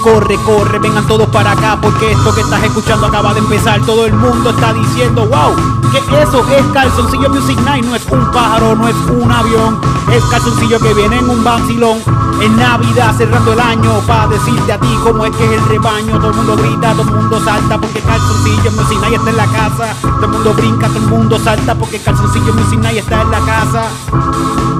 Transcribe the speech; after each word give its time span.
corre, 0.00 0.36
corre, 0.44 0.78
vengan 0.78 1.06
todos 1.06 1.28
para 1.28 1.52
acá 1.52 1.78
porque 1.80 2.12
esto 2.12 2.34
que 2.34 2.40
estás 2.40 2.62
escuchando 2.64 3.06
acaba 3.06 3.32
de 3.34 3.40
empezar. 3.40 3.80
Todo 3.82 4.06
el 4.06 4.14
mundo 4.14 4.50
está 4.50 4.72
diciendo, 4.72 5.26
wow, 5.26 5.54
que 5.90 5.98
eso 6.22 6.44
es 6.56 6.66
Calzoncillo 6.72 7.30
Music 7.30 7.58
Night, 7.64 7.84
no 7.84 7.94
es 7.94 8.06
un 8.10 8.30
pájaro, 8.30 8.76
no 8.76 8.88
es 8.88 8.96
un 9.10 9.30
avión, 9.30 9.80
es 10.12 10.24
calzoncillo 10.24 10.78
que 10.80 10.94
viene 10.94 11.18
en 11.18 11.28
un 11.28 11.42
vacilón. 11.42 11.98
En 12.40 12.56
Navidad, 12.56 13.14
cerrando 13.18 13.52
el 13.52 13.60
año, 13.60 14.00
para 14.06 14.28
decirte 14.28 14.72
a 14.72 14.80
ti 14.80 14.88
cómo 15.04 15.26
es 15.26 15.36
que 15.36 15.44
es 15.44 15.60
el 15.60 15.68
rebaño. 15.68 16.18
Todo 16.18 16.30
el 16.30 16.36
mundo 16.36 16.56
grita, 16.56 16.92
todo 16.92 17.02
el 17.02 17.10
mundo 17.10 17.40
salta 17.44 17.78
porque 17.78 18.00
Calzoncillo 18.00 18.70
Music 18.70 18.98
Night 19.00 19.14
está 19.16 19.30
en 19.30 19.36
la 19.36 19.46
casa. 19.46 19.94
Todo 20.00 20.24
el 20.24 20.30
mundo 20.30 20.54
brinca, 20.54 20.88
todo 20.88 20.98
el 20.98 21.06
mundo 21.06 21.38
salta 21.38 21.74
porque 21.74 21.98
Calzoncillo 21.98 22.54
Music 22.54 22.78
Night 22.80 22.98
está 22.98 23.20
en 23.20 23.30
la 23.30 23.40
casa. 23.40 24.79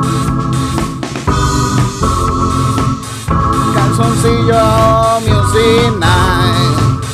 Calzoncillo 4.01 5.21
Music 5.29 5.93
Night. 5.99 7.05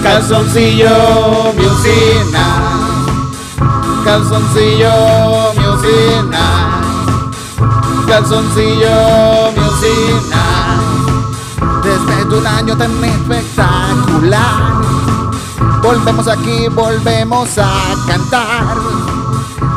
Calzoncillo 0.00 1.52
Music 1.56 2.30
Night. 2.30 4.04
Calzoncillo 4.04 4.94
Music 5.56 6.22
Night. 6.30 7.34
Calzoncillo 8.06 9.50
Music 9.56 10.22
Night. 10.30 11.82
Después 11.82 12.28
de 12.28 12.34
un 12.38 12.46
año 12.46 12.76
tan 12.76 13.04
espectacular, 13.04 14.82
volvemos 15.82 16.28
aquí, 16.28 16.68
volvemos 16.68 17.58
a 17.58 17.96
cantar. 18.06 18.76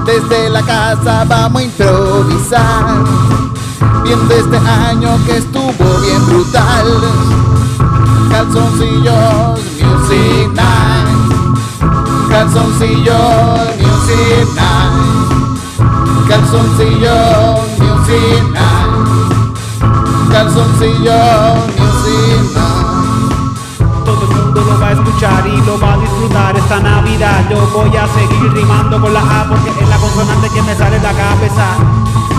Desde 0.06 0.50
la 0.52 0.62
casa 0.62 1.26
vamos 1.28 1.64
a 1.64 1.66
improvisar. 1.66 3.53
Viendo 4.04 4.34
este 4.36 4.58
año 4.58 5.18
que 5.26 5.38
estuvo 5.38 6.00
bien 6.02 6.26
brutal. 6.28 6.86
Calzoncillos 8.30 9.60
Music 9.82 10.52
Night. 10.54 11.34
Calzoncillos 12.30 13.78
Music 13.80 14.48
Night. 14.56 15.54
Calzoncillos 16.28 17.60
Music 17.80 18.44
Night. 18.52 19.54
Calzoncillos 20.32 21.68
Music 21.78 22.56
Night. 22.56 22.73
Va 24.84 24.90
a 24.90 24.92
escuchar 24.92 25.48
y 25.48 25.62
lo 25.66 25.80
va 25.80 25.94
a 25.94 25.98
disfrutar 25.98 26.58
esta 26.58 26.80
Navidad. 26.80 27.50
Yo 27.50 27.66
voy 27.74 27.96
a 27.96 28.06
seguir 28.08 28.52
rimando 28.52 29.00
con 29.00 29.14
la 29.14 29.22
A 29.22 29.48
porque 29.48 29.70
es 29.70 29.88
la 29.88 29.98
consonante 29.98 30.50
que 30.50 30.62
me 30.62 30.76
sale 30.76 30.98
de 30.98 31.04
la 31.04 31.14
cabeza. 31.14 31.66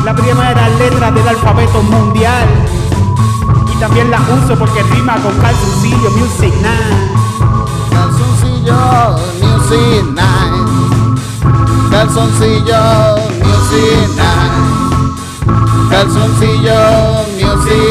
La 0.05 0.14
primera 0.14 0.69
letra 0.69 1.11
del 1.11 1.27
alfabeto 1.27 1.83
mundial. 1.83 2.47
Y 3.72 3.77
también 3.81 4.11
la 4.11 4.20
uso 4.20 4.56
porque 4.59 4.83
rima 4.83 5.15
con 5.22 5.34
calzoncillo 5.39 6.11
music 6.11 6.55
night. 6.61 7.15
Calzoncillo 7.91 9.17
Music 9.41 10.05
Night. 10.12 10.69
Calzoncillo 11.91 12.83
Music 13.42 14.09
Night. 14.17 14.55
Calzoncillo 15.91 16.81
Music. 17.41 17.84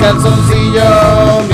Calzoncillo 0.00 1.42
Music 1.42 1.48
Night. 1.48 1.53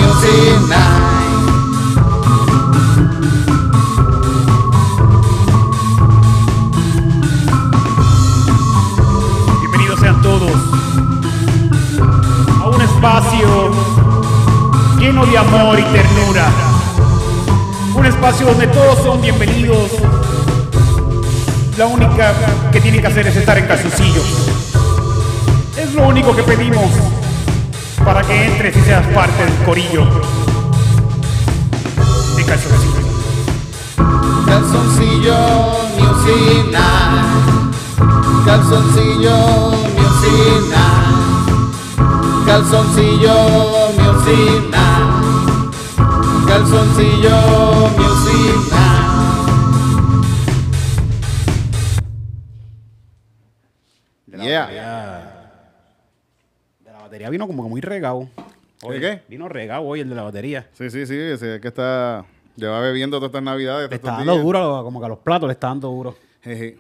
Bienvenidos 9.61 9.99
sean 9.99 10.21
todos 10.21 10.53
a 12.61 12.67
un 12.67 12.83
espacio 12.83 13.71
lleno 14.99 15.25
de 15.25 15.39
amor 15.39 15.79
y 15.79 15.85
ternura. 15.85 16.51
Un 17.95 18.05
espacio 18.05 18.47
donde 18.47 18.67
todos 18.67 18.99
son 19.03 19.23
bienvenidos. 19.23 19.91
La 21.79 21.87
única 21.87 22.35
que 22.71 22.81
tienen 22.83 23.01
que 23.01 23.07
hacer 23.07 23.27
es 23.27 23.37
estar 23.37 23.57
en 23.57 23.67
calzoncillo. 23.67 24.23
Es 25.79 25.95
lo 25.95 26.07
único 26.09 26.37
que 26.37 26.43
pedimos 26.43 26.91
para 28.05 28.23
que 28.23 28.45
entres 28.47 28.77
y 28.77 28.81
seas 28.81 29.07
parte 29.09 29.45
del 29.45 29.55
corillo 29.65 30.05
de 32.37 32.45
calzoncillo. 32.45 33.01
Calzoncillo 34.47 35.37
Music 35.99 36.71
Night. 36.71 37.75
Calzoncillo 38.45 39.37
Music 39.97 40.63
Night. 40.71 41.11
Calzoncillo 42.47 43.37
Music 43.99 44.63
Night. 44.71 45.71
Calzoncillo 46.47 47.37
Music 47.97 48.57
Night. 48.71 48.90
Batería 57.21 57.31
vino 57.31 57.47
como 57.47 57.63
que 57.65 57.69
muy 57.69 57.81
regado. 57.81 58.29
¿De 58.89 58.99
qué? 59.01 59.23
Vino 59.29 59.49
regado 59.49 59.83
hoy 59.83 60.01
el 60.01 60.09
de 60.09 60.15
la 60.15 60.23
batería. 60.23 60.69
Sí, 60.73 60.89
sí, 60.91 61.05
sí, 61.07 61.15
ese 61.17 61.61
que 61.61 61.69
está. 61.69 62.25
Lleva 62.57 62.81
bebiendo 62.81 63.19
todas 63.19 63.29
estas 63.29 63.43
navidades. 63.43 63.89
Le 63.91 63.97
está 63.97 64.13
dando 64.13 64.33
días. 64.33 64.45
duro, 64.45 64.81
como 64.83 65.01
que 65.01 65.07
a 65.07 65.09
los 65.11 65.19
platos 65.19 65.47
le 65.49 65.53
está 65.53 65.69
dando 65.69 65.89
duro. 65.89 66.17
Jeje. 66.43 66.79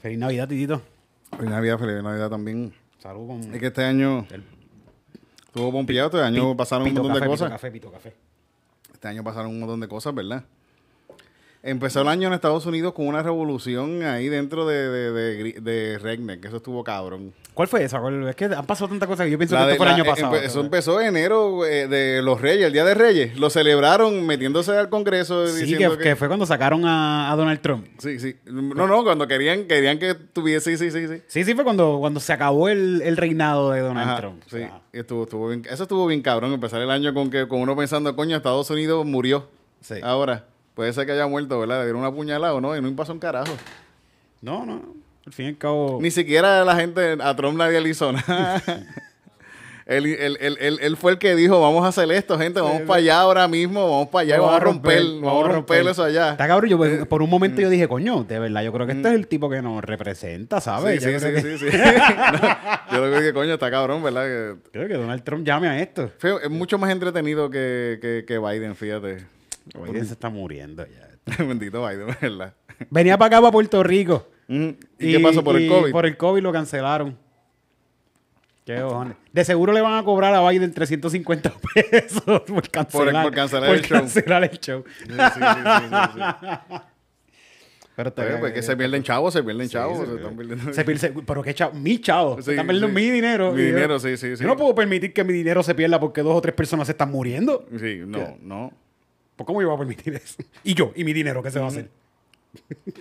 Feliz 0.00 0.18
Navidad, 0.18 0.48
Titito. 0.48 0.82
Feliz 1.36 1.50
Navidad, 1.50 1.78
feliz 1.78 2.02
Navidad 2.02 2.30
también. 2.30 2.72
Salud 2.98 3.26
con 3.28 3.40
Es 3.54 3.60
que 3.60 3.66
este 3.66 3.84
año 3.84 4.26
El- 4.30 4.44
estuvo 5.46 5.72
pompeado, 5.72 6.06
este 6.08 6.20
año 6.22 6.56
pasaron 6.56 6.88
un 6.88 6.94
montón 6.94 7.14
de 7.20 7.26
cosas. 7.26 7.46
Pito 7.48 7.50
café, 7.54 7.70
pito 7.70 7.92
café. 7.92 8.14
Este 8.92 9.08
año 9.08 9.22
pasaron 9.24 9.50
un 9.50 9.60
montón 9.60 9.80
de 9.80 9.88
cosas, 9.88 10.14
¿verdad? 10.14 10.44
Empezó 11.62 12.02
el 12.02 12.08
año 12.08 12.28
en 12.28 12.34
Estados 12.34 12.66
Unidos 12.66 12.92
con 12.94 13.06
una 13.08 13.22
revolución 13.22 14.02
ahí 14.04 14.28
dentro 14.28 14.66
de, 14.66 14.88
de, 14.88 15.12
de, 15.12 15.42
gri- 15.44 15.60
de 15.60 15.98
Redneck, 15.98 16.40
que 16.40 16.48
eso 16.48 16.58
estuvo 16.58 16.84
cabrón. 16.84 17.32
¿Cuál 17.58 17.66
fue 17.66 17.82
esa? 17.82 17.98
¿Cuál- 17.98 18.28
Es 18.28 18.36
que 18.36 18.44
han 18.44 18.66
pasado 18.66 18.86
tantas 18.88 19.08
cosas 19.08 19.26
que 19.26 19.32
yo 19.32 19.36
pienso 19.36 19.56
La 19.56 19.62
que 19.62 19.66
de- 19.66 19.72
esto 19.72 19.82
fue 19.82 19.88
el 19.92 19.94
año 20.00 20.04
pasado. 20.04 20.32
empe- 20.32 20.44
eso 20.44 20.60
empezó 20.60 21.00
en 21.00 21.08
enero 21.08 21.66
eh, 21.66 21.88
de 21.88 22.22
los 22.22 22.40
Reyes, 22.40 22.66
el 22.68 22.72
Día 22.72 22.84
de 22.84 22.94
Reyes. 22.94 23.36
Lo 23.36 23.50
celebraron 23.50 24.24
metiéndose 24.24 24.70
al 24.78 24.88
Congreso 24.88 25.44
Sí, 25.48 25.62
diciendo 25.62 25.90
que, 25.98 26.04
que, 26.04 26.08
que 26.10 26.14
fue 26.14 26.28
cuando 26.28 26.46
sacaron 26.46 26.84
a, 26.86 27.32
a 27.32 27.34
Donald 27.34 27.60
Trump. 27.60 27.88
Sí, 27.98 28.20
sí. 28.20 28.36
No, 28.44 28.86
no, 28.86 29.02
cuando 29.02 29.26
querían, 29.26 29.64
querían 29.64 29.98
que 29.98 30.14
tuviese, 30.14 30.76
sí, 30.76 30.88
sí, 30.88 30.92
sí, 30.92 31.08
sí. 31.08 31.22
Sí, 31.26 31.42
sí, 31.44 31.54
fue 31.56 31.64
cuando, 31.64 31.96
cuando 31.98 32.20
se 32.20 32.32
acabó 32.32 32.68
el, 32.68 33.02
el 33.02 33.16
reinado 33.16 33.72
de 33.72 33.80
Donald 33.80 34.08
Ajá, 34.08 34.20
Trump. 34.20 34.42
sí. 34.46 34.62
Ajá. 34.62 34.80
Y 34.92 35.00
estuvo, 35.00 35.24
estuvo 35.24 35.48
bien- 35.48 35.66
eso 35.68 35.82
estuvo 35.82 36.06
bien 36.06 36.22
cabrón, 36.22 36.52
empezar 36.52 36.80
el 36.80 36.92
año 36.92 37.12
con 37.12 37.28
que 37.28 37.48
con 37.48 37.60
uno 37.60 37.74
pensando, 37.74 38.14
coño, 38.14 38.36
Estados 38.36 38.70
Unidos 38.70 39.04
murió. 39.04 39.48
Sí. 39.80 39.96
Ahora, 40.04 40.44
puede 40.74 40.92
ser 40.92 41.06
que 41.06 41.12
haya 41.12 41.26
muerto, 41.26 41.58
¿verdad? 41.58 41.78
Le 41.80 41.86
dieron 41.86 42.02
una 42.02 42.12
puñalada 42.12 42.54
o 42.54 42.60
no, 42.60 42.76
y 42.76 42.80
no 42.80 42.94
pasó 42.94 43.12
un 43.12 43.18
carajo. 43.18 43.52
No, 44.42 44.64
no. 44.64 44.97
Al 45.28 45.32
fin 45.34 45.44
y 45.46 45.48
al 45.50 45.58
cabo. 45.58 45.98
Ni 46.00 46.10
siquiera 46.10 46.64
la 46.64 46.74
gente, 46.76 47.16
a 47.20 47.36
Trump 47.36 47.58
nadie 47.58 47.78
le 47.82 47.90
hizo 47.90 48.10
nada. 48.12 48.62
él, 49.86 50.06
él- 50.06 50.38
él- 50.40 50.56
él- 50.58 50.78
él 50.80 50.96
fue 50.96 51.12
el 51.12 51.18
que 51.18 51.34
dijo, 51.34 51.60
vamos 51.60 51.84
a 51.84 51.88
hacer 51.88 52.10
esto, 52.12 52.38
gente, 52.38 52.60
vamos 52.62 52.82
para 52.82 52.98
allá 52.98 53.20
ahora 53.20 53.46
mismo, 53.46 53.82
vamos 53.90 54.08
para 54.08 54.22
allá, 54.22 54.36
y 54.36 54.38
vamos 54.38 54.54
a 54.54 54.60
romper, 54.60 55.02
vamos 55.22 55.44
a 55.44 55.52
romper 55.52 55.86
eso 55.86 56.02
allá. 56.04 56.30
Está 56.30 56.46
cabrón, 56.46 56.70
yo 56.70 56.76
pues, 56.78 57.06
por 57.06 57.20
un 57.22 57.28
momento 57.28 57.60
yo 57.60 57.68
dije, 57.68 57.86
coño, 57.88 58.24
de 58.24 58.38
verdad, 58.38 58.62
yo 58.62 58.72
creo 58.72 58.86
que 58.86 58.92
este 58.94 59.08
es 59.08 59.14
el 59.14 59.26
tipo 59.28 59.50
que 59.50 59.60
nos 59.60 59.84
representa, 59.84 60.60
Sí, 60.60 60.64
¿sabes? 60.64 61.02
sí, 61.02 61.10
Yo 61.12 61.18
sí, 61.20 61.26
creo, 61.26 61.34
que, 61.42 61.58
sí, 61.58 61.58
sí. 61.70 61.76
No, 62.90 62.96
yo 62.96 63.06
lo 63.06 63.12
que 63.12 63.20
dije, 63.20 63.32
coño, 63.34 63.52
está 63.54 63.70
cabrón, 63.70 64.02
¿verdad? 64.02 64.24
Que 64.24 64.70
creo 64.72 64.88
que 64.88 64.94
Donald 64.94 65.22
Trump 65.24 65.46
llame 65.46 65.68
a 65.68 65.78
esto. 65.80 66.10
fue- 66.18 66.36
es 66.42 66.50
mucho 66.50 66.78
más 66.78 66.90
entretenido 66.90 67.50
que, 67.50 67.98
que, 68.00 68.24
que 68.26 68.38
Biden, 68.38 68.74
fíjate. 68.76 69.26
Biden 69.74 70.06
se 70.06 70.12
está 70.14 70.30
muriendo 70.30 70.86
ya. 70.86 71.08
Bendito 71.44 71.86
Biden, 71.86 72.14
¿verdad? 72.20 72.54
Venía 72.90 73.18
para 73.18 73.26
acá, 73.26 73.40
para 73.40 73.52
Puerto 73.52 73.82
Rico. 73.82 74.26
¿Y, 74.48 74.72
qué 74.98 75.20
pasó 75.20 75.44
por 75.44 75.56
el 75.56 75.68
COVID? 75.68 75.92
Por 75.92 76.06
el 76.06 76.16
COVID 76.16 76.42
lo 76.42 76.52
cancelaron. 76.52 77.16
Qué 78.64 78.80
cojones. 78.80 79.16
De 79.32 79.44
seguro 79.44 79.72
le 79.72 79.80
van 79.80 79.94
a 79.98 80.04
cobrar 80.04 80.34
a 80.34 80.46
Biden 80.48 80.72
350 80.74 81.52
pesos 81.74 82.22
por 82.46 82.68
cancelar, 82.70 83.24
por 83.24 83.34
cancelar 83.34 83.70
el 83.74 83.82
show. 83.82 83.98
cancelar 83.98 84.44
el 84.44 84.58
show. 84.58 84.84
Sí, 84.98 85.04
sí, 85.06 85.12
sí, 85.12 85.40
sí, 85.40 85.84
sí, 85.88 85.96
sí. 86.12 86.74
Pero 87.96 88.12
te- 88.12 88.22
Pues, 88.22 88.36
pues, 88.38 88.52
que 88.52 88.62
se 88.62 88.76
pierden 88.76 89.02
chavos, 89.02 89.32
se 89.32 89.42
pierden 89.42 89.68
chavos. 89.68 89.98
se 89.98 90.04
pierde. 90.04 90.20
están 90.22 90.36
perdiendo. 90.36 90.72
Se 90.72 90.84
pierde- 90.84 91.22
pero 91.26 91.42
qué 91.42 91.52
chavo, 91.52 91.72
mi 91.74 91.98
chavo. 92.00 92.36
Sí, 92.36 92.42
se 92.44 92.50
están 92.52 92.66
perdiendo 92.66 92.88
mi 92.94 93.10
dinero. 93.10 93.50
Mi 93.52 93.62
yo- 93.62 93.66
dinero, 93.66 93.98
sí, 93.98 94.16
sí, 94.16 94.36
sí. 94.36 94.42
Yo 94.42 94.48
no 94.48 94.56
puedo 94.56 94.72
permitir 94.74 95.12
que 95.12 95.24
mi 95.24 95.32
dinero 95.32 95.62
se 95.64 95.74
pierda 95.74 95.98
porque 95.98 96.22
dos 96.22 96.36
o 96.36 96.40
tres 96.40 96.54
personas 96.54 96.86
se 96.86 96.92
están 96.92 97.10
muriendo. 97.10 97.66
Sí, 97.80 98.02
no, 98.06 98.36
no. 98.40 98.72
¿Por 99.34 99.46
cómo 99.46 99.60
yo 99.62 99.68
voy 99.68 99.76
a 99.76 99.78
permitir 99.78 100.14
eso? 100.14 100.36
Y 100.62 100.74
yo, 100.74 100.92
y 100.94 101.02
mi 101.04 101.12
dinero, 101.12 101.42
¿qué 101.42 101.50
se 101.50 101.58
va 101.58 101.64
a 101.64 101.68
hacer? 101.68 101.90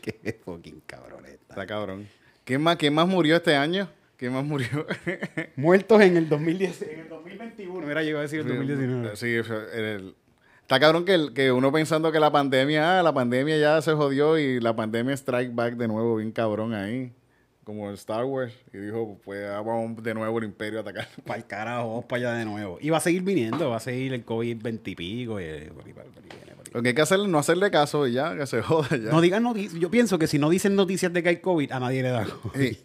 qué 0.02 0.40
fucking 0.44 0.82
cabroneta. 0.88 1.17
Está 1.58 1.66
cabrón. 1.66 2.08
¿Quién 2.46 2.62
más, 2.62 2.76
¿Quién 2.76 2.94
más 2.94 3.08
murió 3.08 3.36
este 3.36 3.56
año? 3.56 3.90
¿Quién 4.16 4.32
más 4.32 4.46
murió? 4.46 4.86
Muertos 5.56 6.00
en 6.02 6.16
el 6.16 6.30
2010, 6.30 6.84
en 6.84 7.00
el 7.00 7.10
2021. 7.10 7.88
Mira, 7.88 8.04
llegó 8.04 8.20
a 8.20 8.22
decir 8.22 8.42
el 8.42 8.48
2019. 8.48 9.16
Sí, 9.16 9.34
eso, 9.34 9.56
el- 9.72 10.14
está 10.62 10.80
cabrón 10.80 11.04
que, 11.04 11.16
el- 11.16 11.34
que 11.34 11.52
uno 11.52 11.72
pensando 11.72 12.12
que 12.12 12.20
la 12.20 12.32
pandemia, 12.32 13.00
ah, 13.00 13.02
la 13.02 13.12
pandemia 13.12 13.58
ya 13.58 13.82
se 13.82 13.94
jodió 13.94 14.38
y 14.38 14.60
la 14.60 14.76
pandemia 14.76 15.16
strike 15.16 15.56
back 15.56 15.74
de 15.78 15.88
nuevo, 15.88 16.18
bien 16.18 16.32
cabrón 16.32 16.76
ahí. 16.76 17.12
como 17.64 17.90
Star 17.94 18.24
Wars, 18.24 18.54
y 18.72 18.78
dijo, 18.78 19.20
pues 19.26 19.44
ah, 19.50 19.60
vamos 19.62 20.02
de 20.04 20.14
nuevo 20.14 20.38
el 20.38 20.46
imperio 20.46 20.78
a 20.78 20.82
atacar. 20.84 21.08
Para 21.26 21.40
el 21.40 21.46
carajo, 21.48 21.88
vamos 21.90 22.06
para 22.06 22.30
allá 22.30 22.34
de 22.40 22.46
nuevo. 22.46 22.78
Y 22.80 22.92
va 22.92 22.98
a 22.98 23.02
seguir 23.02 23.24
viniendo, 23.24 23.72
va 23.72 23.78
a 23.78 23.80
seguir 23.80 24.14
el 24.14 24.24
COVID 24.24 24.62
20 24.62 24.92
y 24.92 24.96
pico. 24.96 25.42
Y, 25.42 25.44
por 25.72 25.84
ahí, 25.86 25.94
Lo 26.74 26.82
que 26.82 26.90
hay 26.90 26.96
que 26.96 27.02
hacer 27.02 27.20
es 27.20 27.28
no 27.28 27.40
hacerle 27.40 27.72
caso 27.72 28.08
y 28.08 28.14
ya, 28.14 28.36
que 28.36 28.46
se 28.48 28.62
joda 28.64 28.90
ya. 28.90 29.12
No 29.12 29.22
digan 29.22 29.44
noticias. 29.44 29.74
Yo 29.74 29.90
pienso 29.90 30.20
que 30.20 30.28
si 30.28 30.40
no 30.40 30.50
dicen 30.50 30.76
noticias 30.76 31.12
de 31.14 31.24
que 31.24 31.30
hay 31.30 31.38
COVID, 31.38 31.72
a 31.72 31.80
nadie 31.80 32.04
le 32.04 32.10
da 32.10 32.26
COVID. 32.26 32.60
Sí. 32.60 32.80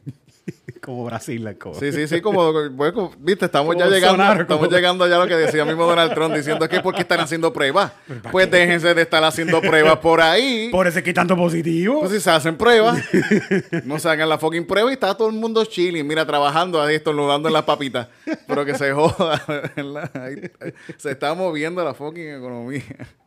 como 0.82 1.04
Brasil 1.04 1.42
la 1.44 1.54
COVID. 1.54 1.78
Sí, 1.78 1.92
sí, 1.92 2.08
sí, 2.08 2.20
como, 2.20 2.52
como- 2.92 3.12
viste, 3.18 3.44
estamos 3.44 3.76
ya 3.76 3.86
llegando, 3.88 4.22
estamos 4.24 4.46
como- 4.66 4.70
llegando 4.70 5.06
ya 5.08 5.16
a 5.16 5.18
lo 5.20 5.26
que 5.28 5.36
decía 5.36 5.64
mismo 5.64 5.84
Donald 5.86 6.12
Trump 6.14 6.34
diciendo 6.34 6.68
que 6.68 6.80
porque 6.80 7.02
están 7.02 7.20
haciendo 7.20 7.52
pruebas. 7.52 7.92
Pues 8.32 8.50
déjense 8.50 8.94
de 8.94 9.02
estar 9.02 9.22
haciendo 9.24 9.60
pruebas 9.60 9.98
por 9.98 10.20
ahí. 10.20 10.68
Por 10.70 10.86
eso 10.86 10.98
es 10.98 11.04
que 11.04 11.10
hay 11.10 11.14
tanto 11.14 11.36
positivo. 11.36 12.00
Pues 12.00 12.12
si 12.12 12.20
se 12.20 12.30
hacen 12.30 12.56
pruebas, 12.56 13.02
no 13.84 13.98
se 13.98 14.08
hagan 14.08 14.28
la 14.28 14.38
fucking 14.38 14.66
prueba 14.66 14.90
y 14.90 14.94
está 14.94 15.14
todo 15.16 15.28
el 15.28 15.34
mundo 15.34 15.64
chilling, 15.64 16.06
mira, 16.06 16.26
trabajando 16.26 16.80
ahí, 16.82 16.96
estornudando 16.96 17.48
en 17.48 17.54
las 17.54 17.64
papitas. 17.64 18.08
Pero 18.46 18.64
que 18.64 18.74
se 18.76 18.92
joda, 18.92 19.42
¿verdad? 19.76 20.10
Ahí- 20.14 20.50
ahí 20.60 20.72
se 20.96 21.10
está 21.12 21.34
moviendo 21.34 21.84
la 21.84 21.94
fucking 21.94 22.36
economía. 22.36 22.82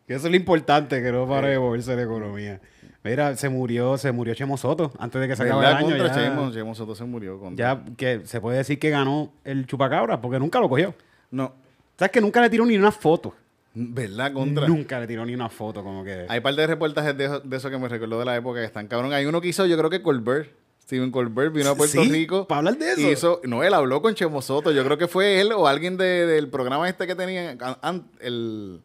Que 0.07 0.13
eso 0.13 0.27
es 0.27 0.31
lo 0.31 0.35
importante, 0.37 1.01
que 1.01 1.11
no 1.11 1.27
pare 1.27 1.49
de 1.49 1.59
moverse 1.59 1.95
la 1.95 2.03
economía. 2.03 2.59
Mira, 3.05 3.35
se 3.37 3.47
murió, 3.49 3.97
se 3.97 4.11
murió 4.11 4.33
Chemo 4.33 4.57
Soto 4.57 4.91
antes 4.99 5.21
de 5.21 5.27
que 5.27 5.35
se 5.35 5.43
acabe 5.43 5.65
el 5.67 5.73
año. 5.75 5.95
Ya, 5.97 6.11
Chemo, 6.13 6.51
Chemo 6.51 6.75
Soto 6.75 6.95
se 6.95 7.03
murió. 7.05 7.39
Contra. 7.39 7.75
ya 7.75 7.95
que 7.95 8.25
se 8.25 8.41
puede 8.41 8.57
decir 8.57 8.79
que 8.79 8.89
ganó 8.89 9.31
el 9.43 9.65
chupacabra 9.67 10.19
porque 10.19 10.39
nunca 10.39 10.59
lo 10.59 10.67
cogió. 10.67 10.93
No, 11.31 11.53
¿Sabes 11.97 12.11
que 12.11 12.19
nunca 12.19 12.41
le 12.41 12.49
tiró 12.49 12.65
ni 12.65 12.75
una 12.77 12.91
foto? 12.91 13.33
¿verdad? 13.73 14.31
Contra. 14.33 14.67
Nunca 14.67 14.99
le 14.99 15.07
tiró 15.07 15.25
ni 15.25 15.33
una 15.33 15.49
foto, 15.49 15.83
como 15.83 16.03
que. 16.03 16.25
Hay 16.29 16.39
par 16.39 16.55
de 16.55 16.65
reportajes 16.65 17.17
de 17.17 17.25
eso, 17.25 17.39
de 17.41 17.57
eso 17.57 17.69
que 17.69 17.77
me 17.77 17.87
recuerdo 17.89 18.19
de 18.19 18.25
la 18.25 18.35
época 18.35 18.59
que 18.59 18.65
están 18.65 18.87
cabrón. 18.87 19.13
Hay 19.13 19.25
uno 19.25 19.39
que 19.41 19.49
hizo, 19.49 19.65
yo 19.65 19.77
creo 19.77 19.89
que 19.89 20.01
Colbert. 20.01 20.49
Steven 20.83 21.09
Colbert 21.11 21.51
vino 21.53 21.71
a 21.71 21.75
Puerto 21.75 22.01
¿Sí? 22.03 22.09
Rico. 22.09 22.47
¿Para 22.47 22.59
hablar 22.59 22.77
de 22.77 22.91
eso? 22.91 23.11
hizo- 23.11 23.41
no, 23.43 23.63
él 23.63 23.73
habló 23.73 24.01
con 24.03 24.13
Chemo 24.13 24.41
Soto. 24.41 24.71
Yo 24.71 24.83
creo 24.85 24.97
que 24.99 25.07
fue 25.07 25.41
él 25.41 25.51
o 25.51 25.67
alguien 25.67 25.97
de- 25.97 26.25
del 26.27 26.47
programa 26.47 26.87
este 26.87 27.07
que 27.07 27.15
tenía. 27.15 27.51
an- 27.59 27.77
an- 27.81 28.03
el, 28.19 28.81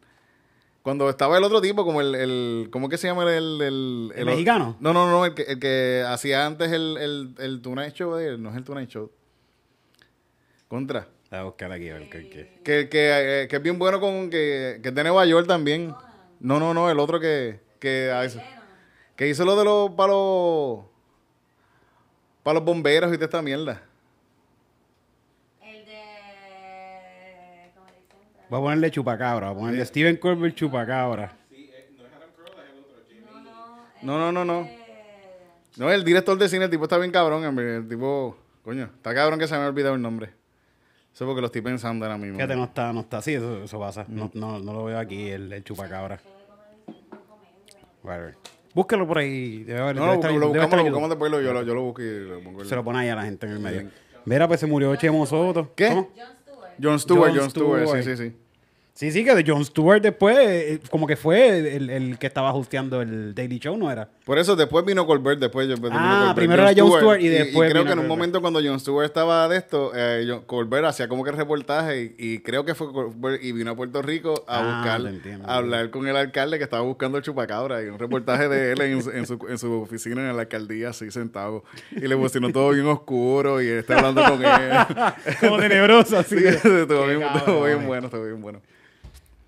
cuando 0.83 1.09
estaba 1.09 1.37
el 1.37 1.43
otro 1.43 1.61
tipo, 1.61 1.85
como 1.85 2.01
el. 2.01 2.15
el 2.15 2.69
¿Cómo 2.71 2.89
que 2.89 2.97
se 2.97 3.07
llama 3.07 3.23
el. 3.23 3.61
el, 3.61 4.11
¿El 4.15 4.25
mexicano? 4.25 4.77
No, 4.79 4.93
no, 4.93 5.09
no. 5.09 5.25
El 5.25 5.35
que, 5.35 5.43
el 5.43 5.59
que 5.59 6.03
hacía 6.07 6.45
antes 6.45 6.71
el, 6.71 6.97
el, 6.97 7.35
el 7.37 7.61
Tonight 7.61 7.93
Show 7.93 8.15
de 8.15 8.29
él. 8.29 8.41
No 8.41 8.49
es 8.49 8.55
el 8.55 8.63
Tonight 8.63 8.89
Show. 8.89 9.11
Contra. 10.67 11.07
A 11.29 11.43
buscar 11.43 11.71
aquí 11.71 11.87
a 11.89 11.93
ver 11.93 12.09
qué. 12.09 12.29
qué. 12.29 12.61
Que, 12.63 12.89
que, 12.89 13.43
eh, 13.43 13.47
que 13.47 13.55
es 13.57 13.61
bien 13.61 13.77
bueno 13.77 13.99
con. 13.99 14.29
Que, 14.31 14.79
que 14.81 14.89
es 14.89 14.95
de 14.95 15.03
Nueva 15.03 15.25
York 15.25 15.47
también. 15.47 15.93
No, 16.39 16.59
no, 16.59 16.73
no. 16.73 16.89
El 16.89 16.97
otro 16.97 17.19
que. 17.19 17.59
Que, 17.79 18.11
eso. 18.25 18.41
que 19.15 19.27
hizo 19.27 19.45
lo 19.45 19.55
de 19.55 19.63
los. 19.63 19.91
Para 19.91 20.13
los. 20.13 20.79
Para 22.41 22.55
los 22.55 22.65
bomberos 22.65 23.11
y 23.11 23.15
toda 23.15 23.25
esta 23.25 23.41
mierda. 23.43 23.83
El 25.61 25.85
de. 25.85 26.01
¿Cómo 27.75 27.87
le 27.87 27.97
dicen? 27.97 28.17
Voy 28.51 28.59
a 28.59 28.61
ponerle 28.63 28.91
chupacabra. 28.91 29.47
Voy 29.51 29.55
a 29.55 29.59
ponerle 29.61 29.85
Steven 29.85 30.17
Colbert 30.17 30.53
chupacabra. 30.55 31.31
No, 34.03 34.11
no. 34.11 34.17
No, 34.17 34.31
no, 34.31 34.31
no, 34.31 34.45
no. 34.45 34.69
No, 35.77 35.89
el 35.89 36.03
director 36.03 36.37
de 36.37 36.49
cine, 36.49 36.65
el 36.65 36.69
tipo 36.69 36.83
está 36.83 36.97
bien 36.97 37.11
cabrón. 37.11 37.45
hombre, 37.45 37.77
El 37.77 37.87
tipo. 37.87 38.37
Coño, 38.63 38.83
está 38.93 39.15
cabrón 39.15 39.39
que 39.39 39.47
se 39.47 39.55
me 39.55 39.61
ha 39.63 39.67
olvidado 39.67 39.95
el 39.95 40.01
nombre. 40.01 40.31
Eso 41.13 41.25
porque 41.25 41.39
lo 41.41 41.47
estoy 41.47 41.61
pensando 41.61 42.05
ahora 42.05 42.17
mismo. 42.17 42.35
Fíjate, 42.35 42.55
no 42.57 42.65
está, 42.65 42.91
no 42.91 42.99
está. 43.01 43.21
Sí, 43.21 43.33
eso, 43.35 43.63
eso 43.63 43.79
pasa. 43.79 44.05
No, 44.09 44.29
no, 44.33 44.59
no 44.59 44.73
lo 44.73 44.83
veo 44.83 44.99
aquí, 44.99 45.29
el, 45.29 45.51
el 45.53 45.63
chupacabra. 45.63 46.19
Whatever. 48.03 48.35
Búsquelo 48.73 49.07
por 49.07 49.17
ahí. 49.19 49.63
Debe 49.63 49.79
haber- 49.79 49.95
No, 49.95 50.01
debe 50.03 50.13
lo, 50.15 50.21
estar- 50.21 50.31
lo 50.33 50.39
debe 50.39 50.47
buscamos, 50.47 50.63
estar 50.65 50.77
lo 50.79 50.83
buscamos 50.85 51.09
después. 51.09 51.31
lo- 51.31 51.41
yo, 51.41 51.53
lo, 51.53 51.63
yo 51.63 51.73
lo 51.73 51.81
busco 51.83 52.01
y 52.01 52.19
lo 52.19 52.39
pongo. 52.43 52.61
en- 52.63 52.67
Se 52.67 52.75
lo 52.75 52.83
pone 52.83 52.99
ahí 52.99 53.09
a 53.09 53.15
la 53.15 53.23
gente 53.23 53.45
en 53.45 53.53
el 53.53 53.59
medio. 53.59 53.89
Mira, 54.25 54.47
pues 54.47 54.59
se 54.59 54.67
murió 54.67 54.95
Chemo 54.97 55.25
Soto. 55.25 55.73
¿Qué? 55.75 55.87
¿Cómo? 55.89 56.09
Jon 56.81 56.99
Stewart. 56.99 57.33
John 57.33 57.33
Stewart, 57.33 57.33
Jon 57.33 57.35
John 57.35 57.49
Stewart, 57.49 57.87
Stewart. 57.87 58.03
sí, 58.03 58.17
sí, 58.17 58.29
sí. 58.29 58.35
Sí, 58.93 59.09
sí, 59.09 59.23
que 59.23 59.33
de 59.33 59.43
Jon 59.49 59.63
Stewart 59.65 60.01
después, 60.01 60.37
eh, 60.37 60.79
como 60.91 61.07
que 61.07 61.15
fue 61.15 61.75
el, 61.75 61.89
el 61.89 62.19
que 62.19 62.27
estaba 62.27 62.53
hosteando 62.53 63.01
el 63.01 63.33
Daily 63.33 63.57
Show, 63.57 63.75
¿no 63.77 63.89
era? 63.89 64.07
Por 64.25 64.37
eso 64.37 64.55
después 64.55 64.85
vino 64.85 65.07
Colbert, 65.07 65.39
después 65.39 65.67
yo- 65.67 65.75
Ah, 65.91 66.17
Colbert. 66.19 66.35
primero 66.35 66.61
era 66.61 66.73
Jon 66.79 66.91
Stewart 66.99 67.19
y 67.21 67.29
después 67.29 67.71
creo 67.71 67.83
vino 67.83 67.85
que 67.85 67.93
en 67.93 67.99
un 67.99 68.05
Colbert. 68.05 68.09
momento 68.09 68.41
cuando 68.41 68.61
Jon 68.61 68.79
Stewart 68.79 69.05
estaba 69.05 69.47
de 69.47 69.57
esto, 69.57 69.91
eh, 69.95 70.41
Colbert 70.45 70.85
hacía 70.85 71.07
como 71.07 71.23
que 71.23 71.31
reportaje 71.31 72.13
y, 72.19 72.33
y 72.33 72.39
creo 72.39 72.63
que 72.65 72.75
fue 72.75 72.91
Colbert 72.91 73.41
y 73.41 73.53
vino 73.53 73.71
a 73.71 73.75
Puerto 73.75 74.01
Rico 74.03 74.43
a 74.47 74.59
Ah, 74.59 74.75
buscar, 74.75 75.13
entiendo. 75.13 75.49
a 75.49 75.55
hablar 75.55 75.89
con 75.89 76.07
el 76.07 76.15
alcalde 76.17 76.57
que 76.57 76.63
estaba 76.65 76.83
buscando 76.83 77.17
el 77.17 77.23
chupacabra 77.23 77.81
y 77.81 77.87
un 77.87 77.97
reportaje 77.97 78.49
de 78.49 78.73
él 78.73 78.81
en, 78.81 79.01
su- 79.01 79.09
en 79.11 79.25
su, 79.25 79.39
en 79.49 79.57
su 79.57 79.71
oficina 79.81 80.29
en 80.29 80.35
la 80.35 80.41
alcaldía 80.43 80.89
así 80.89 81.09
sentado 81.11 81.63
y 81.91 82.01
le 82.07 82.15
pusieron 82.17 82.51
todo 82.53 82.69
bien 82.71 82.85
oscuro 82.87 83.61
y 83.63 83.67
él 83.67 83.77
está 83.79 83.97
hablando 83.97 84.21
con 84.25 84.43
él. 84.45 84.71
Como 85.39 85.57
tenebroso, 85.57 86.17
así. 86.19 86.37
Sí, 86.37 86.45
estuvo 86.45 87.07
bien, 87.07 87.21
cabrón, 87.21 87.37
estuvo 87.37 87.63
bien 87.63 87.81
eh. 87.81 87.85
bueno, 87.87 88.05
estuvo 88.07 88.25
bien 88.25 88.41
bueno. 88.41 88.61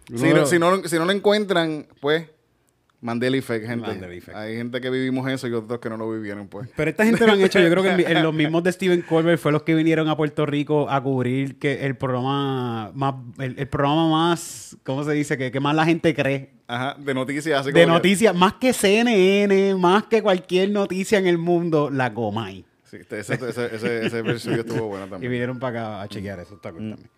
Si 0.08 0.34
no, 0.34 0.46
si, 0.46 0.60
no, 0.60 0.84
si 0.88 0.96
no 0.98 1.06
lo 1.06 1.12
encuentran, 1.12 1.88
pues, 2.00 2.28
Mandela 3.02 3.36
Effect, 3.36 3.66
gente. 3.68 3.86
Mandela 3.88 4.14
Effect. 4.14 4.38
Hay 4.38 4.56
gente 4.56 4.80
que 4.80 4.90
vivimos 4.90 5.30
eso 5.30 5.48
y 5.48 5.54
otros 5.54 5.80
que 5.80 5.90
no 5.90 5.98
lo 5.98 6.10
vivieron, 6.10 6.48
pues. 6.48 6.70
Pero 6.76 6.90
esta 6.92 7.06
gente 7.06 7.26
lo 7.28 7.34
han 7.34 7.42
hecho. 7.42 7.60
Yo 7.60 7.70
creo 7.70 7.84
que 7.84 7.90
el- 8.04 8.24
los 8.24 8.34
mismos 8.34 8.64
de 8.64 8.72
Steven 8.72 9.02
Colbert 9.02 9.40
fue 9.42 9.52
los 9.52 9.64
que 9.64 9.76
vinieron 9.76 10.08
a 10.08 10.16
Puerto 10.16 10.46
Rico 10.46 10.90
a 10.90 11.02
cubrir 11.04 11.60
que 11.60 11.86
el 11.86 11.98
programa 11.98 12.92
más, 12.94 13.16
el, 13.40 13.60
el 13.60 13.68
programa 13.68 14.10
más, 14.10 14.78
¿cómo 14.84 15.04
se 15.04 15.12
dice? 15.12 15.38
Que, 15.38 15.52
que 15.52 15.60
más 15.60 15.76
la 15.76 15.86
gente 15.86 16.14
cree. 16.16 16.52
Ajá, 16.68 16.96
de 16.98 17.14
noticias 17.14 17.60
así 17.60 17.72
De 17.74 17.86
noticias, 17.86 18.34
más 18.34 18.54
que 18.54 18.72
CNN, 18.72 19.76
más 19.76 20.04
que 20.06 20.22
cualquier 20.22 20.70
noticia 20.70 21.20
en 21.20 21.28
el 21.28 21.38
mundo, 21.38 21.90
la 21.90 22.10
Gomay. 22.10 22.64
Sí, 22.86 22.98
ese, 23.10 23.34
ese, 23.34 24.06
ese, 24.06 24.60
estuvo 24.60 24.88
bueno 24.88 25.06
Y 25.08 25.10
también. 25.10 25.32
vinieron 25.32 25.60
para 25.60 25.98
acá 25.98 26.02
a 26.04 26.08
chequear 26.08 26.40
eso. 26.40 26.56
Está 26.56 26.72
cool 26.72 26.92
también. 26.92 27.10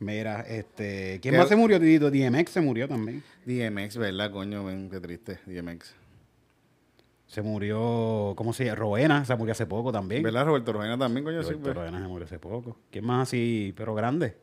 Mira, 0.00 0.40
este, 0.48 1.18
¿quién 1.20 1.34
¿Qué- 1.34 1.38
más 1.38 1.48
se 1.48 1.56
murió, 1.56 1.78
Titito? 1.78 2.10
DMX 2.10 2.50
se 2.50 2.60
murió 2.62 2.88
también. 2.88 3.22
DMX, 3.44 3.96
¿verdad, 3.98 4.30
coño? 4.32 4.64
Ven, 4.64 4.88
qué 4.90 4.98
triste, 4.98 5.38
DMX. 5.46 5.94
Se 7.26 7.42
murió, 7.42 8.32
¿cómo 8.34 8.52
se 8.52 8.64
llama? 8.64 8.76
Roena, 8.76 9.24
se 9.24 9.36
murió 9.36 9.52
hace 9.52 9.66
poco 9.66 9.92
también. 9.92 10.22
¿Verdad, 10.22 10.46
Roberto 10.46 10.72
Rojena 10.72 10.98
también, 10.98 11.22
coño? 11.24 11.42
Sí, 11.42 11.50
Roberto 11.50 11.62
pues. 11.64 11.74
Roena 11.76 12.00
se 12.00 12.08
murió 12.08 12.24
hace 12.24 12.38
poco. 12.38 12.78
¿Quién 12.90 13.04
más 13.04 13.28
así, 13.28 13.72
pero 13.76 13.94
grande? 13.94 14.36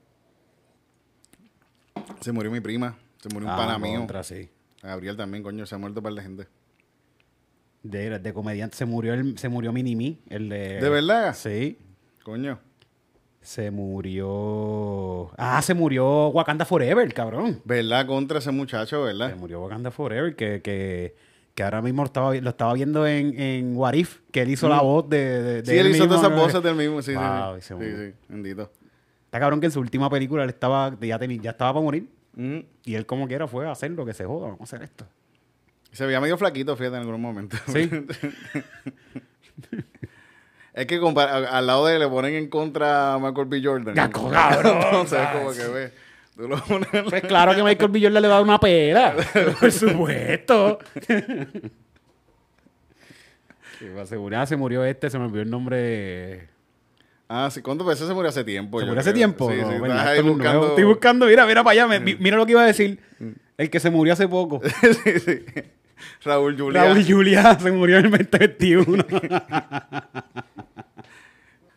Se 2.22 2.32
murió 2.32 2.52
mi 2.52 2.62
prima, 2.62 2.96
se 3.22 3.30
murió 3.30 3.48
un 3.48 3.54
Ah, 3.54 3.58
pana 3.58 3.78
mío. 3.80 4.00
contra, 4.00 4.24
sí. 4.24 4.50
Gabriel 4.82 5.18
también, 5.18 5.44
coño, 5.44 5.66
se 5.66 5.76
ha 5.76 5.78
muerto 5.78 6.00
un 6.00 6.04
par 6.04 6.14
de 6.14 6.22
gente. 6.22 6.48
De, 7.84 8.20
de 8.20 8.34
comediante 8.34 8.78
se 8.78 8.86
murió 8.86 9.14
el, 9.14 9.38
se 9.38 9.50
murió 9.50 9.74
Minimi, 9.74 10.20
el 10.30 10.50
de. 10.50 10.80
¿De 10.80 10.90
verdad? 10.90 11.34
Sí. 11.36 11.78
Coño. 12.24 12.60
Se 13.48 13.72
murió. 13.72 15.32
Ah, 15.38 15.62
se 15.62 15.74
murió 15.74 16.28
Wakanda 16.32 16.66
Forever, 16.66 17.14
cabrón. 17.14 17.62
¿Verdad? 17.64 18.06
Contra 18.06 18.40
ese 18.40 18.52
muchacho, 18.52 18.98
Se 18.98 19.04
¿verdad? 19.14 19.38
murió 19.38 19.62
Wakanda 19.62 19.90
Forever, 19.90 20.36
que, 20.36 20.62
que, 20.62 21.16
que 21.56 21.64
ahora 21.64 21.82
mismo 21.82 22.04
estaba, 22.04 22.36
lo 22.36 22.50
estaba 22.50 22.74
viendo 22.74 23.08
en, 23.08 23.40
en 23.40 23.78
What 23.78 23.94
If, 23.94 24.18
que 24.34 24.42
él 24.42 24.50
hizo 24.50 24.68
la 24.68 24.82
voz 24.82 25.08
de. 25.08 25.42
de, 25.42 25.62
de 25.62 25.64
Mm. 25.64 25.66
Sí, 25.66 25.78
él 25.78 25.88
hizo 25.88 25.92
mismo, 26.04 26.08
todas 26.08 26.22
esas 26.24 26.32
¿no? 26.38 26.44
voces 26.44 26.62
del 26.62 26.76
mismo, 26.76 27.02
sí, 27.02 27.16
Wow, 27.16 27.56
y 27.58 27.62
sí, 27.62 27.68
se 27.70 27.78
sí. 27.78 27.86
Sí, 27.86 27.96
sí, 28.12 28.16
bendito. 28.28 28.70
Está 29.24 29.40
cabrón 29.40 29.62
que 29.62 29.68
en 29.68 29.72
su 29.72 29.80
última 29.80 30.10
película 30.10 30.44
él 30.44 30.50
estaba, 30.50 30.98
ya, 31.00 31.18
teni- 31.18 31.40
ya 31.40 31.52
estaba 31.52 31.72
para 31.72 31.86
morir. 31.86 32.10
Mm. 32.36 32.58
Y 32.84 32.96
él 32.96 33.06
como 33.06 33.30
quiera 33.30 33.48
fue 33.48 33.66
a 33.66 33.72
hacer 33.72 33.92
lo 33.92 34.06
que 34.06 34.14
se 34.14 34.26
joda, 34.26 34.48
vamos 34.50 34.60
a 34.60 34.64
hacer 34.76 34.84
esto. 34.84 35.06
Se 35.94 36.06
veía 36.06 36.20
medio 36.20 36.38
flaquito, 36.38 36.76
fíjate, 36.76 36.98
en 36.98 37.04
algún 37.04 37.22
momento. 37.22 37.56
Sí. 37.68 37.90
Es 40.78 40.86
que 40.86 40.96
al 40.98 41.66
lado 41.68 41.86
de 41.88 41.96
él 41.96 42.00
le 42.02 42.08
ponen 42.08 42.36
en 42.36 42.48
contra 42.50 43.16
a 43.16 43.20
Michael 43.20 43.48
B. 43.48 43.62
Jordan. 43.64 43.96
Ya, 43.96 44.10
cabrón. 44.12 44.36
Entonces 44.86 45.20
es 45.20 45.28
como 45.30 45.52
que 45.52 45.68
ve. 45.68 45.92
Tú 46.36 46.48
lo 46.48 46.58
pones. 46.64 46.88
Pues 47.10 47.24
claro 47.24 47.56
que 47.56 47.64
Michael 47.64 47.90
B. 47.92 48.00
Jordan 48.02 48.22
le 48.22 48.28
va 48.28 48.36
a 48.36 48.38
dar 48.38 48.44
una 48.46 48.60
pera. 48.60 49.16
Por 49.60 49.72
supuesto. 49.72 50.78
Para 53.94 54.06
seguridad 54.06 54.46
se 54.48 54.56
murió 54.56 54.84
este, 54.84 55.10
se 55.10 55.18
me 55.20 55.26
olvidó 55.26 55.42
el 55.44 55.50
nombre. 55.50 56.48
Ah, 57.30 57.50
sí. 57.52 57.62
¿Cuántas 57.62 57.86
veces 57.88 58.08
se 58.08 58.14
murió 58.14 58.30
hace 58.30 58.44
tiempo? 58.44 58.80
¿Se 58.80 58.86
murió 58.86 59.00
hace 59.02 59.10
creo? 59.12 59.18
tiempo? 59.20 59.52
Sí, 59.52 59.58
No, 59.62 59.70
sí. 59.72 59.76
pues, 59.80 59.92
Estás 59.92 60.00
esto 60.00 60.12
ahí 60.12 60.18
es 60.20 60.24
nuevo. 60.24 60.38
buscando. 60.38 60.62
Mm. 60.62 60.70
Estoy 60.70 60.84
buscando, 60.86 61.26
mira, 61.26 61.46
mira 61.46 61.64
para 61.64 61.72
allá. 61.74 61.88
me- 61.88 62.00
mi- 62.00 62.16
mira 62.16 62.38
lo 62.38 62.46
que 62.46 62.52
iba 62.54 62.64
a 62.64 62.68
decir. 62.68 63.00
El 63.58 63.70
que 63.70 63.80
se 63.80 63.90
murió 63.90 64.14
hace 64.14 64.28
poco. 64.28 64.62
sí, 65.04 65.20
sí. 65.20 65.46
Raúl 66.24 66.58
Julián. 66.58 66.86
Raúl 66.86 67.06
Julia 67.08 67.58
se 67.60 67.72
murió 67.72 67.98
en 68.00 68.06
el 68.06 68.12
2021. 68.12 69.06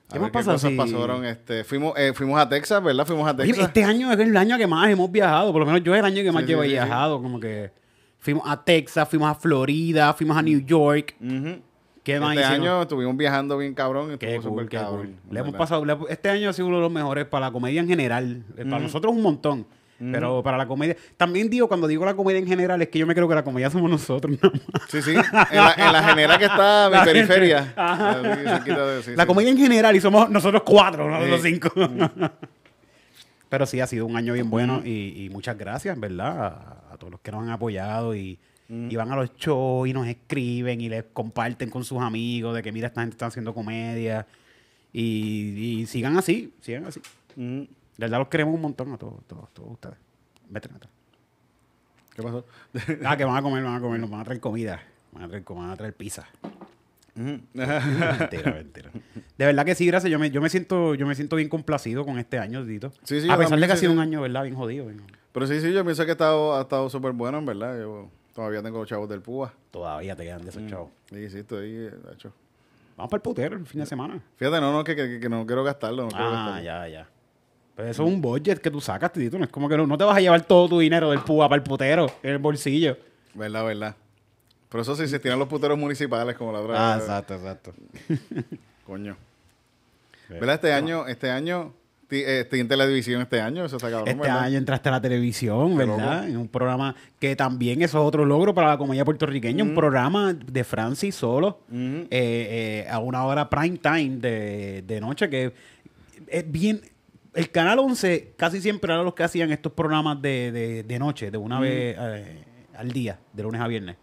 A 0.09 0.15
¿Qué 0.15 0.19
más 0.19 0.31
pasa 0.31 0.53
cosas 0.53 0.73
pasaron? 0.73 1.25
Este, 1.25 1.62
fuimos, 1.62 1.97
eh, 1.97 2.12
fuimos 2.15 2.41
a 2.41 2.49
Texas, 2.49 2.83
¿verdad? 2.83 3.07
Fuimos 3.07 3.29
a 3.29 3.31
Oye, 3.31 3.45
Texas. 3.47 3.67
este 3.67 3.85
año 3.85 4.12
es 4.12 4.19
el 4.19 4.37
año 4.37 4.59
que 4.59 4.67
más 4.67 4.89
hemos 4.91 5.11
viajado. 5.12 5.53
Por 5.53 5.61
lo 5.61 5.67
menos 5.67 5.83
yo 5.85 5.95
es 5.95 6.00
el 6.00 6.05
año 6.05 6.23
que 6.23 6.33
más 6.33 6.43
Sí, 6.43 6.49
llevo 6.49 6.62
sí, 6.62 6.69
sí, 6.69 6.75
sí. 6.75 6.81
viajado. 6.85 7.23
Como 7.23 7.39
que 7.39 7.71
fuimos 8.19 8.43
a 8.49 8.65
Texas, 8.65 9.09
fuimos 9.09 9.31
a 9.31 9.35
Florida, 9.37 10.12
fuimos 10.15 10.37
a 10.37 10.43
New 10.43 10.61
York. 10.67 11.15
Ujú. 11.21 11.61
¿Qué 12.03 12.19
más 12.19 12.35
Este 12.35 12.45
año 12.47 12.83
estuvimos 12.83 13.17
viajando 13.17 13.57
bien 13.59 13.73
cabrón. 13.75 14.19
Qué 14.19 14.41
cool, 14.43 14.69
qué 14.69 14.79
cabrón. 14.79 15.17
cool. 15.23 15.33
Le 15.35 15.41
hemos 15.41 15.55
pasado, 15.55 15.85
le- 15.85 15.97
este 16.09 16.29
año 16.29 16.50
ha 16.50 16.53
sido 16.55 16.67
uno 16.67 16.77
de 16.79 16.83
los 16.83 16.91
mejores 16.93 17.27
para 17.27 17.47
la 17.47 17.53
comedia 17.53 17.81
en 17.81 17.87
general. 17.87 18.43
Eh, 18.57 18.65
Para 18.65 18.81
nosotros 18.83 19.15
un 19.15 19.23
montón. 19.23 19.67
Pero 20.00 20.42
para 20.42 20.57
la 20.57 20.66
comedia, 20.66 20.97
también 21.19 21.50
digo, 21.50 21.69
cuando 21.69 21.87
digo 21.87 22.07
la 22.07 22.14
comedia 22.16 22.38
en 22.38 22.47
general, 22.47 22.80
es 22.80 22.88
que 22.88 22.99
yo 22.99 23.07
me 23.07 23.14
creo 23.14 23.28
que 23.28 23.35
la 23.35 23.45
comedia 23.45 23.69
somos 23.69 23.90
nosotros 23.90 24.35
nada 24.42 24.54
más. 24.73 24.83
Sí, 24.88 25.02
sí. 25.02 25.11
En 25.11 25.16
la, 25.23 25.75
en 25.76 25.92
la 25.92 26.02
genera 26.09 26.38
que 26.38 26.47
está 26.47 26.88
mi 26.90 26.97
La 26.97 27.04
periferia. 27.04 27.61
De- 28.23 29.02
sí, 29.02 29.11
la 29.14 29.23
sí. 29.25 29.26
comedia 29.26 29.50
en 29.50 29.59
general 29.59 29.95
y 29.95 30.00
somos 30.00 30.30
nosotros 30.30 30.62
cuatro, 30.64 31.11
no 31.11 31.21
los 31.26 31.42
cinco. 31.42 31.71
Pero 33.49 33.66
sí, 33.66 33.80
ha 33.80 33.87
sido 33.87 34.07
un 34.07 34.16
año 34.16 34.33
bien 34.33 34.49
bueno 34.49 34.80
y, 34.85 35.25
y 35.25 35.28
muchas 35.30 35.59
gracias, 35.59 35.99
¿verdad? 35.99 36.45
A, 36.47 36.95
a 36.95 36.97
todos 36.97 37.11
los 37.11 37.21
que 37.21 37.33
nos 37.33 37.42
han 37.42 37.50
apoyado 37.50 38.14
y, 38.14 38.38
y 38.69 38.95
van 38.97 39.11
a 39.11 39.16
los 39.16 39.35
shows 39.37 39.88
y 39.88 39.92
nos 39.92 40.07
escriben 40.07 40.80
y 40.80 40.88
les 40.88 41.04
comparten 41.12 41.69
con 41.69 41.85
sus 41.85 42.00
amigos 42.00 42.54
de 42.54 42.62
que 42.62 42.71
mira, 42.73 42.87
esta 42.87 43.00
gente 43.00 43.14
está 43.14 43.26
haciendo 43.26 43.52
comedia. 43.52 44.26
Y, 44.92 45.80
y 45.80 45.87
sigan 45.87 46.16
así, 46.16 46.52
sigan 46.61 46.87
así. 46.87 47.00
Mm. 47.37 47.62
De 48.00 48.07
verdad 48.07 48.19
los 48.21 48.28
queremos 48.28 48.54
un 48.54 48.62
montón 48.62 48.90
a 48.95 48.97
todos, 48.97 49.23
todos, 49.26 49.52
todos 49.52 49.73
ustedes. 49.73 49.97
Vete, 50.49 50.71
neta. 50.73 50.88
¿Qué 52.14 52.23
pasó? 52.23 52.47
Ah, 53.04 53.14
que 53.14 53.25
van 53.26 53.37
a 53.37 53.42
comer, 53.42 53.62
van 53.62 53.75
a 53.75 53.80
comer, 53.83 54.00
nos 54.00 54.09
van 54.09 54.21
a 54.21 54.25
traer 54.25 54.40
comida. 54.40 54.80
Van 55.12 55.25
a 55.25 55.28
traer, 55.28 55.45
van 55.47 55.71
a 55.71 55.76
traer 55.76 55.95
pizza. 55.95 56.26
Mm. 57.14 57.35
mentira, 57.52 58.52
mentira. 58.54 58.90
De 59.37 59.45
verdad 59.45 59.66
que 59.66 59.75
sí, 59.75 59.87
gracias. 59.87 60.11
Yo 60.11 60.19
me, 60.19 60.30
yo 60.30 60.40
me 60.40 60.49
siento, 60.49 60.95
yo 60.95 61.07
me 61.07 61.14
siento 61.14 61.37
bien 61.37 61.50
complacido 61.50 62.07
con 62.07 62.19
este 62.19 62.38
año, 62.38 62.64
Dito. 62.64 62.90
Sí, 63.02 63.21
sí, 63.21 63.28
a 63.28 63.37
pesar 63.37 63.61
de 63.61 63.66
que 63.66 63.73
ha 63.75 63.76
sido 63.76 63.92
un 63.92 63.99
año, 63.99 64.23
¿verdad? 64.23 64.45
Bien 64.45 64.54
jodido. 64.54 64.87
bien- 64.87 65.02
Pero 65.33 65.47
sí, 65.47 65.61
sí, 65.61 65.71
yo 65.71 65.85
pienso 65.85 66.02
que 66.07 66.12
ha 66.12 66.14
estado, 66.14 66.57
ha 66.57 66.62
estado 66.62 66.88
súper 66.88 67.12
bueno, 67.12 67.37
en 67.37 67.45
verdad. 67.45 67.78
Yo 67.78 68.09
todavía 68.35 68.62
tengo 68.62 68.78
los 68.78 68.88
chavos 68.88 69.11
del 69.11 69.21
PUA. 69.21 69.52
Todavía 69.71 70.16
te 70.16 70.25
quedan 70.25 70.38
de 70.38 70.47
Mm. 70.47 70.49
esos 70.49 70.66
chavos. 70.69 70.88
Sí, 71.11 71.28
sí, 71.28 71.38
estoy 71.40 71.71
de 71.73 72.12
hecho. 72.14 72.33
Vamos 72.97 73.11
para 73.11 73.19
el 73.19 73.23
putero 73.23 73.57
el 73.57 73.66
fin 73.66 73.80
de 73.80 73.87
semana. 73.87 74.23
Fíjate, 74.37 74.59
no, 74.59 74.73
no, 74.73 74.85
que, 74.85 74.97
que, 74.97 75.21
que 75.21 75.28
no 75.28 75.45
quiero 75.47 75.64
gastarlo. 75.64 76.04
No 76.04 76.09
quiero 76.09 76.25
Ah, 76.28 76.30
gastarlo. 76.33 76.64
ya, 76.64 76.88
ya. 76.88 77.09
Eso 77.89 78.05
es 78.07 78.13
un 78.13 78.21
budget 78.21 78.59
que 78.61 78.71
tú 78.71 78.81
sacas, 78.81 79.13
Tito. 79.13 79.39
No 79.39 79.45
es 79.45 79.51
como 79.51 79.69
que 79.69 79.77
no, 79.77 79.87
no 79.87 79.97
te 79.99 80.05
vas 80.05 80.17
a 80.17 80.21
llevar 80.21 80.41
todo 80.43 80.69
tu 80.69 80.79
dinero 80.79 81.11
del 81.11 81.21
púa 81.21 81.49
para 81.49 81.59
el 81.61 81.63
putero 81.63 82.07
en 82.23 82.31
el 82.33 82.39
bolsillo. 82.39 82.97
Verdad, 83.35 83.65
verdad. 83.65 83.97
Pero 84.69 84.83
eso 84.83 84.95
sí, 84.97 85.09
se 85.09 85.19
tiran 85.19 85.39
los 85.39 85.49
puteros 85.49 85.77
municipales 85.79 86.37
como 86.37 86.53
la 86.53 86.61
otra. 86.61 86.95
Ah, 86.95 86.99
exacto, 86.99 87.35
exacto. 87.35 87.73
Coño. 88.87 89.17
¿Verdad? 90.29 90.55
Este 90.57 90.73
año, 90.73 91.07
este 91.09 91.29
año, 91.31 91.73
ti- 92.09 92.19
eh, 92.23 92.41
estoy 92.41 92.61
en 92.61 92.69
televisión 92.69 93.21
este 93.21 93.41
año, 93.41 93.65
eso 93.65 93.77
está 93.79 93.91
cabrón, 93.91 94.09
Este 94.09 94.21
¿verdad? 94.21 94.41
año 94.45 94.59
entraste 94.59 94.89
a 94.89 94.93
la 94.93 95.01
televisión, 95.01 95.73
Qué 95.77 95.85
¿verdad? 95.87 96.29
En 96.29 96.37
un 96.37 96.47
programa 96.47 96.95
que 97.19 97.35
también 97.35 97.83
eso 97.83 98.01
es 98.01 98.07
otro 98.07 98.25
logro 98.25 98.55
para 98.55 98.69
la 98.69 98.79
comedia 98.79 99.05
puertorriqueña. 99.05 99.65
Un 99.65 99.75
programa 99.75 100.33
de 100.33 100.63
Francis 100.65 101.17
solo, 101.17 101.61
eh, 101.73 102.07
eh, 102.11 102.87
a 102.89 103.01
una 103.01 103.25
hora 103.25 103.51
prime 103.51 103.79
time 103.79 104.19
de, 104.19 104.83
de 104.87 105.01
noche, 105.01 105.29
que 105.29 105.53
es 106.29 106.51
bien... 106.53 106.81
El 107.35 107.51
Canal 107.51 107.79
11 107.79 108.35
casi 108.37 108.61
siempre 108.61 108.93
era 108.93 109.03
los 109.03 109.15
que 109.15 109.23
hacían 109.23 109.51
estos 109.53 109.73
programas 109.73 110.21
de, 110.21 110.51
de- 110.53 110.83
de 110.83 110.99
noche, 110.99 111.31
de 111.31 111.39
una 111.39 111.61
vez 111.61 111.97
eh, 111.99 112.45
al 112.75 112.91
día, 112.91 113.21
de 113.33 113.43
lunes 113.43 113.61
a 113.61 113.69
viernes. 113.69 113.97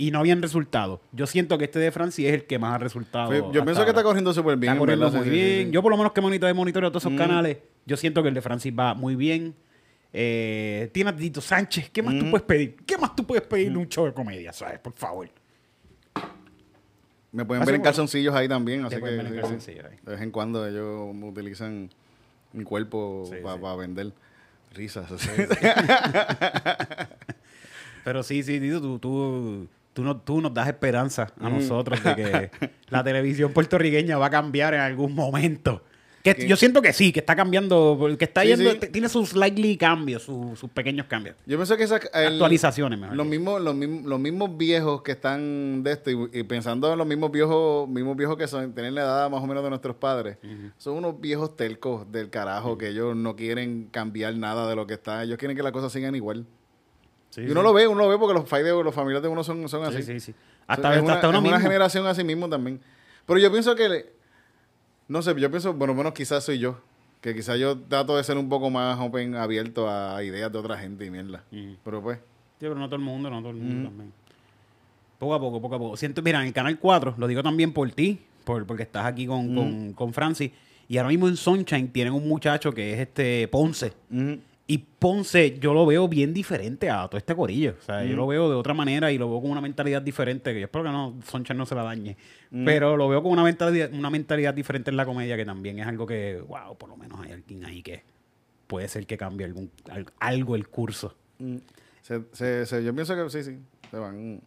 Y 0.00 0.12
no 0.12 0.20
habían 0.20 0.40
resultados. 0.40 1.00
Yo 1.10 1.26
siento 1.26 1.58
que 1.58 1.64
este 1.64 1.80
de 1.80 1.90
Francis 1.90 2.26
es 2.26 2.34
el 2.34 2.44
que 2.44 2.56
más 2.60 2.74
ha 2.74 2.78
resultado. 2.78 3.32
Yo 3.52 3.64
pienso 3.64 3.82
que 3.82 3.90
está 3.90 4.04
corriendo 4.04 4.32
súper 4.32 4.56
bien. 4.56 4.72
Está 4.74 4.78
corriendo 4.78 5.10
muy 5.10 5.24
Sí, 5.24 5.30
bien. 5.30 5.66
sí. 5.66 5.72
Yo 5.72 5.82
por 5.82 5.90
lo 5.90 5.96
menos 5.96 6.12
que 6.12 6.20
monitoreo, 6.20 6.54
monitoreo 6.54 6.90
todos 6.90 7.02
esos 7.02 7.12
Mm. 7.12 7.16
canales, 7.16 7.58
yo 7.84 7.96
siento 7.96 8.22
que 8.22 8.28
el 8.28 8.34
de 8.34 8.40
Francis 8.42 8.72
va 8.78 8.94
muy 8.94 9.16
bien. 9.16 9.56
Eh, 10.12 10.88
tiene 10.92 11.10
a 11.10 11.16
Tito 11.16 11.40
Sánchez. 11.40 11.90
¿Qué 11.90 12.00
más 12.04 12.16
tú 12.16 12.26
Mm. 12.26 12.30
puedes 12.30 12.46
pedir? 12.46 12.76
¿Qué 12.86 12.96
más 12.96 13.16
tú 13.16 13.26
puedes 13.26 13.44
pedir 13.48 13.76
un 13.76 13.88
show 13.88 14.06
de 14.06 14.12
comedia, 14.14 14.52
sabes? 14.52 14.78
Por 14.78 14.92
favor. 14.92 15.28
Me 17.32 17.44
pueden 17.44 17.62
Así 17.62 17.72
ver 17.72 17.76
en 17.76 17.82
calzoncillos 17.82 18.34
ahí 18.34 18.48
también, 18.48 18.84
así 18.84 18.94
que 18.96 19.02
ver 19.02 19.26
en 19.26 19.34
calzoncillos 19.40 19.84
ahí. 19.84 19.96
de 20.02 20.12
vez 20.12 20.20
en 20.22 20.30
cuando 20.30 20.66
ellos 20.66 21.14
utilizan 21.22 21.90
mi 22.52 22.64
cuerpo 22.64 23.24
Sí, 23.30 23.36
para 23.42 23.56
sí. 23.74 23.78
vender 23.78 24.12
risas. 24.74 25.06
Pero 28.04 28.22
sí, 28.22 28.42
sí, 28.42 28.58
Tito, 28.60 28.80
tú, 28.80 28.98
tú, 28.98 29.68
tú, 29.92 30.02
no- 30.02 30.16
tú 30.16 30.40
nos 30.40 30.54
das 30.54 30.68
esperanza 30.68 31.32
a 31.40 31.48
Mm. 31.48 31.54
nosotros 31.54 32.02
de 32.02 32.14
que 32.16 32.50
la 32.88 33.04
televisión 33.04 33.52
puertorriqueña 33.52 34.16
va 34.18 34.26
a 34.26 34.30
cambiar 34.30 34.74
en 34.74 34.80
algún 34.80 35.14
momento. 35.14 35.82
Que 36.36 36.46
yo 36.48 36.56
siento 36.56 36.80
que 36.82 36.92
sí, 36.92 37.12
que 37.12 37.20
está 37.20 37.34
cambiando, 37.36 37.98
que 38.18 38.24
está 38.24 38.42
Sí, 38.42 38.48
yendo, 38.48 38.70
sí. 38.72 38.78
tiene 38.92 39.08
sus 39.08 39.30
slightly 39.30 39.76
cambios, 39.76 40.22
sus, 40.22 40.58
sus 40.58 40.70
pequeños 40.70 41.06
cambios. 41.06 41.36
Yo 41.46 41.56
pienso 41.56 41.76
que 41.76 41.84
esa, 41.84 41.96
el- 42.14 42.32
Actualizaciones, 42.34 42.98
mejor 42.98 43.16
Los 43.16 43.26
mismos, 43.26 43.60
los, 43.60 43.74
mismos, 43.74 44.04
los 44.04 44.20
mismos 44.20 44.56
viejos 44.56 45.02
que 45.02 45.12
están 45.12 45.82
de 45.82 45.92
esto 45.92 46.10
y, 46.10 46.30
y 46.32 46.42
pensando 46.44 46.92
en 46.92 46.98
los 46.98 47.06
mismos 47.06 47.30
viejos, 47.32 47.88
mismos 47.88 48.16
viejos 48.16 48.36
que 48.36 48.46
son, 48.48 48.72
tienen 48.72 48.94
la 48.94 49.02
edad 49.02 49.30
más 49.30 49.42
o 49.42 49.46
menos 49.46 49.62
de 49.64 49.70
nuestros 49.70 49.96
padres, 49.96 50.38
son 50.76 50.94
unos 50.96 51.20
viejos 51.20 51.56
telcos 51.56 52.10
del 52.10 52.30
carajo 52.30 52.78
que 52.78 52.88
ellos 52.88 53.14
no 53.16 53.36
quieren 53.36 53.88
cambiar 53.90 54.34
nada 54.36 54.68
de 54.68 54.76
lo 54.76 54.86
que 54.86 54.94
está. 54.94 55.22
Ellos 55.22 55.38
quieren 55.38 55.56
que 55.56 55.62
las 55.62 55.72
cosas 55.72 55.92
sigan 55.92 56.14
igual. 56.14 56.44
Sí, 57.30 57.42
y 57.42 57.50
uno 57.50 57.62
lo 57.62 57.72
ve, 57.74 57.86
uno 57.86 58.00
lo 58.04 58.08
ve 58.08 58.16
porque 58.18 58.32
los, 58.34 58.48
familiares 58.48 59.22
de 59.22 59.28
uno 59.28 59.44
son, 59.44 59.68
son 59.68 59.84
así. 59.84 59.98
Sí, 60.02 60.14
sí, 60.14 60.20
sí. 60.20 60.32
O 60.32 60.34
Hasta, 60.72 60.94
es 60.96 61.02
una, 61.02 61.14
hasta 61.14 61.28
uno 61.28 61.38
es 61.38 61.44
una 61.44 61.56
mismo. 61.56 61.68
generación 61.68 62.06
así 62.06 62.24
mismo 62.24 62.48
también. 62.48 62.80
Pero 63.26 63.38
yo 63.38 63.50
pienso 63.52 63.74
que, 63.74 64.12
no 65.08 65.22
sé, 65.22 65.34
yo 65.40 65.50
pienso, 65.50 65.74
bueno, 65.74 65.94
menos 65.94 66.12
quizás 66.12 66.44
soy 66.44 66.58
yo, 66.58 66.78
que 67.20 67.34
quizás 67.34 67.58
yo 67.58 67.78
trato 67.78 68.16
de 68.16 68.24
ser 68.24 68.36
un 68.36 68.48
poco 68.48 68.70
más 68.70 68.98
open, 69.00 69.34
abierto 69.34 69.88
a 69.90 70.22
ideas 70.22 70.52
de 70.52 70.58
otra 70.58 70.78
gente 70.78 71.04
y 71.04 71.10
mierda. 71.10 71.42
Mm. 71.50 71.72
Pero 71.84 72.02
pues, 72.02 72.18
Sí, 72.58 72.66
pero 72.66 72.74
no 72.74 72.86
todo 72.86 72.96
el 72.96 73.02
mundo, 73.02 73.30
no 73.30 73.38
todo 73.38 73.50
el 73.50 73.56
mundo 73.56 73.88
también. 73.88 74.12
Poco 75.18 75.34
a 75.34 75.40
poco, 75.40 75.60
poco 75.60 75.74
a 75.76 75.78
poco. 75.78 75.96
Siento, 75.96 76.22
mira, 76.22 76.40
en 76.40 76.48
el 76.48 76.52
canal 76.52 76.76
4, 76.78 77.14
lo 77.16 77.26
digo 77.28 77.40
también 77.42 77.72
por 77.72 77.88
ti, 77.92 78.18
por, 78.44 78.66
porque 78.66 78.82
estás 78.82 79.06
aquí 79.06 79.26
con, 79.26 79.54
con, 79.54 79.92
con 79.92 80.12
Francis. 80.12 80.50
Y 80.88 80.96
ahora 80.96 81.10
mismo 81.10 81.28
en 81.28 81.36
Sunshine 81.36 81.88
tienen 81.88 82.14
un 82.14 82.26
muchacho 82.26 82.72
que 82.72 82.94
es 82.94 83.00
este 83.00 83.46
Ponce. 83.46 83.92
Y 84.70 84.78
Ponce 84.78 85.58
yo 85.58 85.72
lo 85.72 85.86
veo 85.86 86.08
bien 86.08 86.34
diferente 86.34 86.90
a 86.90 87.08
todo 87.08 87.16
este 87.16 87.34
corillo. 87.34 87.74
O 87.80 87.82
sea, 87.82 88.04
yo 88.04 88.14
lo 88.16 88.26
veo 88.26 88.50
de 88.50 88.54
otra 88.54 88.74
manera 88.74 89.10
y 89.10 89.16
lo 89.16 89.26
veo 89.30 89.40
con 89.40 89.50
una 89.50 89.62
mentalidad 89.62 90.02
diferente. 90.02 90.52
Que 90.52 90.60
yo 90.60 90.66
espero 90.66 90.84
que 90.84 90.90
no, 90.90 91.16
Sunshine 91.26 91.56
no 91.56 91.64
se 91.64 91.74
la 91.74 91.82
dañe. 91.84 92.18
Pero 92.66 92.94
lo 92.96 93.08
veo 93.08 93.22
con 93.22 93.32
una 93.32 93.42
mentalidad, 93.42 93.90
una 93.94 94.10
mentalidad 94.10 94.52
diferente 94.52 94.90
en 94.90 94.98
la 94.98 95.06
comedia 95.06 95.36
que 95.38 95.46
también 95.46 95.78
es 95.78 95.86
algo 95.86 96.06
que, 96.06 96.40
wow, 96.46 96.76
por 96.76 96.90
lo 96.90 96.96
menos 96.98 97.18
hay 97.20 97.32
alguien 97.32 97.64
ahí 97.64 97.82
que 97.82 98.02
puede 98.66 98.88
ser 98.88 99.06
que 99.06 99.16
cambie 99.16 99.46
algún, 99.46 99.70
al- 99.90 100.06
algo 100.20 100.54
el 100.54 100.68
curso. 100.68 101.14
mm, 101.38 101.56
se- 102.02 102.24
se- 102.32 102.66
se- 102.66 102.84
yo 102.84 102.94
pienso 102.94 103.16
que 103.16 103.30
sí, 103.30 103.42
sí, 103.42 103.58
se 103.90 103.96
van, 103.98 104.40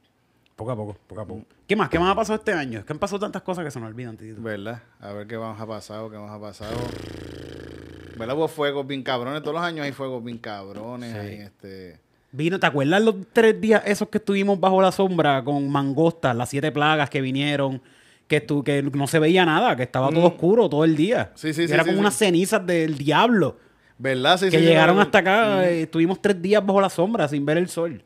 Poco 0.56 0.72
a 0.72 0.76
poco, 0.76 0.98
poco 1.08 1.22
a 1.22 1.26
poco. 1.26 1.46
¿Qué 1.66 1.76
más? 1.76 1.90
¿Qué 1.90 1.98
más 1.98 2.12
ha 2.12 2.16
pasado 2.16 2.38
este 2.38 2.54
año? 2.54 2.78
Es 2.80 2.86
que 2.86 2.94
han 2.94 3.00
pasado 3.00 3.20
tantas 3.22 3.42
cosas 3.42 3.66
que 3.66 3.72
se 3.72 3.80
me 3.80 3.88
olvidan, 3.88 4.16
Titito. 4.18 4.40
¿verdad? 4.44 4.84
A 5.00 5.12
ver 5.14 5.26
qué 5.26 5.36
vamos 5.36 5.60
a 5.60 5.66
pasar, 5.66 6.08
qué 6.12 6.18
vamos 6.18 6.30
a 6.30 6.40
pasar. 6.40 6.70
¿Verdad? 8.18 8.36
Hubo 8.38 8.48
fuegos 8.48 8.86
bien 8.88 9.04
cabrones, 9.04 9.42
todos 9.42 9.56
los 9.56 9.64
años 9.64 9.86
hay 9.86 9.92
fuegos 9.92 10.24
bien 10.24 10.38
cabrones, 10.38 11.12
Sí. 11.14 11.18
hay 11.20 11.34
este... 11.42 12.00
Vino, 12.34 12.58
¿te 12.60 12.66
acuerdas 12.66 13.02
los 13.02 13.16
tres 13.34 13.60
días 13.60 13.82
esos 13.86 14.08
que 14.08 14.18
estuvimos 14.20 14.58
bajo 14.60 14.82
la 14.82 14.92
sombra 14.94 15.44
con 15.44 15.70
mangostas, 15.70 16.34
las 16.36 16.48
siete 16.50 16.72
plagas 16.72 17.10
que 17.10 17.20
vinieron, 17.20 17.82
que, 18.28 18.48
estu- 18.48 18.64
que 18.64 18.82
no 18.84 19.06
se 19.08 19.20
veía 19.20 19.46
nada, 19.46 19.76
que 19.76 19.84
estaba 19.84 20.10
todo 20.10 20.22
Mm. 20.22 20.26
oscuro 20.34 20.70
todo 20.70 20.86
el 20.86 20.96
día? 20.96 21.32
Sí, 21.36 21.54
sí, 21.54 21.64
Que 21.64 21.68
sí, 21.68 21.74
Era 21.74 21.84
como 21.84 22.00
unas 22.00 22.16
cenizas 22.16 22.66
del 22.66 22.98
diablo 22.98 23.58
¿Verdad? 23.98 24.38
Sí, 24.40 24.50
que 24.50 24.62
llegaron 24.62 24.98
hasta 25.00 25.20
acá. 25.20 25.68
eh, 25.70 25.82
estuvimos 25.84 26.20
tres 26.22 26.42
días 26.42 26.66
bajo 26.66 26.80
la 26.82 26.90
sombra 26.90 27.28
sin 27.28 27.46
ver 27.46 27.58
el 27.58 27.68
sol. 27.70 28.02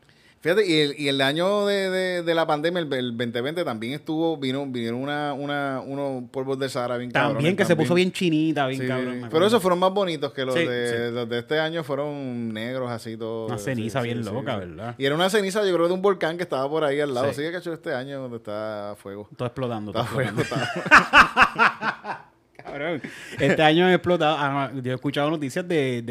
Fíjate, 0.46 0.64
y 0.64 0.78
el, 0.80 0.94
y 0.96 1.08
el 1.08 1.20
año 1.22 1.66
de, 1.66 1.90
de, 1.90 2.22
de 2.22 2.34
la 2.36 2.46
pandemia, 2.46 2.78
el, 2.80 2.92
el 2.92 3.16
2020, 3.16 3.64
también 3.64 3.94
estuvo, 3.94 4.36
vino, 4.36 4.64
vinieron 4.64 5.00
una, 5.00 5.32
una, 5.32 5.80
unos 5.84 6.30
polvos 6.30 6.56
de 6.60 6.68
Sahara 6.68 6.98
bien 6.98 7.10
También 7.10 7.34
cabrones 7.34 7.56
que 7.56 7.64
se 7.64 7.74
puso 7.74 7.94
bien 7.94 8.12
chinita, 8.12 8.68
bien 8.68 8.82
Sí, 8.82 8.86
cabrón. 8.86 9.26
Pero 9.28 9.44
esos 9.44 9.60
fueron 9.60 9.80
más 9.80 9.92
bonitos 9.92 10.32
que 10.32 10.44
los, 10.44 10.54
Sí, 10.54 10.64
de, 10.64 11.08
sí. 11.08 11.14
los 11.14 11.28
de 11.28 11.40
este 11.40 11.58
año, 11.58 11.82
fueron 11.82 12.52
negros 12.52 12.88
así 12.92 13.16
todos. 13.16 13.50
Una 13.50 13.58
ceniza 13.58 14.00
bien 14.02 14.24
loca. 14.24 14.56
¿verdad? 14.56 14.94
Y 14.98 15.04
era 15.04 15.16
una 15.16 15.28
ceniza, 15.30 15.64
yo 15.66 15.74
creo, 15.74 15.88
de 15.88 15.94
un 15.94 16.02
volcán 16.02 16.36
que 16.36 16.44
estaba 16.44 16.68
por 16.70 16.84
ahí 16.84 17.00
al 17.00 17.12
lado. 17.12 17.32
Sí. 17.32 17.42
Que 17.42 17.56
hecho 17.56 17.72
este 17.72 17.92
año 17.92 18.20
donde 18.20 18.36
está 18.36 18.92
a 18.92 18.94
fuego. 18.94 19.28
Todo 19.36 19.46
explotando. 19.48 19.90
todo 19.90 20.02
Está 20.04 20.14
fuego. 20.14 20.30
explotando. 20.42 20.80
está- 20.84 22.30
Cabrón. 22.62 23.02
Este 23.40 23.62
año 23.62 23.88
he 23.88 23.94
explotado. 23.94 24.36
ah, 24.38 24.70
Yo 24.80 24.92
he 24.92 24.94
escuchado 24.94 25.28
noticias 25.30 25.66
de, 25.66 26.02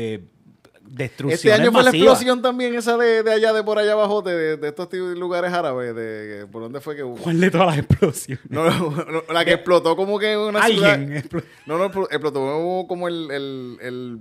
Este 0.97 1.51
año 1.53 1.71
fue 1.71 1.83
la 1.83 1.89
explosión 1.89 2.41
también 2.41 2.75
esa 2.75 2.95
de, 2.97 3.21
de 3.23 3.31
allá, 3.33 3.51
de 3.53 3.63
por 3.63 3.77
allá 3.79 3.93
abajo, 3.93 4.21
de, 4.21 4.57
de 4.57 4.67
estos 4.69 4.91
lugares 4.93 5.51
árabes. 5.51 5.95
De, 5.95 6.47
¿Por 6.51 6.61
dónde 6.61 6.79
fue 6.81 6.95
que 6.95 7.03
hubo? 7.03 7.17
¿Cuál 7.17 7.39
de 7.39 7.51
todas 7.51 7.67
las 7.67 7.77
explosiones? 7.79 8.43
No, 8.49 8.63
no, 8.91 9.05
no, 9.05 9.23
la 9.33 9.43
que 9.45 9.53
explotó 9.53 9.95
como 9.95 10.17
que 10.19 10.33
en 10.33 10.39
una 10.39 10.59
Alguien 10.61 10.79
ciudad. 10.83 11.23
explo- 11.23 11.43
No, 11.65 11.77
no, 11.77 11.89
explo- 11.91 12.07
explotó 12.09 12.85
como 12.87 13.07
el, 13.07 13.29
el, 13.31 13.77
el, 13.81 14.19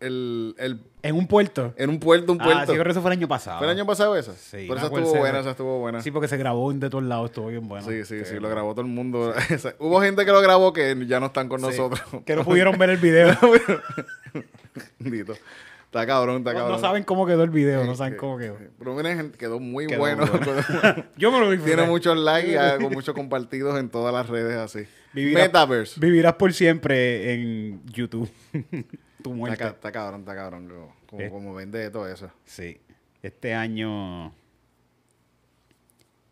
el, 0.00 0.54
el- 0.58 0.80
en 1.04 1.16
un 1.16 1.26
puerto. 1.26 1.74
en 1.76 1.90
un 1.90 1.98
puerto, 1.98 2.30
un 2.32 2.40
Ah, 2.40 2.44
puerto. 2.44 2.60
sí, 2.60 2.66
yo 2.68 2.74
creo 2.74 2.84
que 2.84 2.90
eso 2.92 3.02
fue 3.02 3.10
el 3.12 3.18
año 3.18 3.26
pasado. 3.28 3.58
¿Fue 3.58 3.66
el 3.66 3.72
año 3.76 3.84
pasado 3.86 4.16
esa? 4.16 4.34
Sí, 4.34 4.66
Por 4.68 4.78
acuerdo, 4.78 4.98
estuvo 4.98 5.12
sí, 5.14 5.18
buena, 5.18 5.38
sí. 5.38 5.40
esa 5.40 5.50
estuvo 5.50 5.78
buena. 5.80 6.00
Sí, 6.02 6.10
porque 6.12 6.28
se 6.28 6.36
grabó 6.36 6.72
de 6.72 6.90
todos 6.90 7.02
lados, 7.04 7.30
estuvo 7.30 7.48
bien 7.48 7.66
bueno. 7.66 7.84
Sí, 7.88 8.04
sí, 8.04 8.24
sí, 8.24 8.38
lo 8.38 8.48
grabó 8.48 8.70
todo 8.72 8.82
el 8.82 8.86
mundo. 8.92 9.34
Hubo 9.80 10.00
gente 10.00 10.24
que 10.24 10.30
lo 10.30 10.40
grabó 10.40 10.72
que 10.72 10.96
ya 11.08 11.18
no 11.18 11.26
están 11.26 11.48
con 11.48 11.58
Sí. 11.60 11.66
nosotros. 11.66 12.00
Que 12.24 12.36
no 12.36 12.44
pudieron 12.44 12.78
ver 12.78 12.90
el 12.90 12.98
video. 12.98 13.36
Bendito. 14.98 15.34
Está 15.92 16.06
cabrón, 16.06 16.38
está 16.38 16.54
cabrón. 16.54 16.72
no 16.72 16.78
saben 16.78 17.02
cómo 17.04 17.26
quedó 17.26 17.42
el 17.44 17.50
video, 17.50 17.84
no 17.84 17.94
saben 17.94 18.14
que- 18.14 18.18
cómo 18.18 18.38
quedó. 18.38 18.56
Pero 18.78 18.94
miren, 18.94 19.30
quedó 19.32 19.60
muy 19.60 19.86
Quedó 19.86 19.98
bueno. 19.98 20.24
Yo 21.18 21.30
me 21.30 21.38
lo 21.38 21.50
disfruté. 21.50 21.74
Tiene 21.76 21.86
muchos 21.86 22.16
likes 22.16 22.50
y 22.52 22.56
ah, 22.56 22.78
con 22.80 22.94
muchos 22.94 23.14
compartidos 23.14 23.78
en 23.78 23.90
todas 23.90 24.14
las 24.14 24.26
redes 24.26 24.56
así. 24.56 24.86
Vivirás- 25.12 25.42
Metaverse. 25.42 26.00
Vivirás 26.00 26.32
por 26.36 26.54
siempre 26.54 27.34
en 27.34 27.82
YouTube. 27.92 28.30
tu 29.22 29.34
muerte. 29.34 29.62
está 29.64 29.92
cabrón, 29.92 30.20
está 30.20 30.34
cabrón. 30.34 30.72
Como, 31.06 31.22
Eh. 31.22 31.28
como 31.28 31.52
vende 31.54 31.90
todo 31.90 32.08
eso. 32.08 32.30
Sí. 32.46 32.80
Este 33.22 33.52
año 33.52 34.32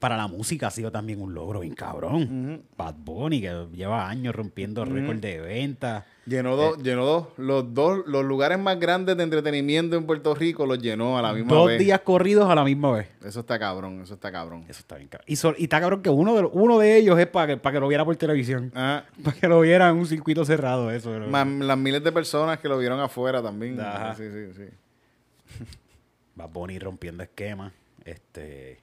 para 0.01 0.17
la 0.17 0.27
música 0.27 0.67
ha 0.67 0.71
sido 0.71 0.91
también 0.91 1.21
un 1.21 1.35
logro 1.35 1.61
bien 1.61 1.75
cabrón. 1.75 2.65
Bad 2.77 2.95
Bunny, 3.05 3.41
que 3.41 3.67
lleva 3.75 4.09
años 4.09 4.35
rompiendo 4.35 4.85
récord 4.85 5.19
de 5.19 5.39
ventas. 5.41 6.05
Llenó, 6.27 6.57
dos, 6.57 6.83
llenó 6.83 7.05
dos, 7.05 7.27
los 7.37 7.75
dos, 7.75 8.01
los 8.07 8.25
lugares 8.25 8.59
más 8.59 8.79
grandes 8.81 9.17
de 9.17 9.23
entretenimiento 9.25 9.97
en 9.97 10.07
Puerto 10.07 10.35
Rico 10.35 10.65
los 10.65 10.79
llenó 10.79 11.19
a 11.19 11.23
la 11.23 11.33
misma 11.33 11.53
Dos 11.55 11.67
vez. 11.69 11.79
días 11.79 12.01
corridos 12.01 12.49
a 12.49 12.55
la 12.55 12.65
misma 12.65 12.93
vez. 12.93 13.09
Eso 13.25 13.41
está 13.41 13.59
cabrón, 13.59 14.01
eso 14.03 14.15
está 14.15 14.31
cabrón. 14.33 14.65
Eso 14.69 14.81
está 14.81 14.97
bien 14.97 15.09
cabrón. 15.09 15.25
Y, 15.29 15.37
so- 15.37 15.55
y 15.59 15.65
está 15.65 15.81
cabrón 15.81 16.03
que 16.03 16.09
uno 16.11 16.35
de, 16.35 16.49
uno 16.53 16.79
de 16.79 16.97
ellos 16.97 17.19
es 17.19 17.27
para 17.27 17.49
que, 17.49 17.57
para 17.57 17.75
que 17.75 17.81
lo 17.81 17.89
viera 17.89 18.05
por 18.05 18.17
televisión. 18.17 18.71
Ah, 18.75 19.05
Para 19.25 19.37
que 19.37 19.49
lo 19.49 19.61
viera 19.61 19.89
en 19.91 19.97
un 19.97 20.07
circuito 20.07 20.45
cerrado, 20.45 20.91
eso. 20.91 21.11
más 21.29 21.47
las 21.47 21.77
miles 21.79 22.03
de 22.05 22.13
personas 22.13 22.59
que 22.59 22.69
lo 22.69 22.79
vieron 22.79 23.01
afuera 23.01 23.43
también. 23.43 23.79
Ajá. 23.81 24.15
Sí, 24.15 24.25
sí, 24.33 24.53
sí. 24.57 25.65
Bad 26.37 26.49
Bunny 26.51 26.79
rompiendo 26.79 27.23
esquemas. 27.23 27.73
Este. 28.05 28.79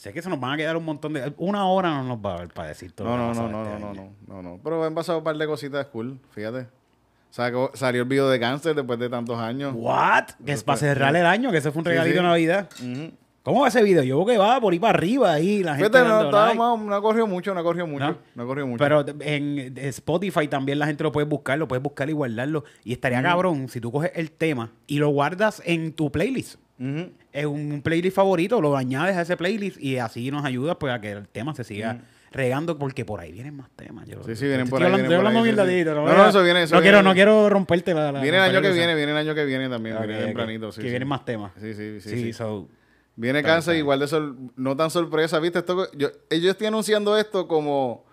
Sé 0.00 0.14
que 0.14 0.22
se 0.22 0.30
nos 0.30 0.40
van 0.40 0.52
a 0.52 0.56
quedar 0.56 0.78
un 0.78 0.84
montón 0.86 1.12
de. 1.12 1.30
Una 1.36 1.66
hora 1.66 1.90
no 1.90 2.02
nos 2.04 2.16
va 2.16 2.32
a 2.32 2.38
dar 2.38 2.48
para 2.48 2.68
decir 2.68 2.90
todo. 2.90 3.06
No, 3.06 3.34
que 3.34 3.38
no, 3.38 3.48
no, 3.48 3.50
no, 3.50 3.62
este 3.64 3.80
no, 3.80 3.92
no, 3.92 4.12
no, 4.28 4.42
no. 4.42 4.60
Pero 4.64 4.82
han 4.82 4.94
pasado 4.94 5.18
un 5.18 5.24
par 5.24 5.36
de 5.36 5.46
cositas 5.46 5.84
cool, 5.88 6.18
fíjate. 6.30 6.68
Sacó- 7.28 7.70
salió 7.74 8.00
el 8.00 8.08
video 8.08 8.30
de 8.30 8.40
cáncer 8.40 8.74
después 8.74 8.98
de 8.98 9.10
tantos 9.10 9.38
años. 9.38 9.74
¿What? 9.76 10.28
Que 10.42 10.52
es 10.52 10.64
para 10.64 10.78
cerrar 10.78 11.14
el 11.14 11.26
año, 11.26 11.50
que 11.50 11.58
ese 11.58 11.70
fue 11.70 11.80
un 11.80 11.84
regalito 11.84 12.16
sí. 12.16 12.22
de 12.22 12.22
Navidad. 12.22 12.70
¿Cómo 13.42 13.60
va 13.60 13.68
ese 13.68 13.82
video? 13.82 14.02
Yo 14.02 14.16
veo 14.16 14.26
que 14.26 14.38
va 14.38 14.58
por 14.58 14.72
ahí 14.72 14.78
para 14.78 14.96
arriba 14.96 15.32
ahí, 15.34 15.62
la 15.62 15.76
gente 15.76 15.90
Fíjate, 15.90 16.08
no, 16.08 16.24
estaba 16.24 16.54
like. 16.54 16.84
no 16.86 17.02
corrió 17.02 17.26
mucho, 17.26 17.52
no 17.52 17.62
corrió 17.62 17.86
mucho. 17.86 18.06
¿No? 18.06 18.18
No, 18.36 18.46
corrió 18.46 18.66
mucho. 18.66 18.82
Pero 18.82 19.04
en 19.20 19.76
Spotify 19.76 20.48
también 20.48 20.78
la 20.78 20.86
gente 20.86 21.04
lo 21.04 21.12
puede 21.12 21.26
buscar, 21.26 21.58
lo 21.58 21.68
puedes 21.68 21.82
buscar 21.82 22.08
y 22.08 22.14
guardarlo. 22.14 22.64
Y 22.84 22.94
estaría 22.94 23.22
cabrón 23.22 23.68
si 23.68 23.82
tú 23.82 23.92
coges 23.92 24.12
el 24.14 24.30
tema 24.30 24.72
y 24.86 24.98
lo 24.98 25.10
guardas 25.10 25.60
en 25.66 25.92
tu 25.92 26.10
playlist. 26.10 26.58
Ujú. 26.80 27.10
Es 27.32 27.46
un, 27.46 27.72
un 27.72 27.82
playlist 27.82 28.16
favorito, 28.16 28.60
lo 28.60 28.76
añades 28.76 29.16
a 29.16 29.22
ese 29.22 29.36
playlist 29.36 29.78
y 29.80 29.98
así 29.98 30.30
nos 30.30 30.44
ayuda 30.44 30.78
pues 30.78 30.92
a 30.92 31.00
que 31.00 31.12
el 31.12 31.28
tema 31.28 31.54
se 31.54 31.62
siga 31.62 32.00
regando 32.32 32.78
porque 32.78 33.04
por 33.04 33.20
ahí 33.20 33.32
vienen 33.32 33.54
más 33.56 33.68
temas. 33.76 34.06
Yo, 34.08 34.22
Sí, 34.24 34.34
sí, 34.36 34.44
vienen 34.46 34.60
estoy 34.66 34.70
por 34.70 34.80
ahí, 34.82 34.86
hablando, 34.86 35.08
vienen 35.08 35.18
por 35.24 35.26
ahí, 35.30 35.36
sí, 35.36 35.42
mierda 35.42 35.66
sí. 35.66 35.84
No, 35.84 36.16
no, 36.24 36.28
eso 36.28 36.42
viene, 36.42 36.62
eso 36.62 36.74
no 36.76 36.80
quiero, 36.80 36.96
viene. 36.98 37.08
no 37.08 37.14
quiero 37.14 37.48
romperte 37.50 37.92
la, 37.92 38.10
la- 38.12 38.20
Viene 38.22 38.38
el 38.38 38.42
año 38.44 38.62
que 38.62 38.70
viene, 38.72 38.94
viene 38.94 39.12
el 39.12 39.18
año 39.18 39.34
que 39.34 39.44
viene 39.44 39.68
también, 39.68 39.96
Ok, 39.96 40.06
viene 40.06 40.24
tempranito. 40.24 40.72
Sí, 40.72 40.80
que 40.80 40.86
sí. 40.86 40.90
vienen 40.90 41.08
más 41.08 41.24
temas. 41.24 41.52
Sí, 41.60 41.74
sí, 41.74 42.00
sí. 42.00 42.08
Sí, 42.10 42.16
sí. 42.22 42.32
so, 42.32 42.68
Viene 43.16 43.42
cáncer 43.42 43.76
igual 43.76 44.00
de 44.00 44.06
sor- 44.08 44.34
no 44.56 44.76
tan 44.76 44.90
sorpresa, 44.90 45.38
¿viste? 45.40 45.58
Esto, 45.58 45.90
yo, 45.92 46.08
yo 46.30 46.50
estoy 46.50 46.68
anunciando 46.68 47.18
esto 47.18 47.46
como 47.46 48.06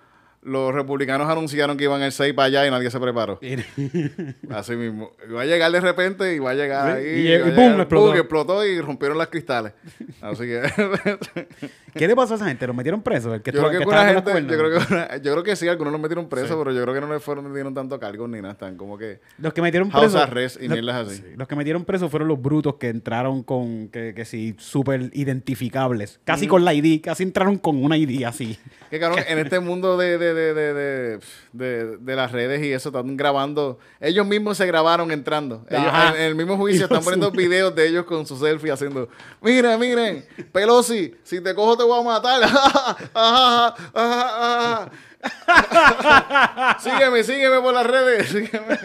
los 0.48 0.74
republicanos 0.74 1.30
anunciaron 1.30 1.76
que 1.78 1.84
iban 1.84 2.02
el 2.02 2.12
6 2.12 2.34
para 2.34 2.46
allá 2.48 2.68
y 2.68 2.72
nadie 2.72 2.90
se 2.90 3.00
preparó. 3.00 3.40
Así 4.50 4.76
mismo. 4.76 5.12
Y 5.28 5.34
va 5.34 5.42
a 5.42 5.46
llegar 5.46 5.72
de 5.72 5.82
repente 5.82 6.34
y 6.36 6.40
va 6.40 6.52
a 6.52 6.54
llegar 6.56 6.98
ahí. 6.98 7.06
y- 7.06 7.28
a 7.34 7.36
y 7.38 7.42
boom, 7.42 7.56
llegar, 7.56 7.80
explotó. 7.82 8.06
boom, 8.08 8.18
explotó 8.18 8.66
y 8.66 8.82
rompieron 8.82 9.18
las 9.18 9.28
cristales. 9.28 9.74
Así 10.22 10.44
que 10.44 10.62
¿Qué 11.94 12.08
le 12.08 12.16
pasó 12.16 12.34
a 12.34 12.36
esa 12.38 12.46
gente? 12.48 12.66
¿Lo 12.68 12.74
metieron 12.74 13.02
preso? 13.02 13.34
El 13.34 13.42
que 13.42 13.52
yo, 13.52 13.60
creo 13.68 13.80
que 13.82 13.88
una 13.88 14.06
gente, 14.14 14.32
yo, 14.32 14.58
creo 14.58 14.70
que 14.80 14.94
una- 14.94 15.18
yo 15.18 15.32
creo 15.32 15.44
que 15.44 15.56
sí, 15.56 15.68
algunos 15.68 15.92
los 15.92 16.02
metieron 16.02 16.30
presos, 16.30 16.50
Sí. 16.50 16.56
pero 16.58 16.72
yo 16.72 16.82
creo 16.84 16.94
que 16.94 17.02
no 17.02 17.12
le 17.12 17.20
fueron, 17.20 17.54
dieron 17.54 17.74
tanto 17.74 18.00
cargo 18.00 18.28
ni 18.28 18.38
nada. 18.42 18.54
Están 18.54 18.78
como 18.78 18.98
que 18.98 19.20
Los 19.40 19.54
que 19.54 19.62
metieron 19.62 19.90
house 19.90 20.04
preso. 20.12 20.20
arrest 20.20 20.58
y 20.62 20.68
los- 20.68 20.78
mierdas 20.78 21.08
así. 21.08 21.18
sí, 21.18 21.24
los 21.36 21.48
que 21.48 21.56
metieron 21.56 21.86
preso 21.86 22.08
fueron 22.10 22.28
los 22.28 22.42
brutos 22.42 22.76
que 22.76 22.90
entraron 22.90 23.44
con, 23.44 23.90
que, 23.90 24.14
que 24.16 24.26
sí, 24.26 24.56
súper 24.60 25.10
identificables. 25.14 26.20
Casi 26.24 26.48
con 26.48 26.64
la 26.64 26.74
ID, 26.74 27.02
casi 27.02 27.24
entraron 27.24 27.58
con 27.58 27.84
una 27.84 27.98
ID 27.98 28.24
así. 28.26 28.58
Que 28.90 29.00
cabrón, 29.00 29.20
en 29.28 29.40
este 29.40 29.60
mundo 29.60 29.98
de, 29.98 30.18
de, 30.18 30.34
de, 30.38 30.54
de, 30.74 31.20
de, 31.54 31.98
de- 31.98 32.16
las 32.16 32.32
redes 32.32 32.62
y 32.64 32.72
eso, 32.72 32.90
están 32.90 33.18
grabando. 33.18 33.80
Ellos 34.00 34.26
mismos 34.26 34.58
se 34.58 34.66
grabaron 34.66 35.12
entrando. 35.12 35.66
Ellos 35.70 35.88
Ajá. 35.88 36.10
en, 36.10 36.16
en 36.16 36.22
el 36.24 36.36
mismo 36.36 36.56
juicio 36.58 36.84
están 36.90 37.04
poniendo 37.04 37.32
videos 37.32 37.76
de 37.76 37.88
ellos 37.88 38.06
con 38.06 38.26
su 38.26 38.38
selfie 38.38 38.72
haciendo. 38.72 39.10
Miren, 39.42 39.80
miren, 39.80 40.26
Pelosi, 40.52 41.16
si 41.24 41.42
te 41.42 41.54
cojo 41.56 41.78
te 41.78 41.84
voy 41.84 42.00
a 42.00 42.04
matar. 42.04 42.44
Ajá, 43.14 43.76
ajá, 43.94 44.84
ajá. 44.84 44.92
sígueme, 46.80 47.24
sígueme 47.24 47.60
por 47.60 47.74
las 47.74 47.86
redes. 47.88 48.28
Sígueme. 48.30 48.78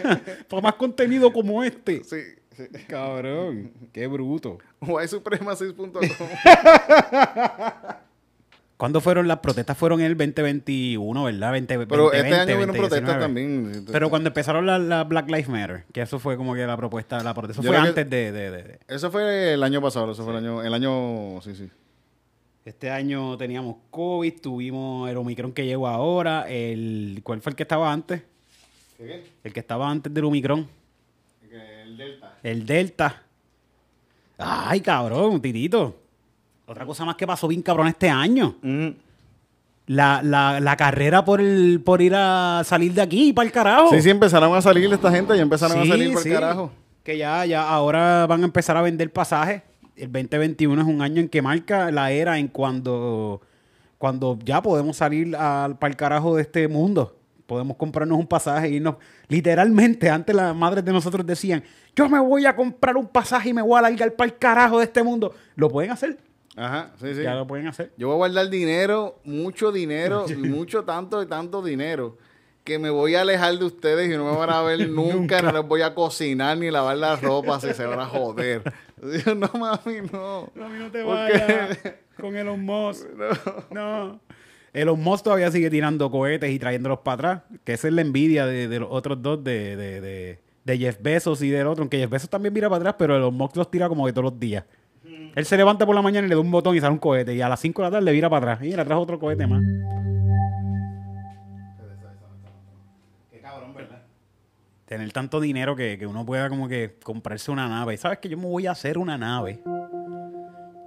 Para 0.49 0.61
más 0.61 0.73
contenido 0.75 1.31
como 1.31 1.63
este. 1.63 2.03
Sí, 2.03 2.17
sí. 2.57 2.63
Cabrón, 2.87 3.71
qué 3.93 4.07
bruto. 4.07 4.57
Whitesupremacy.com. 4.81 6.01
¿Cuándo 8.83 8.99
fueron 8.99 9.29
las 9.29 9.39
protestas? 9.39 9.77
Fueron 9.77 10.01
el 10.01 10.17
2021, 10.17 11.23
¿verdad? 11.23 11.53
20, 11.53 11.73
Pero 11.87 12.03
2020, 12.03 12.17
este 12.27 12.35
año 12.35 12.57
2019. 12.57 12.77
protestas 12.89 13.17
también. 13.21 13.85
Pero 13.89 14.09
cuando 14.09 14.27
empezaron 14.27 14.65
las 14.65 14.81
la 14.81 15.05
Black 15.05 15.27
Lives 15.29 15.47
Matter, 15.47 15.85
que 15.93 16.01
eso 16.01 16.19
fue 16.19 16.35
como 16.35 16.53
que 16.53 16.67
la 16.67 16.75
propuesta, 16.75 17.23
la 17.23 17.33
protesta, 17.33 17.61
eso 17.61 17.71
Yo 17.71 17.79
fue 17.79 17.87
antes 17.87 18.09
de, 18.09 18.33
de- 18.33 18.51
de- 18.51 18.63
de- 18.63 18.79
Eso 18.89 19.09
fue 19.09 19.53
el 19.53 19.63
año 19.63 19.81
pasado, 19.81 20.11
eso 20.11 20.25
fue 20.25 20.33
el 20.33 20.39
año, 20.39 20.61
el 20.61 20.73
año, 20.73 21.39
sí, 21.41 21.55
sí. 21.55 21.69
Este 22.65 22.91
año 22.91 23.37
teníamos 23.37 23.77
COVID, 23.89 24.41
tuvimos 24.41 25.09
el 25.09 25.15
Omicron 25.15 25.53
que 25.53 25.65
llegó 25.65 25.87
ahora, 25.87 26.45
el 26.49 27.21
¿cuál 27.23 27.39
fue 27.39 27.51
el 27.51 27.55
que 27.55 27.63
estaba 27.63 27.89
antes? 27.89 28.21
¿Qué? 28.97 29.23
El 29.45 29.53
que 29.53 29.61
estaba 29.61 29.89
antes 29.89 30.13
del 30.13 30.25
Omicron, 30.25 30.67
El 31.49 31.95
Delta. 31.95 32.37
el 32.43 32.65
Delta. 32.65 33.23
Ay, 34.37 34.81
cabrón, 34.81 35.41
titito. 35.41 36.02
Otra 36.73 36.85
cosa 36.87 37.05
más 37.05 37.15
que 37.15 37.27
pasó 37.27 37.47
bien 37.47 37.61
cabrón 37.61 37.87
este 37.87 38.09
año. 38.09 38.55
La, 39.85 40.21
la, 40.23 40.59
la 40.59 40.75
carrera 40.77 41.23
por 41.25 41.39
el 41.41 41.81
por 41.85 42.01
ir 42.01 42.15
a 42.15 42.63
salir 42.65 42.93
de 42.93 43.01
aquí 43.01 43.31
para 43.33 43.45
el 43.45 43.51
carajo. 43.51 43.89
Sí, 43.91 44.01
sí, 44.01 44.09
empezaron 44.09 44.55
a 44.55 44.61
salir 44.61 44.91
esta 44.91 45.11
gente 45.11 45.35
y 45.35 45.39
empezaron 45.39 45.77
a 45.79 45.83
Sí, 45.83 45.89
salir 45.89 46.13
por 46.13 46.21
sí. 46.23 46.29
el 46.29 46.35
carajo. 46.35 46.71
Que 47.03 47.17
ya, 47.17 47.45
ya 47.45 47.67
ahora 47.69 48.25
van 48.25 48.41
a 48.41 48.45
empezar 48.45 48.75
a 48.77 48.81
vender 48.81 49.11
pasajes. 49.11 49.61
El 49.95 50.11
2021 50.11 50.81
es 50.81 50.87
un 50.87 51.01
año 51.01 51.19
en 51.21 51.29
que 51.29 51.41
marca 51.41 51.91
la 51.91 52.11
era 52.11 52.39
en 52.39 52.47
cuando, 52.47 53.41
cuando 53.99 54.39
ya 54.43 54.61
podemos 54.63 54.97
salir 54.97 55.35
al, 55.35 55.77
para 55.77 55.91
el 55.91 55.97
carajo 55.97 56.37
de 56.37 56.41
este 56.43 56.67
mundo. 56.67 57.15
Podemos 57.45 57.75
comprarnos 57.77 58.17
un 58.17 58.25
pasaje 58.25 58.69
y 58.69 58.75
irnos. 58.77 58.95
Literalmente, 59.27 60.09
antes 60.09 60.33
las 60.33 60.55
madres 60.55 60.83
de 60.85 60.91
nosotros 60.93 61.23
decían, 61.25 61.61
yo 61.95 62.07
me 62.09 62.19
voy 62.19 62.45
a 62.45 62.55
comprar 62.55 62.95
un 62.97 63.05
pasaje 63.07 63.49
y 63.49 63.53
me 63.53 63.61
voy 63.61 63.77
a 63.77 63.81
largar 63.81 64.13
para 64.13 64.31
el 64.31 64.37
carajo 64.37 64.79
de 64.79 64.85
este 64.85 65.03
mundo. 65.03 65.35
Lo 65.55 65.69
pueden 65.69 65.91
hacer. 65.91 66.17
Ajá, 66.55 66.91
sí, 66.99 67.15
sí. 67.15 67.23
Ya 67.23 67.35
lo 67.35 67.47
pueden 67.47 67.67
hacer. 67.67 67.91
Yo 67.97 68.07
voy 68.07 68.15
a 68.15 68.17
guardar 68.17 68.49
dinero, 68.49 69.19
mucho 69.23 69.71
dinero, 69.71 70.25
mucho 70.37 70.83
tanto 70.83 71.21
y 71.23 71.25
tanto 71.25 71.63
dinero, 71.63 72.17
que 72.63 72.79
me 72.79 72.89
voy 72.89 73.15
a 73.15 73.21
alejar 73.21 73.57
de 73.57 73.65
ustedes 73.65 74.11
y 74.11 74.17
no 74.17 74.31
me 74.31 74.37
van 74.37 74.49
a 74.49 74.61
ver 74.61 74.89
nunca, 74.89 75.41
no 75.41 75.51
les 75.51 75.67
voy 75.67 75.81
a 75.81 75.93
cocinar 75.93 76.57
ni 76.57 76.69
lavar 76.71 76.97
la 76.97 77.15
ropa, 77.15 77.59
si 77.59 77.73
se 77.73 77.85
van 77.85 77.99
a 77.99 78.05
joder. 78.05 78.63
No, 79.35 79.49
mami, 79.59 79.99
no. 80.13 80.49
A 80.63 80.69
mí 80.69 80.79
no 80.79 80.89
te 80.89 81.03
¿Por 81.03 81.13
vayas 81.13 81.77
con 82.17 82.37
Elon 82.37 82.63
Musk. 82.63 83.05
No. 83.69 84.17
Elon 84.71 84.97
Musk 85.01 85.25
todavía 85.25 85.51
sigue 85.51 85.69
tirando 85.69 86.09
cohetes 86.09 86.49
y 86.49 86.57
trayéndolos 86.57 86.99
para 86.99 87.15
atrás. 87.15 87.41
Que 87.65 87.73
esa 87.73 87.89
es 87.89 87.93
la 87.93 87.99
envidia 87.99 88.45
de, 88.45 88.69
de 88.69 88.79
los 88.79 88.87
otros 88.89 89.21
dos, 89.21 89.43
de, 89.43 89.75
de, 89.75 89.99
de, 89.99 90.39
de 90.63 90.77
Jeff 90.77 90.97
Bezos 91.01 91.41
y 91.41 91.49
del 91.49 91.67
otro. 91.67 91.81
Aunque 91.81 91.97
Jeff 91.97 92.09
Bezos 92.09 92.29
también 92.29 92.53
mira 92.53 92.69
para 92.69 92.77
atrás, 92.79 92.95
pero 92.97 93.17
Elon 93.17 93.33
Musk 93.33 93.57
los 93.57 93.69
tira 93.69 93.89
como 93.89 94.05
que 94.05 94.13
todos 94.13 94.31
los 94.31 94.39
días. 94.39 94.63
Él 95.35 95.45
se 95.45 95.57
levanta 95.57 95.85
por 95.85 95.95
la 95.95 96.01
mañana 96.01 96.27
y 96.27 96.29
le 96.29 96.35
da 96.35 96.41
un 96.41 96.51
botón 96.51 96.75
y 96.75 96.79
sale 96.79 96.93
un 96.93 96.99
cohete. 96.99 97.33
Y 97.33 97.41
a 97.41 97.49
las 97.49 97.59
5 97.59 97.81
de 97.81 97.87
la 97.87 97.91
tarde 97.91 98.05
le 98.05 98.11
vira 98.11 98.29
para 98.29 98.53
atrás. 98.53 98.67
Y 98.67 98.75
le 98.75 98.85
trae 98.85 98.97
otro 98.97 99.17
cohete 99.19 99.47
más. 99.47 99.63
Qué 103.31 103.39
cabrón, 103.39 103.73
¿verdad? 103.73 104.01
Tener 104.85 105.11
tanto 105.11 105.39
dinero 105.39 105.75
que, 105.75 105.97
que 105.97 106.05
uno 106.05 106.25
pueda 106.25 106.49
como 106.49 106.67
que 106.67 106.95
comprarse 107.03 107.51
una 107.51 107.67
nave. 107.67 107.97
¿Sabes 107.97 108.19
que 108.19 108.29
yo 108.29 108.37
me 108.37 108.45
voy 108.45 108.67
a 108.67 108.71
hacer 108.71 108.97
una 108.97 109.17
nave? 109.17 109.61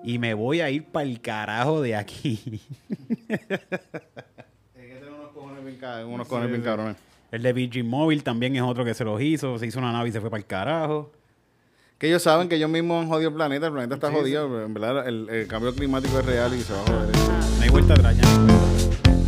Y 0.05 0.19
me 0.19 0.35
voy 0.35 0.61
a 0.61 0.71
ir 0.71 0.85
para 0.85 1.05
el 1.07 1.21
carajo 1.21 1.81
de 1.81 1.97
aquí. 1.97 2.61
Hay 3.29 3.39
que 3.39 4.95
tener 4.95 5.11
unos 5.13 5.33
cojones 5.33 5.65
bien, 5.65 5.77
ca- 5.79 6.07
unos 6.07 6.29
cojones 6.29 6.51
bien 6.51 6.63
cabrones. 6.63 6.97
El 7.33 7.43
de 7.43 7.53
Virgin 7.53 7.89
Mobile 7.89 8.23
también 8.23 8.55
es 8.55 8.63
otro 8.63 8.85
que 8.85 8.95
se 8.95 9.05
los 9.05 9.21
hizo. 9.21 9.59
Se 9.59 9.67
hizo 9.67 9.81
una 9.81 9.91
nave 9.93 10.09
y 10.09 10.13
se 10.13 10.21
fue 10.21 10.31
para 10.31 10.39
el 10.41 10.47
carajo. 10.47 11.11
Que 11.99 12.09
ellos 12.09 12.23
saben 12.23 12.49
que 12.51 12.57
ellos 12.57 12.69
mismos 12.69 13.03
han 13.03 13.09
jodido 13.09 13.31
el 13.31 13.35
planeta, 13.37 13.67
el 13.69 13.73
planeta 13.73 13.95
está 13.95 14.09
Sí, 14.11 14.15
jodido, 14.15 14.49
pero 14.49 14.65
en 14.67 14.75
verdad 14.75 15.09
el, 15.09 15.29
el 15.31 15.47
cambio 15.47 15.75
climático 15.75 16.19
es 16.19 16.27
real 16.27 16.53
y 16.55 16.61
se 16.61 16.73
va 16.75 16.81
a 16.81 16.83
joder. 16.83 17.17
No 17.57 17.63
hay 17.63 17.71
vuelta 17.71 17.95
atrás 17.95 18.17
ya. 18.19 19.27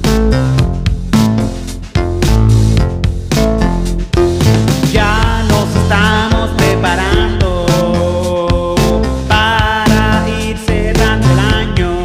Ya 4.92 5.44
nos 5.48 5.68
estamos 5.76 6.50
preparando 6.56 7.66
para 9.28 10.26
ir 10.28 10.56
cerrando 10.58 11.26
el 11.30 11.38
año. 11.38 12.00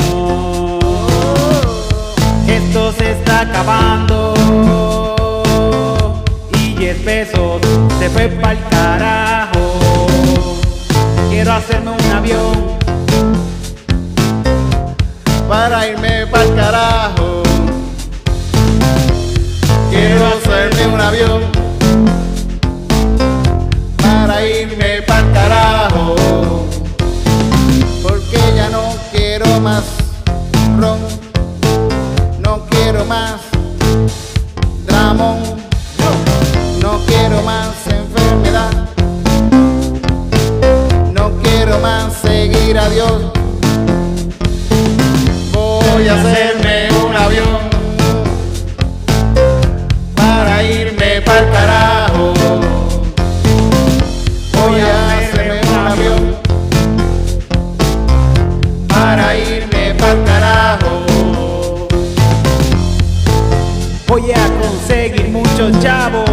Esto 2.47 2.91
se 2.93 3.11
está 3.11 3.41
acabando 3.41 4.33
y 6.59 6.73
10 6.75 6.97
pesos 6.99 7.61
se 7.99 8.09
fue 8.09 8.27
para 8.29 8.53
el 8.53 8.59
carajo. 8.69 9.12
para 15.73 15.87
irme 15.87 16.27
pa'l 16.27 16.55
carajo. 16.55 17.41
Quiero 19.89 20.27
hacerme 20.27 20.85
un 20.93 21.01
avión 21.01 21.41
para 23.97 24.45
irme 24.45 25.01
pa'l 25.01 25.31
carajo. 25.33 26.15
Porque 28.03 28.39
ya 28.55 28.69
no 28.69 28.83
quiero 29.11 29.59
más 29.61 29.83
ron, 30.79 30.99
no 32.39 32.65
quiero 32.69 33.03
más 33.05 33.41
dramón, 34.85 35.39
no 36.83 36.99
quiero 37.07 37.41
más 37.41 37.69
enfermedad, 37.87 38.71
no 41.11 41.31
quiero 41.41 41.79
más 41.79 42.13
seguir 42.21 42.77
a 42.77 42.89
Dios. 42.89 43.22
Hacerme 46.33 46.89
un 47.05 47.15
avión 47.15 47.59
para 50.15 50.63
irme 50.63 51.21
para 51.21 51.39
el 51.39 51.51
carajo. 51.51 52.33
Voy 54.53 54.79
a 54.79 55.17
hacerme 55.17 55.61
un 55.61 55.87
avión 55.87 56.35
para 58.87 59.37
irme 59.37 59.93
para 59.99 60.13
el 60.13 60.23
carajo. 60.23 61.87
Voy 64.07 64.31
a 64.31 64.49
conseguir 64.59 65.29
muchos 65.29 65.79
chavos. 65.83 66.25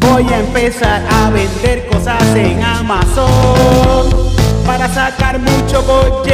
Voy 0.00 0.32
a 0.32 0.38
empezar 0.38 1.02
a 1.10 1.28
vender 1.28 1.86
cosas 1.88 2.22
en 2.34 2.62
Amazon 2.62 4.32
para 4.64 4.88
sacar 4.88 5.38
mucho 5.38 5.84
coche 5.84 6.31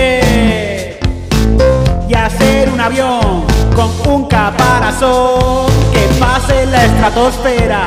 que 4.88 6.00
pase 6.18 6.64
la 6.64 6.86
estratosfera 6.86 7.84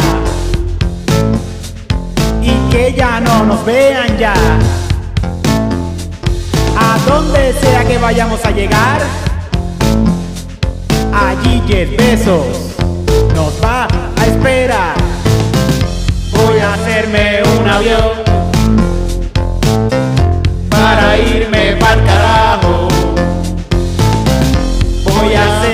y 2.44 2.70
que 2.70 2.94
ya 2.96 3.20
no 3.20 3.44
nos 3.44 3.66
vean 3.66 4.20
ya. 4.20 4.36
A 6.78 7.00
donde 7.10 7.54
sea 7.54 7.84
que 7.86 7.98
vayamos 7.98 8.46
a 8.46 8.52
llegar, 8.52 9.02
allí 11.12 11.64
Jeff 11.68 11.90
Bezos 11.98 12.76
nos 13.36 13.52
va 13.64 13.88
a 14.18 14.26
esperar. 14.28 14.94
Voy 16.34 16.60
a 16.60 16.74
hacerme 16.76 17.42
un 17.60 17.68
avión 17.68 18.12
para 20.70 21.18
irme 21.18 21.78
para 21.78 22.06
carajo. 22.06 22.88
Voy 25.04 25.34
a 25.34 25.58
hacerme 25.58 25.70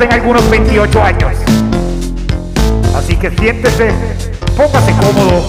En 0.00 0.10
algunos 0.10 0.48
28 0.50 1.02
años. 1.04 1.32
Así 2.96 3.14
que 3.14 3.30
siéntese, 3.30 3.92
póngase 4.56 4.92
cómodo 4.92 5.44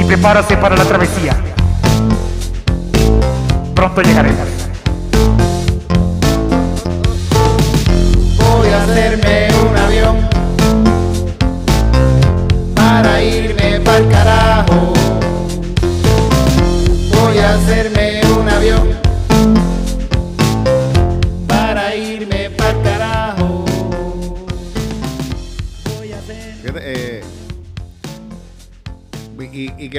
y 0.00 0.04
prepárase 0.04 0.56
para 0.56 0.76
la 0.76 0.84
travesía. 0.84 1.36
Pronto 3.74 4.02
llegaremos. 4.02 4.55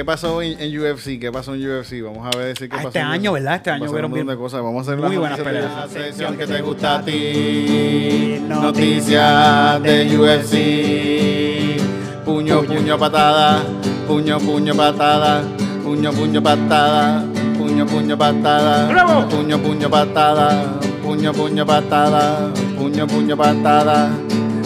Pasó 0.08 0.40
en, 0.40 0.58
en 0.58 0.80
UFC? 0.80 1.18
¿Qué 1.20 1.30
pasó 1.30 1.54
en 1.54 1.60
UFC? 1.70 2.02
Vamos 2.02 2.26
a 2.26 2.30
ver 2.38 2.56
si 2.56 2.66
qué 2.66 2.74
Ah, 2.74 2.76
pasó. 2.78 2.88
este 2.88 2.98
en 3.00 3.06
año, 3.08 3.30
UFC. 3.32 3.34
¿verdad? 3.34 3.54
Este 3.56 3.70
año 3.70 4.08
bien- 4.08 4.26
de 4.26 4.36
cosas. 4.38 4.62
Vamos 4.62 4.88
a 4.88 4.92
hacer 4.92 5.04
muy 5.06 5.16
buenas 5.18 5.38
peleas. 5.38 5.66
La 5.76 5.86
sección 5.86 6.34
que 6.38 6.46
te 6.46 6.62
gusta 6.62 6.96
a 6.98 7.04
ti. 7.04 8.42
Noticias 8.48 9.82
de 9.82 10.18
UFC. 10.18 11.76
Puño, 12.24 12.62
puño, 12.62 12.98
patada. 12.98 13.62
Puño, 14.06 14.38
puño, 14.38 14.74
patada. 14.74 15.42
Puño, 15.84 16.10
puño, 16.12 16.42
patada. 16.42 17.22
Puño, 17.58 17.84
puño, 17.86 18.16
patada. 18.16 18.88
¡Bravo! 18.88 19.28
Puño, 19.28 19.58
puño, 19.58 19.90
patada. 19.90 20.78
Puño, 21.04 21.32
puño, 21.34 21.66
patada. 21.66 22.50
Puño, 22.78 23.06
puño, 23.06 23.36
patada. 23.36 24.08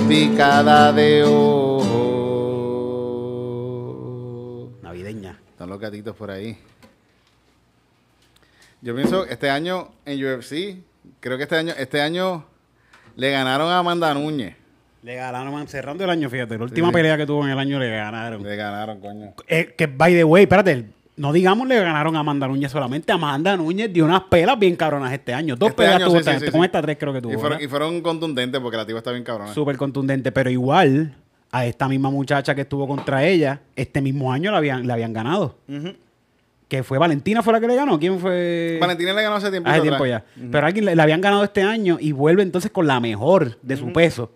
Picada 0.09 0.93
de 0.93 1.25
ojo. 1.25 1.62
Gatitos 5.83 6.16
por 6.16 6.31
ahí. 6.31 6.57
Yo 8.81 8.95
pienso 8.95 9.27
este 9.27 9.51
año 9.51 9.90
en 10.07 10.25
UFC, 10.25 10.77
creo 11.21 11.37
que 11.37 11.42
este 11.45 11.57
año, 11.57 11.73
este 11.77 12.01
año 12.01 12.45
le 13.16 13.31
ganaron 13.31 13.68
a 13.71 13.79
Amanda 13.79 14.12
Núñez. 14.14 14.57
Le 15.03 15.16
ganaron 15.16 15.66
cerrando 15.68 16.05
el 16.05 16.11
año, 16.11 16.31
fíjate. 16.31 16.57
La 16.57 16.64
última 16.64 16.88
Sí. 16.88 16.92
pelea 16.95 17.16
que 17.16 17.27
tuvo 17.27 17.45
en 17.45 17.51
el 17.51 17.59
año 17.59 17.79
le 17.79 17.90
ganaron. 17.90 18.42
Le 18.42 18.57
ganaron, 18.57 19.01
coño. 19.01 19.35
Eh, 19.49 19.75
que, 19.77 19.87
by 19.87 20.14
the 20.14 20.25
way, 20.25 20.45
espérate. 20.45 20.87
No 21.14 21.33
digamos 21.33 21.68
le 21.68 21.79
ganaron 21.79 22.16
a 22.16 22.21
Amanda 22.21 22.49
Núñez 22.49 22.73
solamente. 22.73 23.12
Amanda 23.12 23.57
Núñez 23.57 23.92
dio 23.92 24.05
unas 24.05 24.23
pelas 24.23 24.59
bien 24.59 24.77
cabronas 24.77 25.12
este 25.12 25.35
año. 25.35 25.57
Dos 25.57 25.71
Este 25.71 25.83
pelas 25.83 25.97
año, 25.97 26.07
tuvo 26.07 26.18
sí, 26.18 26.25
sí, 26.25 26.51
con 26.51 26.61
sí. 26.61 26.64
esta 26.66 26.81
tres 26.83 26.97
creo 26.99 27.12
que 27.12 27.21
tuvo. 27.21 27.33
Y 27.33 27.37
fueron, 27.37 27.61
y 27.62 27.66
fueron 27.68 28.01
contundentes 28.01 28.61
porque 28.61 28.77
la 28.79 28.87
tipa 28.87 28.99
está 28.99 29.11
bien 29.12 29.23
cabrona. 29.23 29.53
Súper 29.53 29.77
contundente. 29.77 30.33
Pero 30.33 30.51
igual, 30.51 31.14
a 31.53 31.67
esta 31.67 31.87
misma 31.87 32.11
muchacha 32.11 32.55
que 32.55 32.62
estuvo 32.62 32.88
contra 32.88 33.25
ella, 33.25 33.61
este 33.77 34.01
mismo 34.01 34.33
año 34.33 34.51
la 34.51 34.57
habían, 34.59 34.87
la 34.87 34.95
habían 34.95 35.12
ganado. 35.12 35.57
Que 36.69 36.83
fue 36.83 36.97
Valentina, 36.97 37.43
fue 37.43 37.53
la 37.53 37.61
que 37.61 37.67
le 37.69 37.77
ganó. 37.77 37.99
¿Quién 37.99 38.19
fue? 38.19 38.79
Valentina 38.81 39.12
le 39.12 39.23
ganó 39.23 39.37
hace 39.37 39.51
tiempo. 39.51 39.69
Hace 39.69 39.83
tiempo 39.83 40.07
ya. 40.07 40.25
Pero 40.51 40.67
alguien 40.67 40.87
le, 40.87 40.97
le 40.97 41.03
habían 41.03 41.21
ganado 41.21 41.45
este 41.45 41.62
año 41.62 41.99
y 42.01 42.12
vuelve 42.12 42.43
entonces 42.43 42.71
con 42.71 42.87
la 42.87 42.99
mejor 42.99 43.59
de 43.61 43.77
su 43.77 43.93
peso. 43.93 44.33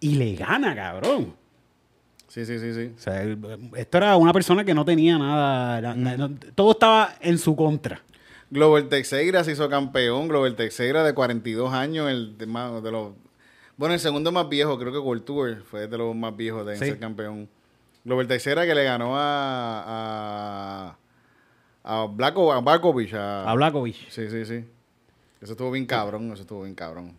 Y 0.00 0.14
le 0.14 0.36
gana, 0.36 0.74
cabrón. 0.76 1.34
Sí, 2.28 2.44
sí, 2.46 2.58
sí, 2.60 2.72
sí. 2.74 2.92
O 2.94 3.00
sea, 3.00 3.24
esto 3.74 3.98
era 3.98 4.16
una 4.16 4.32
persona 4.32 4.64
que 4.64 4.72
no 4.74 4.84
tenía 4.84 5.18
nada. 5.18 5.78
era- 5.78 5.94
no- 5.94 6.30
todo 6.54 6.70
estaba 6.72 7.14
en 7.20 7.36
su 7.38 7.56
contra. 7.56 8.00
Global 8.50 8.88
Teixeira 8.88 9.42
se 9.42 9.52
hizo 9.52 9.68
campeón. 9.68 10.28
Global 10.28 10.54
Teixeira 10.54 11.02
de 11.02 11.12
42 11.14 11.72
años, 11.72 12.08
el 12.08 12.38
de, 12.38 12.46
de 12.46 12.90
los... 12.92 13.08
Bueno, 13.78 13.94
el 13.94 14.00
segundo 14.00 14.30
más 14.32 14.46
viejo, 14.48 14.78
creo 14.78 14.92
que 14.92 14.98
World 14.98 15.24
Tour 15.24 15.62
fue 15.62 15.86
de 15.86 15.96
los 15.96 16.14
más 16.14 16.36
viejos 16.36 16.66
de 16.66 16.76
Sí. 16.76 16.84
ser 16.84 16.98
campeón. 16.98 17.48
Global 18.04 18.26
Teixeira 18.26 18.66
que 18.66 18.74
le 18.74 18.84
ganó 18.84 19.14
a... 19.16 19.84
A, 21.84 22.02
a, 22.02 22.06
Blacko- 22.08 22.52
a 22.54 22.60
Barkovich. 22.60 23.14
A, 23.14 23.48
A 23.50 23.54
Blakovic. 23.54 23.96
Sí, 24.10 24.28
sí, 24.28 24.44
sí. 24.44 24.64
Eso 25.40 25.52
estuvo 25.52 25.70
bien 25.70 25.86
cabrón, 25.86 26.30
eso 26.32 26.42
estuvo 26.42 26.62
bien 26.64 26.74
cabrón. 26.74 27.16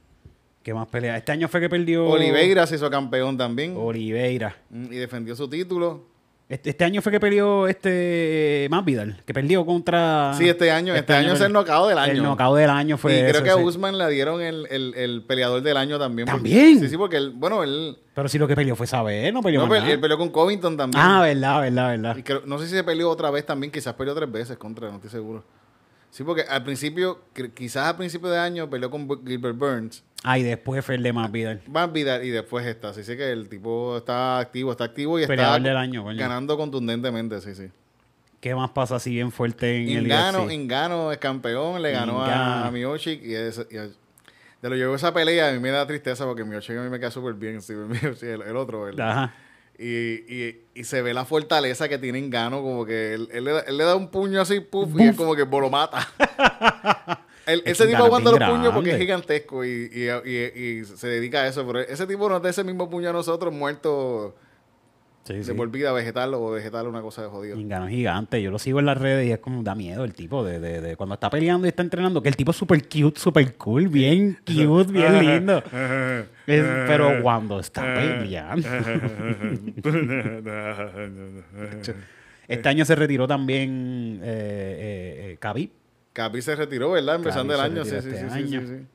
¿Qué 0.61 0.73
más 0.73 0.87
pelea? 0.87 1.15
Este 1.17 1.31
año 1.31 1.47
fue 1.47 1.61
que 1.61 1.69
perdió. 1.69 2.05
Oliveira 2.07 2.67
se 2.67 2.75
hizo 2.75 2.89
campeón 2.89 3.37
también. 3.37 3.75
Oliveira. 3.77 4.57
Mm, 4.69 4.85
Y 4.91 4.97
defendió 4.97 5.35
su 5.35 5.49
título. 5.49 6.03
Este, 6.49 6.71
este 6.71 6.83
año 6.83 6.99
fue 7.03 7.11
que 7.11 7.19
peleó 7.19 7.67
este 7.67 8.67
Masvidal, 8.71 9.21
que 9.23 9.35
perdió 9.35 9.63
contra... 9.67 10.33
Sí, 10.35 10.49
este 10.49 10.71
año, 10.71 10.95
este, 10.95 11.13
año 11.13 11.33
es 11.33 11.41
el 11.41 11.53
knockout 11.53 11.89
del 11.89 11.97
año. 11.99 12.11
El 12.11 12.23
knockout 12.23 12.57
del 12.57 12.71
año 12.71 12.97
fue 12.97 13.13
y 13.17 13.19
creo 13.19 13.29
eso, 13.35 13.43
que 13.43 13.49
a 13.51 13.55
sí. 13.57 13.61
Usman 13.61 13.99
le 13.99 14.09
dieron 14.09 14.41
el, 14.41 14.65
el, 14.71 14.95
el 14.95 15.23
peleador 15.27 15.61
del 15.61 15.77
año 15.77 15.99
también. 15.99 16.25
porque- 16.27 16.49
¿También? 16.49 16.79
sí, 16.79 16.89
sí, 16.89 16.97
porque 16.97 17.17
él, 17.17 17.33
bueno, 17.35 17.63
él, 17.63 17.99
Pero 18.15 18.27
si 18.27 18.39
lo 18.39 18.47
que 18.47 18.55
peleó 18.55 18.75
fue 18.75 18.87
saber, 18.87 19.31
no 19.31 19.43
peleó 19.43 19.59
no, 19.61 19.67
más 19.67 19.75
pe- 19.77 19.81
nada. 19.81 19.93
él 19.93 19.99
peleó 19.99 20.17
con 20.17 20.29
Covington 20.29 20.75
también. 20.75 20.99
Ah, 21.05 21.21
verdad, 21.21 21.61
verdad, 21.61 21.89
verdad. 21.91 22.17
Y 22.17 22.23
creo- 22.23 22.41
no 22.47 22.57
sé 22.57 22.65
si 22.67 22.71
se 22.75 22.83
peleó 22.83 23.11
otra 23.11 23.29
vez 23.29 23.45
también, 23.45 23.71
quizás 23.71 23.93
peleó 23.93 24.15
tres 24.15 24.31
veces 24.31 24.57
contra, 24.57 24.89
no 24.89 24.95
estoy 24.95 25.11
seguro. 25.11 25.43
Sí, 26.11 26.23
porque 26.23 26.41
al 26.41 26.63
principio, 26.63 27.21
quizás 27.53 27.87
al 27.87 27.97
principio 27.97 28.29
de 28.29 28.39
año 28.39 28.69
peleó 28.69 28.89
con 28.89 29.07
Gilbert 29.25 29.57
Burns, 29.57 30.03
Ah, 30.23 30.37
y 30.37 30.43
después 30.43 30.83
fue 30.83 30.95
el 30.95 31.03
de 31.03 31.13
Masvidal. 31.13 31.61
Van 31.67 31.93
Vidal 31.93 32.25
y 32.25 32.29
después 32.29 32.65
esta. 32.65 32.89
Así 32.89 33.03
que 33.15 33.31
el 33.31 33.47
tipo 33.47 33.95
está 33.97 34.39
activo, 34.39 34.71
está 34.71 34.83
activo 34.83 35.17
y 35.17 35.25
Peleador 35.25 35.59
está 35.59 35.69
del 35.69 35.77
año, 35.77 36.03
coño. 36.03 36.19
ganando 36.19 36.57
contundentemente, 36.57 37.39
sí, 37.39 37.55
sí. 37.55 37.69
¿Qué 38.41 38.53
más 38.53 38.69
pasa 38.71 38.97
así 38.97 39.11
bien 39.11 39.31
fuerte 39.31 39.77
en 39.83 39.89
el 39.97 40.03
Ingano, 40.05 40.43
UFC? 40.43 40.51
Ingano 40.53 41.11
es 41.13 41.17
campeón, 41.19 41.81
le 41.81 41.91
ganó 41.91 42.21
a, 42.21 42.67
a 42.67 42.71
y, 42.77 43.33
es- 43.33 43.65
y 43.69 43.75
de 43.75 44.69
lo 44.69 44.75
llevó 44.75 44.95
esa 44.95 45.13
pelea 45.13 45.49
a 45.49 45.53
mí 45.53 45.59
me 45.59 45.69
da 45.69 45.87
tristeza 45.87 46.25
porque 46.25 46.43
Miocic 46.43 46.77
a 46.77 46.81
mí 46.81 46.89
me 46.89 46.99
queda 46.99 47.11
súper 47.11 47.33
bien, 47.35 47.61
sí, 47.61 47.73
el, 47.73 48.41
el 48.41 48.55
otro, 48.57 48.87
el- 48.89 48.99
Ajá. 48.99 49.33
Y, 49.79 50.25
y, 50.27 50.61
y 50.75 50.83
se 50.83 51.01
ve 51.01 51.13
la 51.13 51.23
fortaleza 51.25 51.87
que 51.87 51.97
tiene 51.97 52.19
Ingano, 52.19 52.61
como 52.61 52.85
que 52.85 53.13
él, 53.13 53.29
él 53.31 53.45
le, 53.45 53.51
da, 53.53 53.59
él 53.61 53.77
le 53.77 53.83
da 53.85 53.95
un 53.95 54.09
puño 54.11 54.41
así, 54.41 54.59
puff, 54.59 54.89
y 54.99 55.03
es 55.03 55.15
como 55.15 55.35
que 55.35 55.45
lo 55.45 55.69
mata. 55.69 56.05
Ese 57.71 57.83
tipo 57.85 57.97
aguanta 58.05 58.29
los 58.31 58.39
puños 58.57 58.73
porque 58.73 58.89
es 58.91 58.99
gigantesco 58.99 59.65
y, 59.65 59.89
y, 59.91 60.29
y- 60.29 60.79
y 60.81 60.85
se 60.85 61.07
dedica 61.07 61.41
a 61.41 61.47
eso, 61.47 61.65
pero 61.65 61.79
ese 61.79 62.05
tipo 62.05 62.29
nos 62.29 62.41
da 62.43 62.49
ese 62.49 62.63
mismo 62.63 62.89
puño 62.89 63.09
a 63.09 63.13
nosotros 63.13 63.51
muertos 63.53 64.33
Sí, 65.25 65.33
de 65.35 65.43
sí. 65.43 65.53
por 65.53 65.69
vida, 65.69 65.91
vegetal 65.91 66.33
o 66.33 66.49
vegetal, 66.51 66.87
una 66.87 67.01
cosa 67.01 67.21
de 67.21 67.27
jodido. 67.27 67.55
Ingano 67.59 67.85
es 67.85 67.91
gigante. 67.91 68.41
Yo 68.41 68.49
lo 68.49 68.57
sigo 68.57 68.79
en 68.79 68.87
las 68.87 68.97
redes 68.97 69.27
y 69.27 69.31
es 69.31 69.37
como 69.39 69.61
da 69.61 69.75
miedo 69.75 70.03
el 70.03 70.13
tipo 70.15 70.43
de, 70.43 70.59
de, 70.59 70.81
de 70.81 70.95
cuando 70.95 71.13
está 71.15 71.29
peleando 71.29 71.67
y 71.67 71.69
está 71.69 71.83
entrenando, 71.83 72.21
que 72.23 72.29
el 72.29 72.35
tipo 72.35 72.49
es 72.51 72.57
súper 72.57 72.81
cute, 72.89 73.19
súper 73.19 73.53
cool, 73.55 73.87
bien 73.89 74.39
cute, 74.45 74.91
bien 74.91 75.19
lindo. 75.25 75.61
Es- 76.47 76.65
pero 76.87 77.21
cuando 77.21 77.59
está 77.59 77.83
peleando. 77.93 78.67
Este 82.47 82.67
año 82.67 82.83
se 82.83 82.95
retiró 82.95 83.27
también 83.27 84.19
eh, 84.23 84.25
eh, 84.25 85.31
eh, 85.33 85.37
Khabib. 85.39 85.69
Capi 86.13 86.41
se 86.41 86.55
retiró, 86.55 86.91
¿verdad? 86.91 87.15
Empezando 87.17 87.53
el 87.53 87.59
año, 87.59 87.85
se 87.85 88.01
sí, 88.01 88.09
sí, 88.09 88.15
sí, 88.17 88.23
este 88.25 88.29
sí, 88.31 88.55
año. 88.55 88.61
sí, 88.61 88.67
sí. 88.67 88.85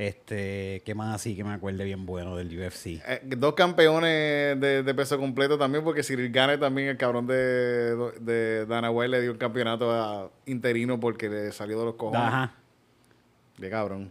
Este, 0.00 0.80
¿qué 0.86 0.94
más 0.94 1.14
así 1.14 1.36
que 1.36 1.44
me 1.44 1.52
acuerde 1.52 1.84
bien 1.84 2.06
bueno 2.06 2.34
del 2.34 2.48
UFC? 2.58 2.86
Eh, 3.06 3.20
dos 3.36 3.52
campeones 3.52 4.58
de, 4.58 4.82
de 4.82 4.94
peso 4.94 5.18
completo 5.18 5.58
también, 5.58 5.84
porque 5.84 6.02
Cyril 6.02 6.32
Gane 6.32 6.56
también, 6.56 6.88
el 6.88 6.96
cabrón 6.96 7.26
de, 7.26 7.94
de 8.18 8.64
Dana 8.64 8.90
White, 8.90 9.08
le 9.10 9.20
dio 9.20 9.32
un 9.32 9.36
campeonato 9.36 9.90
a 9.92 10.30
interino 10.46 10.98
porque 10.98 11.28
le 11.28 11.52
salió 11.52 11.78
de 11.80 11.84
los 11.84 11.94
cojones. 11.96 12.22
Ajá. 12.22 12.54
De 13.58 13.68
cabrón. 13.68 14.10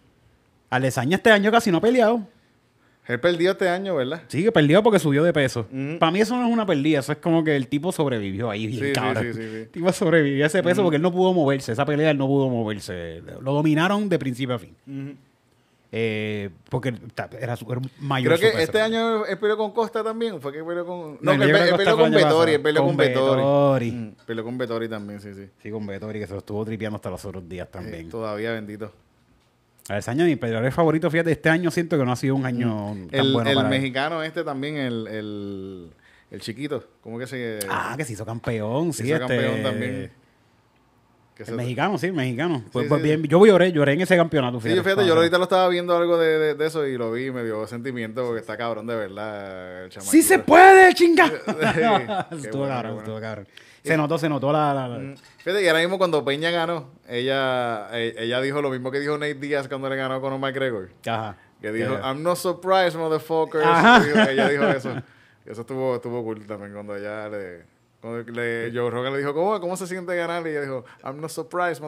Alesaña 0.70 1.18
este 1.18 1.32
año 1.32 1.50
casi 1.52 1.72
no 1.72 1.80
ha 1.80 1.82
peleado. 1.82 2.22
Él 3.08 3.20
perdió 3.20 3.54
este 3.54 3.68
año, 3.68 3.96
¿verdad? 3.96 4.22
Sí, 4.28 4.44
que 4.44 4.52
perdió 4.52 4.84
porque 4.84 5.00
subió 5.00 5.24
de 5.24 5.34
peso. 5.34 5.62
Ujú. 5.72 5.98
Para 5.98 6.12
mí 6.12 6.22
eso 6.22 6.38
no 6.38 6.46
es 6.46 6.54
una 6.54 6.68
pérdida, 6.68 7.00
eso 7.00 7.14
es 7.14 7.18
como 7.18 7.44
que 7.44 7.56
el 7.56 7.68
tipo 7.68 7.92
sobrevivió 7.92 8.52
ahí 8.52 8.68
bien 8.68 8.86
Sí, 8.86 8.94
cabrón. 8.94 9.24
sí, 9.24 9.34
sí, 9.34 9.42
sí. 9.50 9.56
El 9.56 9.70
tipo 9.70 9.92
sobrevivió 9.92 10.44
a 10.44 10.48
ese 10.48 10.62
peso 10.62 10.84
porque 10.84 10.98
él 10.98 11.02
no 11.02 11.12
pudo 11.12 11.34
moverse. 11.34 11.72
Esa 11.72 11.84
pelea 11.84 12.12
él 12.12 12.18
no 12.20 12.28
pudo 12.28 12.48
moverse. 12.48 13.24
Lo 13.42 13.54
dominaron 13.54 14.08
de 14.08 14.20
principio 14.20 14.54
a 14.54 14.60
fin. 14.60 15.18
Eh, 15.92 16.52
porque 16.70 16.94
era, 17.40 17.56
su- 17.56 17.72
era 17.72 17.82
mayor 18.00 18.38
Creo 18.38 18.52
que 18.54 18.62
este 18.62 18.80
año 18.80 19.26
él 19.26 19.38
peleó 19.40 19.58
con 19.58 19.72
Costa 19.72 20.04
también. 20.04 20.40
Fue 20.40 20.52
que 20.54 20.64
peleó 20.64 20.86
con. 20.86 21.18
No, 21.22 21.34
No, 21.34 21.40
que 21.40 21.52
él, 21.52 21.76
peleó 21.78 21.98
con 21.98 22.06
año 22.06 22.16
Vettori. 22.18 22.52
Él 22.54 22.62
peleó 22.62 22.86
Con 22.86 22.96
Vettori. 22.98 23.92
Mm, 23.92 24.12
Peleó 24.26 24.44
con 24.44 24.58
Vettori 24.58 24.88
también, 24.88 25.20
sí, 25.20 25.34
sí. 25.34 25.50
Sí, 25.64 25.72
con 25.72 25.88
Vettori, 25.88 26.20
que 26.20 26.28
se 26.28 26.34
lo 26.34 26.40
estuvo 26.40 26.64
tripeando 26.64 26.98
hasta 26.98 27.10
los 27.10 27.26
otros 27.26 27.50
días 27.50 27.70
también. 27.72 28.06
Eh, 28.06 28.10
todavía 28.12 28.52
bendito. 28.52 28.94
Alesaña, 29.88 30.26
mi 30.26 30.36
peleador 30.36 30.72
favorito, 30.72 31.10
fíjate, 31.10 31.32
este 31.32 31.50
año 31.50 31.72
siento 31.72 31.98
que 31.98 32.06
no 32.06 32.12
ha 32.12 32.16
sido 32.16 32.36
un 32.36 32.46
año 32.46 32.96
tan 33.10 33.26
El, 33.26 33.34
bueno 33.34 33.50
el 33.50 33.56
para 33.56 33.68
él. 33.70 33.80
mexicano 33.80 34.22
este 34.22 34.44
también, 34.44 34.78
el, 34.78 35.08
el, 35.08 35.90
el 36.30 36.42
chiquito. 36.42 36.84
¿Cómo 37.02 37.18
que 37.18 37.26
se.? 37.26 37.58
Ah, 37.68 37.96
que 37.98 38.06
se 38.06 38.14
hizo 38.14 38.24
campeón, 38.24 38.94
sí, 38.94 39.06
hizo 39.06 39.16
este... 39.16 39.28
campeón 39.28 39.64
también. 39.64 40.12
El 41.48 41.56
mexicano, 41.56 41.98
sí, 41.98 42.08
el 42.08 42.14
mexicano. 42.14 42.64
Pues, 42.72 42.84
Sí, 42.86 42.90
pues 42.90 43.02
sí, 43.02 43.08
bien, 43.08 43.24
yo 43.24 43.46
lloré, 43.46 43.72
lloré 43.72 43.94
en 43.94 44.02
ese 44.02 44.16
campeonato. 44.18 44.60
Sí, 44.62 44.76
yo 44.76 44.84
fíjate, 44.84 45.06
yo 45.06 45.14
ahorita 45.16 45.38
lo 45.38 45.44
estaba 45.44 45.68
viendo 45.70 45.96
algo 45.96 46.18
de, 46.18 46.38
de- 46.38 46.56
de 46.56 46.68
eso 46.68 46.86
y 46.86 46.98
lo 46.98 47.12
vi 47.12 47.28
y 47.28 47.32
me 47.32 47.44
dio 47.44 47.66
sentimiento 47.68 48.24
porque 48.26 48.42
está 48.42 48.58
cabrón 48.58 48.86
de 48.88 48.96
verdad 48.96 49.84
el 49.86 49.90
chamaquito. 49.90 50.12
¡Sí 50.12 50.22
se 50.22 50.40
puede, 50.40 50.94
chinga! 50.94 51.26
Estuvo 52.32 52.60
bueno, 52.60 52.74
cabrón, 52.74 52.98
estuvo 52.98 53.20
cabrón. 53.22 53.48
Se 53.84 53.96
notó, 53.96 54.18
se 54.18 54.28
notó 54.28 54.52
la... 54.52 54.74
la- 54.74 54.88
la- 54.90 54.98
Mm, 55.00 55.16
Fíjate, 55.38 55.64
y 55.64 55.68
ahora 55.68 55.80
mismo 55.80 55.98
cuando 55.98 56.24
Peña 56.26 56.52
ganó, 56.52 56.90
ella, 57.08 57.88
eh, 57.94 58.14
ella 58.18 58.42
dijo 58.42 58.62
lo 58.62 58.70
mismo 58.70 58.92
que 58.92 59.00
dijo 59.00 59.14
Nate 59.18 59.36
Díaz 59.36 59.68
cuando 59.70 59.90
le 59.90 59.96
ganó 59.96 60.20
con 60.20 60.34
Omar 60.34 60.52
Gregor. 60.52 60.90
Ajá. 61.08 61.38
Que 61.62 61.72
dijo, 61.72 61.94
I'm 62.04 62.22
not 62.22 62.38
surprised, 62.38 62.98
motherfuckers. 63.00 63.66
Ajá. 63.66 64.00
Dijo- 64.04 64.30
ella 64.30 64.50
dijo 64.50 64.64
eso. 64.68 64.94
Eso 65.46 65.62
estuvo, 65.62 65.96
estuvo 65.96 66.22
cool 66.24 66.46
también 66.46 66.74
cuando 66.74 66.96
ella 66.96 67.30
le... 67.30 67.79
Cuando 68.02 68.32
le, 68.32 68.72
Joe 68.74 68.90
Rogan 68.90 69.12
le 69.14 69.20
dijo, 69.20 69.34
¿cómo, 69.34 69.60
¿cómo 69.60 69.76
se 69.76 69.86
siente 69.88 70.16
ganar? 70.16 70.46
Y 70.48 70.52
ella 70.52 70.62
dijo, 70.62 70.86
I'm 71.04 71.20
not 71.20 71.30
surprised, 71.30 71.82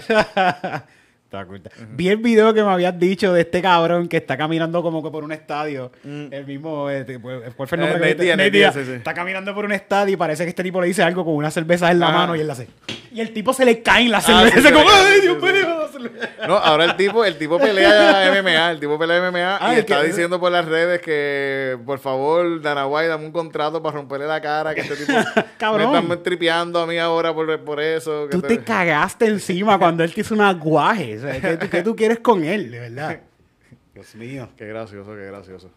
cool. 1.46 1.60
Vi 1.92 2.08
el 2.08 2.18
video 2.18 2.54
que 2.54 2.62
me 2.62 2.70
habías 2.70 2.96
dicho 2.98 3.32
de 3.32 3.40
este 3.40 3.60
cabrón 3.60 4.06
que 4.08 4.18
está 4.18 4.36
caminando 4.36 4.80
como 4.82 5.02
que 5.02 5.10
por 5.10 5.24
un 5.24 5.32
estadio. 5.32 5.90
El 6.04 6.46
mismo, 6.46 6.88
este, 6.88 7.18
pues, 7.18 7.52
¿cuál 7.54 7.68
fue 7.68 7.78
el 7.78 7.82
Mm. 7.82 7.86
Eh, 7.86 7.90
nombre? 7.90 8.08
que 8.12 8.72
sí, 8.72 8.84
sí. 8.84 8.92
Está 8.92 9.12
caminando 9.14 9.54
por 9.54 9.64
un 9.64 9.72
estadio 9.72 10.14
y 10.14 10.16
parece 10.16 10.44
que 10.44 10.50
este 10.50 10.62
tipo 10.62 10.80
le 10.80 10.86
dice 10.86 11.02
algo 11.02 11.24
con 11.24 11.34
unas 11.34 11.52
cervezas 11.52 11.90
en 11.90 11.98
la 12.00 12.10
mano 12.10 12.36
y 12.36 12.40
él 12.40 12.46
la 12.46 12.52
hace. 12.52 12.68
Y 13.16 13.20
el 13.22 13.32
tipo 13.32 13.54
se 13.54 13.64
le 13.64 13.80
caen 13.82 14.10
las 14.10 14.28
Ah, 14.28 14.44
cervezas 14.46 14.72
como, 14.72 14.84
¡ay, 14.90 15.20
Dios 15.22 15.42
mío! 15.42 15.52
la 15.80 15.88
cerveza". 15.88 16.46
No, 16.46 16.56
ahora 16.58 16.84
el 16.84 16.96
tipo, 16.96 17.24
el 17.24 17.38
tipo 17.38 17.58
pelea 17.58 18.30
MMA, 18.30 18.70
el 18.72 18.78
tipo 18.78 18.98
pelea 18.98 19.30
MMA 19.30 19.56
Ah, 19.58 19.74
y 19.74 19.78
está 19.78 20.02
que- 20.02 20.08
diciendo 20.08 20.38
por 20.38 20.52
las 20.52 20.66
redes 20.66 21.00
que 21.00 21.78
por 21.86 21.98
favor, 21.98 22.60
Dana 22.60 22.86
White, 22.86 23.08
dame 23.08 23.24
un 23.24 23.32
contrato 23.32 23.82
para 23.82 23.96
romperle 23.96 24.26
la 24.26 24.38
cara, 24.42 24.74
que 24.74 24.82
este 24.82 24.96
tipo 24.96 25.12
Cabrón. 25.58 25.92
me 25.92 25.98
están 25.98 26.22
tripeando 26.22 26.78
a 26.80 26.86
mí 26.86 26.98
ahora 26.98 27.32
por, 27.34 27.58
por 27.64 27.80
eso. 27.80 28.26
que 28.28 28.32
Tú 28.36 28.42
te 28.42 28.62
cagaste 28.62 29.24
encima 29.26 29.78
cuando 29.78 30.04
él 30.04 30.12
te 30.12 30.20
hizo 30.20 30.34
un 30.34 30.42
aguaje. 30.42 31.16
O 31.16 31.20
sea, 31.22 31.40
¿qué, 31.40 31.56
tú- 31.56 31.70
qué 31.70 31.82
tú 31.82 31.96
quieres 31.96 32.18
con 32.18 32.44
él, 32.44 32.70
de 32.70 32.80
verdad? 32.80 33.20
Dios 33.94 34.14
mío. 34.14 34.50
Qué 34.58 34.66
gracioso, 34.66 35.12
qué 35.16 35.24
gracioso. 35.24 35.70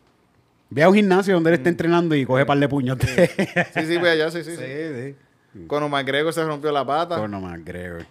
Ve 0.70 0.84
a 0.84 0.90
un 0.90 0.96
gimnasio 0.96 1.34
donde 1.36 1.52
él 1.52 1.56
está 1.56 1.70
entrenando 1.70 2.14
y 2.16 2.26
coge 2.26 2.46
par 2.46 2.58
de 2.60 2.68
puños. 2.68 2.98
Sí, 3.02 3.86
sí, 3.88 3.98
pues 3.98 4.12
allá, 4.12 4.30
sí, 4.30 4.44
sí. 4.44 4.52
sí. 4.58 4.58
sí. 4.58 5.16
Cuando 5.68 5.90
McGregor 5.90 6.32
se 6.34 6.44
rompió 6.44 6.72
la 6.72 6.86
pata. 6.86 7.18
Conor 7.18 7.42
McGregor. 7.42 8.06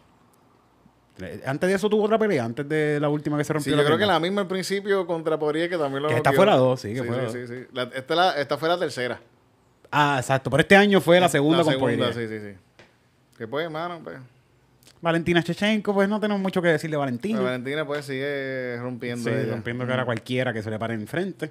Eh, 1.20 1.42
Antes 1.46 1.68
de 1.68 1.74
eso 1.76 1.88
tuvo 1.88 2.04
otra 2.04 2.18
pelea, 2.18 2.44
antes 2.44 2.68
de 2.68 2.98
la 3.00 3.08
última 3.08 3.36
que 3.36 3.44
se 3.44 3.48
Sí, 3.48 3.52
rompió 3.54 3.72
yo 3.72 3.76
creo 3.84 3.96
pierna. 3.96 4.04
que 4.06 4.12
la 4.14 4.20
misma 4.20 4.40
al 4.42 4.46
principio 4.48 5.06
contra 5.06 5.38
Poirier, 5.38 5.68
que 5.68 5.76
también 5.78 6.02
lo 6.02 6.08
Que 6.08 6.16
está 6.16 6.30
noqueó. 6.30 6.36
fuera 6.38 6.56
dos, 6.56 6.80
sí, 6.80 6.92
que 6.94 7.00
sí, 7.00 7.06
fuera 7.06 7.30
sí, 7.30 7.38
dos. 7.40 7.48
sí, 7.48 7.56
sí. 7.56 7.66
La- 7.72 7.82
esta, 7.94 8.14
la- 8.14 8.40
esta 8.40 8.56
fue 8.56 8.68
la 8.68 8.78
tercera. 8.78 9.20
Ah, 9.90 10.16
exacto. 10.20 10.50
Pero 10.50 10.60
este 10.60 10.76
año 10.76 11.00
fue 11.00 11.18
la 11.18 11.28
segunda 11.28 11.58
la 11.58 11.64
con 11.64 11.72
segunda, 11.72 12.12
Poirier. 12.12 12.28
sí, 12.28 12.38
sí, 12.40 12.52
sí. 12.52 12.84
Que 13.36 13.46
pues, 13.48 13.64
hermano, 13.64 14.00
pues. 14.04 14.16
Valentina 15.00 15.42
Chechenko, 15.42 15.94
pues 15.94 16.08
no 16.08 16.18
tenemos 16.20 16.40
mucho 16.42 16.60
que 16.60 16.68
decir 16.68 16.90
de 16.90 16.96
Valentina. 16.96 17.38
pues, 17.38 17.46
Valentina 17.46 17.86
pues 17.86 18.04
sigue 18.04 18.76
rompiendo. 18.80 19.30
Sí, 19.30 19.36
ella. 19.36 19.52
rompiendo 19.52 19.86
cara 19.86 20.02
a 20.02 20.04
cualquiera 20.04 20.52
que 20.52 20.62
se 20.62 20.70
le 20.70 20.78
pare 20.78 20.94
enfrente. 20.94 21.50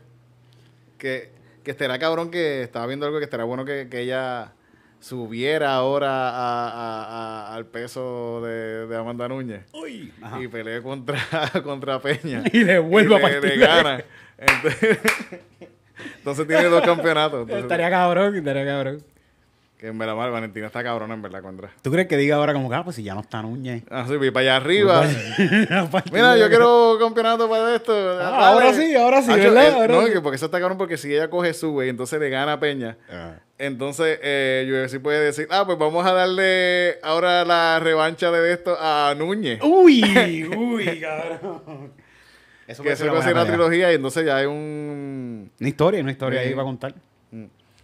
que, 0.98 1.30
que 1.64 1.72
estará 1.72 1.98
cabrón 2.00 2.32
que 2.32 2.62
estaba 2.64 2.88
viendo 2.88 3.06
algo 3.06 3.20
que 3.20 3.24
estará 3.26 3.44
bueno 3.44 3.64
que, 3.66 3.88
que 3.90 4.02
ella 4.02 4.52
subiera 5.00 5.74
ahora 5.76 6.30
a- 6.30 6.70
a- 6.70 7.04
a- 7.52 7.56
al 7.56 7.66
peso 7.66 8.42
de, 8.42 8.88
de 8.88 8.98
Amanda 8.98 9.28
Núñez 9.28 9.62
Uy. 9.74 10.12
Y 10.42 10.48
pelee 10.48 10.82
contra, 10.82 11.18
contra 11.64 12.00
Peña 12.00 12.44
Y 12.52 12.64
le 12.64 12.80
vuelve 12.80 13.16
a 13.16 13.30
le- 13.30 13.42
le 13.42 13.58
gana 13.58 14.04
entonces, 14.38 15.00
entonces 16.18 16.48
tiene 16.48 16.66
dos 16.66 16.82
campeonatos 16.82 17.42
entonces, 17.42 17.64
Estaría 17.64 17.90
cabrón, 17.90 18.36
estaría 18.36 18.66
cabrón. 18.66 19.04
que 19.80 19.88
en 19.88 19.98
verdad 19.98 20.16
Valentina 20.16 20.68
está 20.68 20.84
cabrona 20.84 21.14
en 21.14 21.22
verdad 21.22 21.42
contra 21.42 21.70
¿Tú 21.82 21.92
crees 21.92 22.08
que 22.08 22.18
diga 22.18 22.36
ahora 22.38 22.54
como 22.54 22.70
que, 22.70 22.76
ah, 22.76 22.84
pues 22.84 22.96
si 22.98 23.04
ya 23.04 23.14
no 23.16 23.22
está 23.22 23.42
Núñez? 23.42 23.84
ah 23.90 24.06
sí 24.08 24.16
voy 24.18 24.32
para 24.32 24.42
allá 24.42 24.56
arriba 24.58 25.04
Mira, 26.12 26.38
yo 26.38 26.50
quiero 26.50 26.98
campeonato 27.00 27.50
para 27.50 27.76
esto. 27.76 27.94
Ah, 28.20 28.50
ahora 28.50 28.74
sí, 28.74 28.96
ahora 28.96 29.22
sí, 29.22 29.32
Hacho, 29.32 29.42
¿verdad? 29.54 29.74
Ahora 29.74 29.88
no, 30.02 30.08
sí. 30.08 30.14
porque 30.24 30.36
eso 30.36 30.46
está 30.46 30.60
cabrón 30.60 30.78
porque 30.78 30.98
si 30.98 31.14
ella 31.14 31.30
coge 31.30 31.54
sube 31.54 31.86
y 31.86 31.90
entonces 31.90 32.20
le 32.20 32.30
gana 32.30 32.54
a 32.54 32.60
Peña. 32.60 32.98
Ah. 33.10 33.36
Entonces, 33.60 34.20
eh, 34.22 34.70
UFC 34.86 35.00
puede 35.02 35.20
decir, 35.26 35.48
ah, 35.50 35.66
pues 35.66 35.78
vamos 35.80 36.06
a 36.06 36.14
darle 36.14 37.00
ahora 37.02 37.44
la 37.44 37.80
revancha 37.80 38.30
de 38.32 38.54
esto 38.54 38.78
a 38.80 39.16
Núñez. 39.18 39.60
Uy, 39.64 40.46
uy, 40.56 41.00
cabrón. 41.02 41.92
Eso 42.68 42.84
que 42.84 42.92
eso 42.92 43.12
va 43.12 43.20
a 43.20 43.24
ser 43.24 43.34
una 43.34 43.46
trilogía 43.46 43.92
y 43.92 43.96
entonces 43.96 44.26
ya 44.26 44.38
hay 44.38 44.46
un... 44.46 45.50
Una 45.60 45.70
historia, 45.70 46.02
una 46.02 46.12
historia 46.12 46.42
Sí. 46.44 46.50
ahí 46.50 46.54
va 46.54 46.62
a 46.62 46.66
contar. 46.66 46.94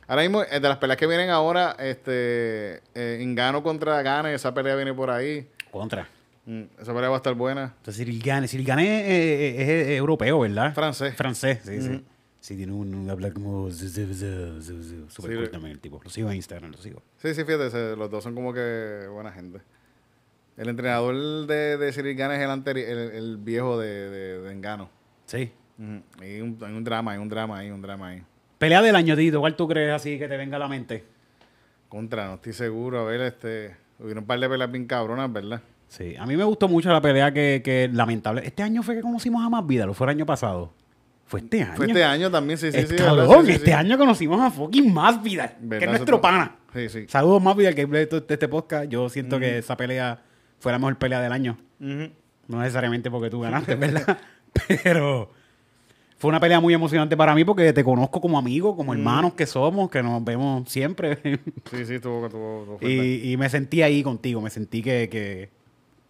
Ahora 0.05 0.21
mismo, 0.23 0.43
eh, 0.43 0.59
de 0.59 0.67
las 0.67 0.77
peleas 0.77 0.97
que 0.97 1.07
vienen 1.07 1.29
ahora, 1.29 1.75
este, 1.79 2.81
eh, 2.93 3.19
Ingano 3.21 3.63
contra 3.63 4.01
Gane, 4.01 4.33
esa 4.33 4.53
pelea 4.53 4.75
viene 4.75 4.93
por 4.93 5.09
ahí. 5.09 5.47
Contra. 5.71 6.07
Mm, 6.45 6.63
esa 6.81 6.93
pelea 6.93 7.09
va 7.09 7.15
a 7.15 7.17
estar 7.17 7.33
buena. 7.33 7.73
Entonces, 7.77 7.95
Cyril 8.05 8.21
Gane. 8.21 8.47
Cyril 8.49 8.65
Gane 8.65 8.99
es, 8.99 9.59
es- 9.61 9.69
es 9.87 9.97
europeo, 9.97 10.41
¿verdad? 10.41 10.73
Francés. 10.73 11.15
Francés, 11.15 11.59
sí, 11.63 11.81
sí. 11.81 12.03
Sí, 12.43 12.57
tiene 12.57 12.73
un, 12.73 12.93
un 12.93 13.09
habla 13.09 13.31
como 13.31 13.71
super 13.71 14.05
Sí, 14.13 15.33
cool 15.33 15.49
también 15.49 15.71
el 15.71 15.79
tipo. 15.79 16.01
Lo 16.03 16.09
sigo 16.09 16.29
en 16.29 16.35
Instagram, 16.35 16.71
lo 16.71 16.77
sigo. 16.77 17.01
Sí, 17.15 17.33
sí, 17.33 17.45
fíjate, 17.45 17.95
los 17.95 18.11
dos 18.11 18.21
son 18.21 18.35
como 18.35 18.51
que 18.53 19.07
buena 19.09 19.31
gente. 19.31 19.61
El 20.57 20.67
entrenador 20.67 21.47
de, 21.47 21.77
de 21.77 21.93
Cyril 21.93 22.19
es 22.19 22.39
el, 22.41 22.49
anteri- 22.49 22.85
el, 22.85 22.97
el 23.11 23.37
viejo 23.37 23.79
de, 23.79 23.87
de, 24.09 24.41
de 24.41 24.51
Engano. 24.51 24.89
Sí. 25.25 25.53
Ujú. 25.79 26.01
Hay, 26.21 26.41
un, 26.41 26.57
hay 26.61 26.73
un 26.73 26.83
drama, 26.83 27.13
hay 27.13 27.19
un 27.19 27.29
drama 27.29 27.59
ahí, 27.59 27.71
un 27.71 27.81
drama 27.81 28.09
ahí. 28.09 28.23
Pelea 28.57 28.81
del 28.81 28.97
año, 28.97 29.15
Tito. 29.15 29.39
¿Cuál 29.39 29.55
tú 29.55 29.65
crees 29.65 29.93
así 29.93 30.19
que 30.19 30.27
te 30.27 30.35
venga 30.35 30.57
a 30.57 30.59
la 30.59 30.67
mente? 30.67 31.05
Contra, 31.87 32.27
no 32.27 32.33
estoy 32.33 32.51
seguro. 32.51 32.99
A 32.99 33.03
ver, 33.05 33.21
este. 33.21 33.77
Hubieron 33.99 34.23
un 34.23 34.27
par 34.27 34.37
de 34.41 34.49
peleas 34.49 34.69
bien 34.69 34.85
cabronas, 34.85 35.31
¿verdad? 35.31 35.61
Sí, 35.87 36.17
a 36.17 36.25
mí 36.25 36.35
me 36.35 36.43
gustó 36.43 36.67
mucho 36.67 36.91
la 36.91 36.99
pelea 36.99 37.31
que, 37.31 37.61
que 37.63 37.89
lamentable. 37.93 38.45
Este 38.45 38.63
año 38.63 38.83
fue 38.83 38.95
que 38.95 39.01
conocimos 39.01 39.45
a 39.45 39.49
Más 39.49 39.65
Vida, 39.65 39.85
lo 39.85 39.93
fue 39.93 40.07
el 40.07 40.11
año 40.11 40.25
pasado. 40.25 40.73
Fue 41.33 41.39
este 41.39 41.63
año. 41.63 41.73
Fue 41.75 41.87
este 41.87 42.03
año 42.03 42.29
también, 42.29 42.59
sí, 42.59 42.71
sí, 42.71 42.77
Es 42.77 42.89
sí. 42.89 42.95
cabrón, 42.95 43.27
¿verdad? 43.27 43.41
Sí, 43.41 43.47
sí, 43.47 43.51
este 43.53 43.65
sí. 43.65 43.71
año 43.71 43.97
conocimos 43.97 44.39
a 44.39 44.51
fucking 44.51 44.93
Más 44.93 45.23
Vida, 45.23 45.57
que 45.67 45.77
es 45.83 45.89
nuestro 45.89 46.21
pana. 46.21 46.57
Sí, 46.75 46.89
sí. 46.89 47.05
Saludos 47.07 47.41
Más 47.41 47.57
Vida, 47.57 47.73
que 47.73 47.87
de 47.87 48.03
este 48.03 48.17
este 48.17 48.47
podcast. 48.47 48.87
Yo 48.87 49.09
siento 49.09 49.39
que 49.39 49.57
esa 49.57 49.75
pelea 49.75 50.21
fue 50.59 50.71
la 50.71 50.77
mejor 50.77 50.99
pelea 50.99 51.21
del 51.21 51.31
año. 51.31 51.57
No 51.79 52.59
necesariamente 52.59 53.09
porque 53.09 53.31
tú 53.31 53.39
ganaste, 53.39 53.73
¿verdad? 53.77 54.19
Pero 54.83 55.31
fue 56.19 56.29
una 56.29 56.39
pelea 56.39 56.59
muy 56.59 56.75
emocionante 56.75 57.17
para 57.17 57.33
mí 57.33 57.43
porque 57.43 57.73
te 57.73 57.83
conozco 57.83 58.21
como 58.21 58.37
amigo, 58.37 58.77
como 58.77 58.93
hermanos 58.93 59.33
que 59.33 59.47
somos, 59.47 59.89
que 59.89 60.03
nos 60.03 60.23
vemos 60.23 60.69
siempre. 60.69 61.17
Sí, 61.71 61.83
sí, 61.87 61.95
estuvo, 61.95 62.27
estuvo 62.27 62.65
fuerte. 62.79 62.87
y, 62.87 63.31
y 63.31 63.37
me 63.37 63.49
sentí 63.49 63.81
ahí 63.81 64.03
contigo, 64.03 64.39
me 64.39 64.51
sentí 64.51 64.83
que, 64.83 65.09
que, 65.09 65.49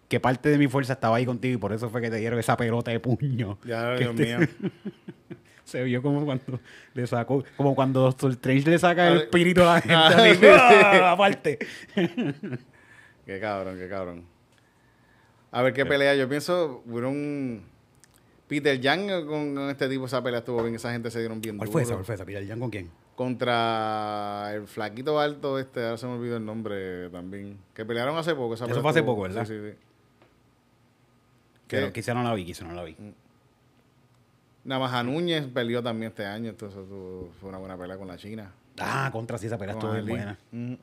que 0.08 0.20
parte 0.20 0.50
de 0.50 0.58
mi 0.58 0.68
fuerza 0.68 0.94
estaba 0.94 1.16
ahí 1.18 1.26
contigo 1.26 1.56
y 1.56 1.58
por 1.58 1.74
eso 1.74 1.90
fue 1.90 2.02
que 2.02 2.10
te 2.10 2.18
dieron 2.18 2.38
esa 2.40 2.56
pelota 2.58 2.92
de 2.92 3.00
puño. 3.00 3.58
Ya, 3.66 3.96
Dios 3.96 4.16
te- 4.16 4.38
mío. 4.38 4.48
Se 5.64 5.82
vio 5.84 6.02
como 6.02 6.26
cuando 6.26 6.60
le 6.94 7.08
sacó, 7.08 7.44
como 7.56 7.74
cuando 7.74 8.02
Doctor 8.02 8.32
Strange 8.32 8.70
le 8.70 8.78
saca 8.78 9.08
el 9.08 9.14
Ah, 9.14 9.22
espíritu 9.22 9.62
a 9.62 9.76
la 9.76 9.82
gente. 10.30 10.52
ah. 10.52 10.92
¡ah! 11.10 11.12
aparte. 11.14 11.58
Qué 13.26 13.40
cabrón, 13.40 13.78
qué 13.78 13.88
cabrón. 13.88 14.24
A 15.52 15.62
ver 15.62 15.74
qué 15.74 15.86
pelea. 15.86 16.16
Yo 16.16 16.28
pienso, 16.28 16.84
hubo 16.86 16.98
un. 17.08 17.64
Peter 18.48 18.80
Yang 18.80 19.26
con, 19.26 19.56
con 19.56 19.70
este 19.70 19.88
tipo, 19.88 20.06
esa 20.06 20.22
pelea 20.22 20.40
estuvo 20.40 20.62
bien. 20.62 20.76
Esa 20.76 20.92
gente 20.92 21.10
se 21.10 21.20
dieron 21.20 21.40
bien 21.40 21.58
¿Cuál 21.58 21.68
duro. 21.68 21.74
fue 21.74 21.82
esa? 21.84 21.94
¿Cuál 21.94 22.06
fue 22.06 22.16
esa? 22.16 22.26
¿Pilar 22.26 22.46
Jan 22.46 22.60
con 22.60 22.70
quién? 22.70 22.90
Contra 23.16 24.52
el 24.54 24.68
flaquito 24.68 25.20
alto 25.20 25.60
este, 25.60 25.84
ahora 25.84 25.98
se 25.98 26.06
me 26.08 26.14
olvidó 26.14 26.38
el 26.38 26.46
nombre 26.46 27.10
también. 27.10 27.58
Que 27.74 27.86
pelearon 27.86 28.18
hace 28.18 28.36
poco. 28.36 28.56
Esa 28.56 28.66
Eso 28.66 28.82
fue 28.82 28.90
hace 28.90 29.00
estuvo- 29.00 29.14
poco, 29.16 29.22
¿verdad? 29.24 29.46
Sí, 29.46 29.54
sí, 29.54 29.70
sí. 29.72 29.78
Que 31.74 31.92
quizá 31.92 32.14
no 32.14 32.24
la 32.24 32.34
vi, 32.34 32.46
quizá 32.46 32.66
no 32.66 32.74
la 32.74 32.84
vi. 32.84 32.96
Navaja 34.64 35.04
Núñez 35.04 35.46
peleó 35.48 35.84
también 35.84 36.12
este 36.12 36.26
año, 36.26 36.50
entonces 36.50 36.80
fue 37.40 37.50
una 37.50 37.58
buena 37.58 37.78
pelea 37.78 37.98
con 37.98 38.08
la 38.08 38.18
China. 38.18 38.52
Ah, 38.80 39.10
contra 39.12 39.38
sí, 39.38 39.48
esa 39.48 39.58
pelea 39.58 39.74
estuvo 39.76 39.92
bien 39.92 40.06
buena. 40.06 40.38
Mm. 40.52 40.74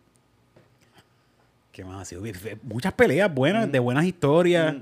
¿Qué 1.72 1.85
más 1.85 2.03
ha 2.03 2.05
sido? 2.05 2.22
Muchas 2.62 2.92
peleas 2.92 3.33
buenas, 3.33 3.70
de 3.70 3.79
buenas 3.79 4.05
historias. 4.05 4.76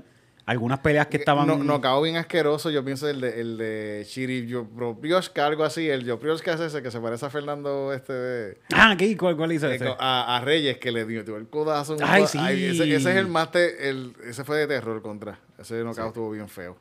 Algunas 0.49 0.79
peleas 0.79 1.05
que 1.05 1.17
estaban... 1.17 1.45
No, 1.45 1.57
knockout 1.63 2.03
bien 2.03 2.15
asqueroso, 2.15 2.71
yo 2.71 2.83
pienso 2.83 3.07
el 3.07 3.21
de, 3.21 3.39
el 3.39 3.57
de 3.59 4.03
Chiri 4.07 4.51
Joprioska, 4.51 5.45
algo 5.45 5.63
así. 5.63 5.87
El 5.87 6.09
Joprioska 6.09 6.53
es 6.53 6.59
ese 6.61 6.81
que 6.81 6.89
se 6.89 6.99
parece 6.99 7.23
a 7.27 7.29
Fernando 7.29 7.93
este 7.93 8.13
de- 8.13 8.57
Ah, 8.73 8.95
¿qué? 8.97 9.15
¿Cuál, 9.15 9.37
cuál 9.37 9.51
hizo 9.51 9.69
eh, 9.69 9.75
ese? 9.75 9.87
a, 9.99 10.37
a 10.37 10.41
Reyes 10.41 10.79
que 10.79 10.91
le 10.91 11.05
dio, 11.05 11.21
el 11.37 11.47
codazo. 11.49 11.93
un 11.93 11.99
Ay, 12.03 12.21
coda- 12.23 12.27
sí. 12.31 12.39
ese, 12.65 12.95
ese 12.95 13.11
es 13.11 13.15
el 13.17 13.27
más 13.27 13.51
te- 13.51 13.89
el, 13.91 14.15
ese 14.25 14.43
fue 14.43 14.57
de 14.57 14.65
terror 14.65 14.99
contra. 15.03 15.37
Ese 15.59 15.83
knockout 15.83 16.07
estuvo 16.07 16.31
bien 16.31 16.49
feo. 16.49 16.75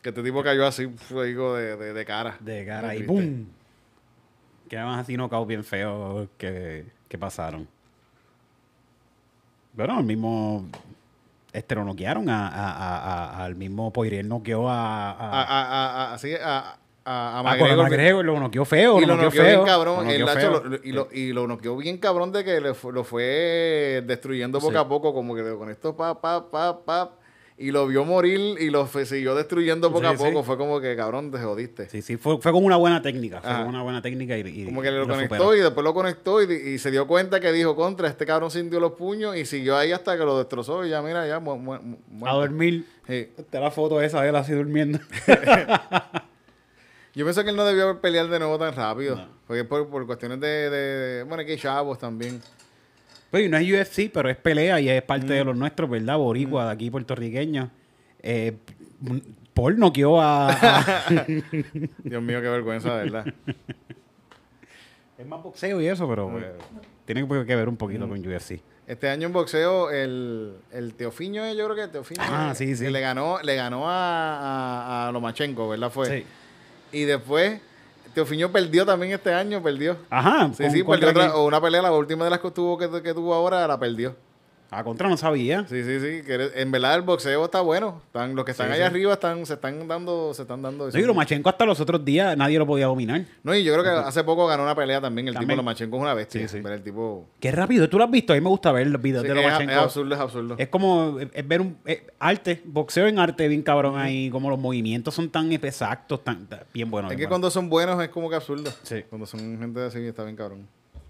Que 0.00 0.08
este 0.08 0.22
tipo 0.22 0.42
cayó 0.42 0.66
así, 0.66 0.86
fue 0.88 1.26
digo, 1.26 1.54
de, 1.54 1.76
de, 1.76 1.92
de 1.92 2.04
cara. 2.06 2.38
De 2.40 2.64
cara 2.64 2.94
y. 2.96 3.02
¡pum! 3.02 3.44
Quedaban 4.70 4.98
así 5.00 5.16
knockouts 5.16 5.48
bien 5.48 5.64
feos 5.64 6.28
que, 6.38 6.86
que 7.08 7.18
pasaron. 7.18 7.68
Bueno, 9.74 9.98
el 9.98 10.06
mismo... 10.06 10.66
Este 11.58 11.74
lo 11.74 11.84
noquearon 11.84 12.28
a, 12.30 12.48
a- 12.48 12.72
a- 12.72 12.98
a- 13.40 13.44
al 13.44 13.54
mismo 13.56 13.92
Poirier 13.92 14.24
noqueó 14.24 14.68
a... 14.68 15.10
A, 15.10 15.12
a, 15.12 15.42
a, 15.42 15.42
a, 15.42 16.04
a- 16.10 16.14
así, 16.14 16.32
a, 16.34 16.58
a, 16.58 16.76
a 17.04 17.38
a 17.38 17.42
McGregor. 17.42 17.68
Conor 17.70 17.84
McGregor, 17.90 18.24
lo 18.24 18.40
noqueó 18.40 18.64
feo, 18.64 19.00
y 19.00 19.06
lo 19.06 19.16
noqueó 19.16 19.42
bien 19.42 19.64
cabrón. 19.64 20.08
y, 20.84 20.92
lo, 20.92 21.08
y 21.12 21.32
lo 21.32 21.46
noqueó 21.46 21.76
bien 21.76 21.98
cabrón 21.98 22.32
de 22.32 22.44
que 22.44 22.60
lo 22.60 22.74
fue 23.04 24.02
destruyendo 24.06 24.58
poco 24.60 24.72
Sí. 24.72 24.78
a 24.78 24.84
poco, 24.88 25.12
como 25.14 25.34
que 25.34 25.42
con 25.56 25.70
esto 25.70 25.96
pa, 25.96 26.20
pa, 26.20 26.50
pa, 26.50 26.78
pa. 26.84 27.10
Y 27.60 27.72
lo 27.72 27.88
vio 27.88 28.04
morir 28.04 28.56
y 28.60 28.70
lo 28.70 28.86
siguió 28.86 29.34
destruyendo 29.34 29.88
poco 29.88 30.02
Sí, 30.02 30.06
a 30.06 30.12
poco. 30.16 30.40
sí. 30.42 30.46
Fue 30.46 30.56
como 30.56 30.80
que 30.80 30.94
cabrón, 30.94 31.32
te 31.32 31.38
jodiste. 31.38 31.88
Sí, 31.88 32.02
sí, 32.02 32.16
fue, 32.16 32.40
fue 32.40 32.52
con 32.52 32.64
una 32.64 32.76
buena 32.76 33.02
técnica. 33.02 33.40
Fue 33.40 33.50
con 33.52 33.66
una 33.66 33.82
buena 33.82 34.00
técnica 34.00 34.38
y, 34.38 34.42
y- 34.46 34.64
Como 34.66 34.80
que 34.80 34.92
lo 34.92 35.02
y 35.02 35.08
conectó 35.08 35.34
superó. 35.36 35.56
y 35.56 35.60
después 35.60 35.82
lo 35.82 35.92
conectó 35.92 36.40
y, 36.40 36.52
y 36.54 36.78
se 36.78 36.92
dio 36.92 37.08
cuenta 37.08 37.40
que 37.40 37.50
dijo 37.50 37.74
contra, 37.74 38.06
este 38.06 38.24
cabrón 38.26 38.52
sintió 38.52 38.78
los 38.78 38.92
puños 38.92 39.36
y 39.36 39.44
siguió 39.44 39.76
ahí 39.76 39.90
hasta 39.90 40.16
que 40.16 40.24
lo 40.24 40.38
destrozó 40.38 40.86
y 40.86 40.90
ya 40.90 41.02
mira, 41.02 41.26
ya 41.26 41.40
mu- 41.40 41.56
mu- 41.58 41.96
mu- 42.08 42.26
A 42.28 42.32
dormir. 42.34 42.84
Sí. 43.08 43.28
Está 43.36 43.58
la 43.58 43.72
foto 43.72 44.00
esa 44.00 44.22
de 44.22 44.28
él 44.28 44.36
así 44.36 44.52
durmiendo. 44.52 45.00
Yo 47.14 47.24
pienso 47.24 47.42
que 47.42 47.50
él 47.50 47.56
no 47.56 47.64
debió 47.64 48.00
pelear 48.00 48.28
de 48.28 48.38
nuevo 48.38 48.58
tan 48.58 48.74
rápido. 48.74 49.20
Porque 49.48 49.64
por, 49.64 49.88
por 49.88 50.06
cuestiones 50.06 50.38
de, 50.40 50.70
de- 50.70 51.22
Bueno, 51.24 51.44
que 51.44 51.52
hay 51.52 51.58
chavos 51.58 51.98
también. 51.98 52.40
Pues 53.30 53.50
no 53.50 53.56
es 53.58 53.70
UFC, 53.88 54.10
pero 54.12 54.28
es 54.30 54.36
pelea 54.36 54.80
y 54.80 54.88
es 54.88 55.02
parte 55.02 55.26
Mm. 55.26 55.30
de 55.30 55.44
los 55.44 55.56
nuestros, 55.56 55.88
¿verdad? 55.90 56.16
Boricua, 56.16 56.66
de 56.66 56.72
aquí 56.72 56.90
puertorriqueños. 56.90 57.68
Eh, 58.22 58.56
Paul 59.54 59.78
noqueó 59.78 60.20
a... 60.20 60.50
a- 60.50 61.04
Dios 62.04 62.22
mío, 62.22 62.40
qué 62.40 62.48
vergüenza, 62.48 62.94
verdad. 62.94 63.26
es 65.18 65.26
más 65.26 65.42
boxeo 65.42 65.80
y 65.80 65.86
eso, 65.88 66.08
pero 66.08 66.30
pues, 66.30 66.44
tiene 67.04 67.26
que 67.46 67.56
ver 67.56 67.68
un 67.68 67.76
poquito 67.76 68.06
Mm. 68.06 68.10
con 68.10 68.26
UFC. 68.26 68.60
Este 68.86 69.10
año 69.10 69.26
en 69.26 69.32
boxeo, 69.34 69.90
el, 69.90 70.54
el 70.72 70.94
Teofiño, 70.94 71.52
yo 71.52 71.64
creo 71.66 71.76
que 71.76 71.88
Teofiño. 71.92 72.22
Ah, 72.24 72.54
sí, 72.54 72.74
sí. 72.74 72.84
que 72.84 72.90
le 72.90 73.00
ganó, 73.00 73.38
le 73.42 73.54
ganó 73.54 73.88
a, 73.90 74.38
a, 75.04 75.08
a 75.08 75.12
Lomachenko, 75.12 75.68
¿verdad? 75.68 75.90
Fue. 75.90 76.06
Sí. 76.20 76.24
Y 76.92 77.02
después, 77.04 77.60
Teofiño 78.14 78.50
perdió 78.50 78.84
también 78.86 79.12
este 79.12 79.32
año, 79.32 79.62
perdió. 79.62 79.96
Ajá. 80.10 80.50
Sí, 80.56 80.64
sí, 80.70 80.82
perdió 80.82 81.10
otra- 81.10 81.36
una 81.38 81.60
pelea, 81.60 81.82
la 81.82 81.92
última 81.92 82.24
de 82.24 82.30
las 82.30 82.40
que 82.40 82.50
tuvo, 82.50 82.76
que, 82.78 83.02
que 83.02 83.14
tuvo 83.14 83.34
ahora, 83.34 83.66
la 83.66 83.78
perdió. 83.78 84.14
A 84.70 84.84
contra 84.84 85.08
no 85.08 85.16
sabía. 85.16 85.66
Sí, 85.66 85.82
sí, 85.82 85.98
sí. 85.98 86.22
que 86.26 86.34
eres- 86.34 86.52
en 86.54 86.70
verdad 86.70 86.94
el 86.96 87.02
boxeo 87.02 87.42
está 87.46 87.62
bueno. 87.62 88.02
Están, 88.04 88.34
los 88.36 88.44
que 88.44 88.50
están 88.50 88.66
Sí, 88.68 88.74
allá 88.74 88.84
sí. 88.86 88.90
arriba 88.90 89.14
están, 89.14 89.46
se 89.46 89.54
están 89.54 89.88
dando, 89.88 90.34
se 90.34 90.42
están 90.42 90.60
dando. 90.60 90.90
Sí, 90.90 91.00
Lomachenko 91.00 91.48
hasta 91.48 91.64
los 91.64 91.80
otros 91.80 92.04
días 92.04 92.36
nadie 92.36 92.58
lo 92.58 92.66
podía 92.66 92.84
dominar. 92.86 93.24
No, 93.42 93.54
y 93.54 93.64
yo 93.64 93.72
creo 93.72 93.82
que 93.82 93.90
hace 93.90 94.22
poco 94.24 94.46
ganó 94.46 94.64
una 94.64 94.74
pelea 94.74 95.00
también. 95.00 95.28
El 95.28 95.34
También. 95.34 95.48
tipo 95.48 95.56
Lomachenko 95.56 95.96
es 95.96 96.02
una 96.02 96.12
bestia. 96.12 96.46
Sí, 96.46 96.58
el 96.58 96.82
tipo. 96.82 97.26
Qué 97.40 97.50
rápido. 97.50 97.88
¿Tú 97.88 97.96
lo 97.96 98.04
has 98.04 98.10
visto? 98.10 98.34
A 98.34 98.36
mí 98.36 98.42
me 98.42 98.50
gusta 98.50 98.70
ver 98.70 98.88
los 98.88 99.00
videos 99.00 99.22
de 99.24 99.30
es, 99.30 99.34
Lomachenko. 99.36 99.72
es 99.72 99.78
absurdo, 99.78 100.14
es 100.14 100.20
absurdo. 100.20 100.54
Es 100.58 100.68
como 100.68 101.18
es, 101.18 101.28
es 101.32 101.48
ver 101.48 101.62
un 101.62 101.78
es 101.86 102.02
arte, 102.18 102.60
boxeo 102.66 103.06
en 103.06 103.18
arte 103.18 103.48
bien 103.48 103.62
cabrón 103.62 103.98
ahí, 103.98 104.28
como 104.28 104.50
los 104.50 104.58
movimientos 104.58 105.14
son 105.14 105.30
tan 105.30 105.50
exactos, 105.52 106.22
tan, 106.22 106.46
tan- 106.46 106.60
bien 106.74 106.90
buenos. 106.90 107.10
Es 107.10 107.16
bien 107.16 107.26
que 107.26 107.30
cuando 107.30 107.50
son 107.50 107.70
buenos 107.70 108.02
es 108.02 108.10
como 108.10 108.28
que 108.28 108.36
absurdo. 108.36 108.70
Sí. 108.82 109.02
Cuando 109.08 109.26
son 109.26 109.58
gente 109.58 109.80
así 109.82 109.98
está 110.06 110.24
bien 110.24 110.36
cabrón. 110.36 110.68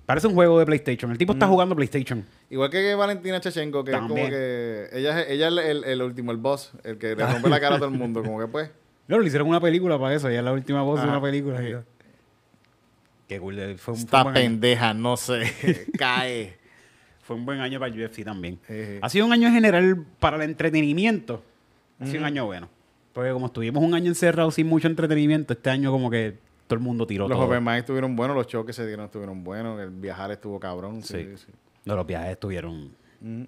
Parece 0.08 0.26
un 0.26 0.32
juego 0.34 0.58
de 0.58 0.64
PlayStation. 0.64 1.10
El 1.12 1.18
tipo 1.18 1.34
está 1.34 1.46
jugando 1.46 1.76
PlayStation. 1.76 2.24
Igual 2.48 2.70
que 2.70 2.94
Valentina 2.94 3.40
Chechenko, 3.40 3.84
que 3.84 3.90
es 3.92 3.98
como 3.98 4.14
que 4.14 4.88
ella, 4.94 5.20
es- 5.20 5.28
ella 5.30 5.48
es 5.48 5.58
el, 5.66 5.84
el- 5.84 6.00
último, 6.02 6.32
el 6.32 6.38
boss, 6.38 6.72
el 6.82 6.96
que 6.96 7.14
le 7.14 7.26
rompe 7.26 7.50
la 7.50 7.60
cara 7.60 7.74
a 7.76 7.78
todo 7.78 7.90
el 7.90 7.94
mundo. 7.98 8.22
Como 8.22 8.38
que 8.40 8.46
pues. 8.46 8.70
Claro, 9.06 9.20
le 9.22 9.28
hicieron 9.28 9.48
una 9.48 9.60
película 9.60 9.98
para 9.98 10.14
eso, 10.14 10.30
ya 10.30 10.38
es 10.38 10.44
la 10.44 10.52
última 10.52 10.80
voz 10.82 11.02
de 11.02 11.08
una 11.08 11.20
película. 11.20 11.58
Sí. 11.60 11.72
Qué 13.28 13.38
cool. 13.38 13.58
eh, 13.58 13.76
Fue 13.76 13.92
un, 13.94 14.00
fue 14.00 14.00
un 14.00 14.00
Esta 14.00 14.20
año. 14.22 14.32
pendeja 14.32 14.94
no 14.94 15.16
se 15.16 15.86
cae. 15.98 16.56
Fue 17.22 17.36
un 17.36 17.44
buen 17.44 17.60
año 17.60 17.78
para 17.78 17.92
el 17.94 18.02
UFC 18.02 18.24
también. 18.24 18.58
Ha 19.02 19.08
sido 19.10 19.26
un 19.26 19.32
año 19.32 19.48
en 19.48 19.54
general 19.54 20.04
para 20.18 20.36
el 20.36 20.42
entretenimiento. 20.42 21.42
Ha 22.00 22.06
sido 22.06 22.20
un 22.20 22.24
año 22.24 22.46
bueno. 22.46 22.68
Porque 23.12 23.30
como 23.32 23.46
estuvimos 23.46 23.82
un 23.82 23.94
año 23.94 24.08
encerrados 24.08 24.54
sin 24.54 24.66
mucho 24.66 24.88
entretenimiento, 24.88 25.52
este 25.52 25.68
año 25.68 25.90
como 25.90 26.10
que 26.10 26.38
todo 26.68 26.76
el 26.76 26.84
mundo 26.84 27.04
tiró 27.06 27.26
Los 27.26 27.36
todo. 27.36 27.46
open 27.48 27.64
mic 27.64 27.78
estuvieron 27.78 28.14
buenos, 28.14 28.36
los 28.36 28.46
choques 28.46 28.76
se 28.76 28.86
dieron 28.86 29.06
estuvieron 29.06 29.42
buenos, 29.42 29.80
el 29.80 29.90
viajar 29.90 30.30
estuvo 30.30 30.60
cabrón. 30.60 31.02
Sí, 31.02 31.24
Sí. 31.24 31.36
sí. 31.46 31.52
No, 31.84 31.96
los 31.96 32.06
viajes 32.06 32.30
estuvieron 32.32 32.94
Mm, 33.20 33.42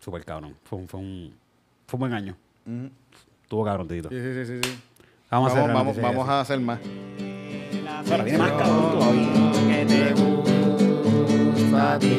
súper 0.00 0.24
cabrón. 0.24 0.56
Fue 0.64 0.78
un, 0.80 0.88
fue, 0.88 0.98
un, 1.00 1.34
fue 1.86 1.96
un 1.96 2.00
buen 2.00 2.12
año. 2.12 2.36
mm. 2.64 2.86
Estuvo 3.42 3.64
cabrón, 3.64 3.86
Tito. 3.86 4.08
Sí, 4.08 4.16
sí, 4.20 4.34
sí, 4.34 4.44
sí, 4.46 4.60
sí. 4.64 4.78
Vamos, 5.30 5.52
a 5.52 5.60
Vamos, 5.60 5.74
vamos, 5.74 5.96
vamos 6.00 6.28
a 6.28 6.40
hacer 6.40 6.58
más. 6.58 6.80
Ahora 8.10 8.24
viene 8.24 8.38
más 8.38 8.52
cabrón 8.52 8.98
todavía. 8.98 9.86
te 9.86 10.12
gusta 10.14 11.94
a 11.94 11.98
ti? 11.98 12.10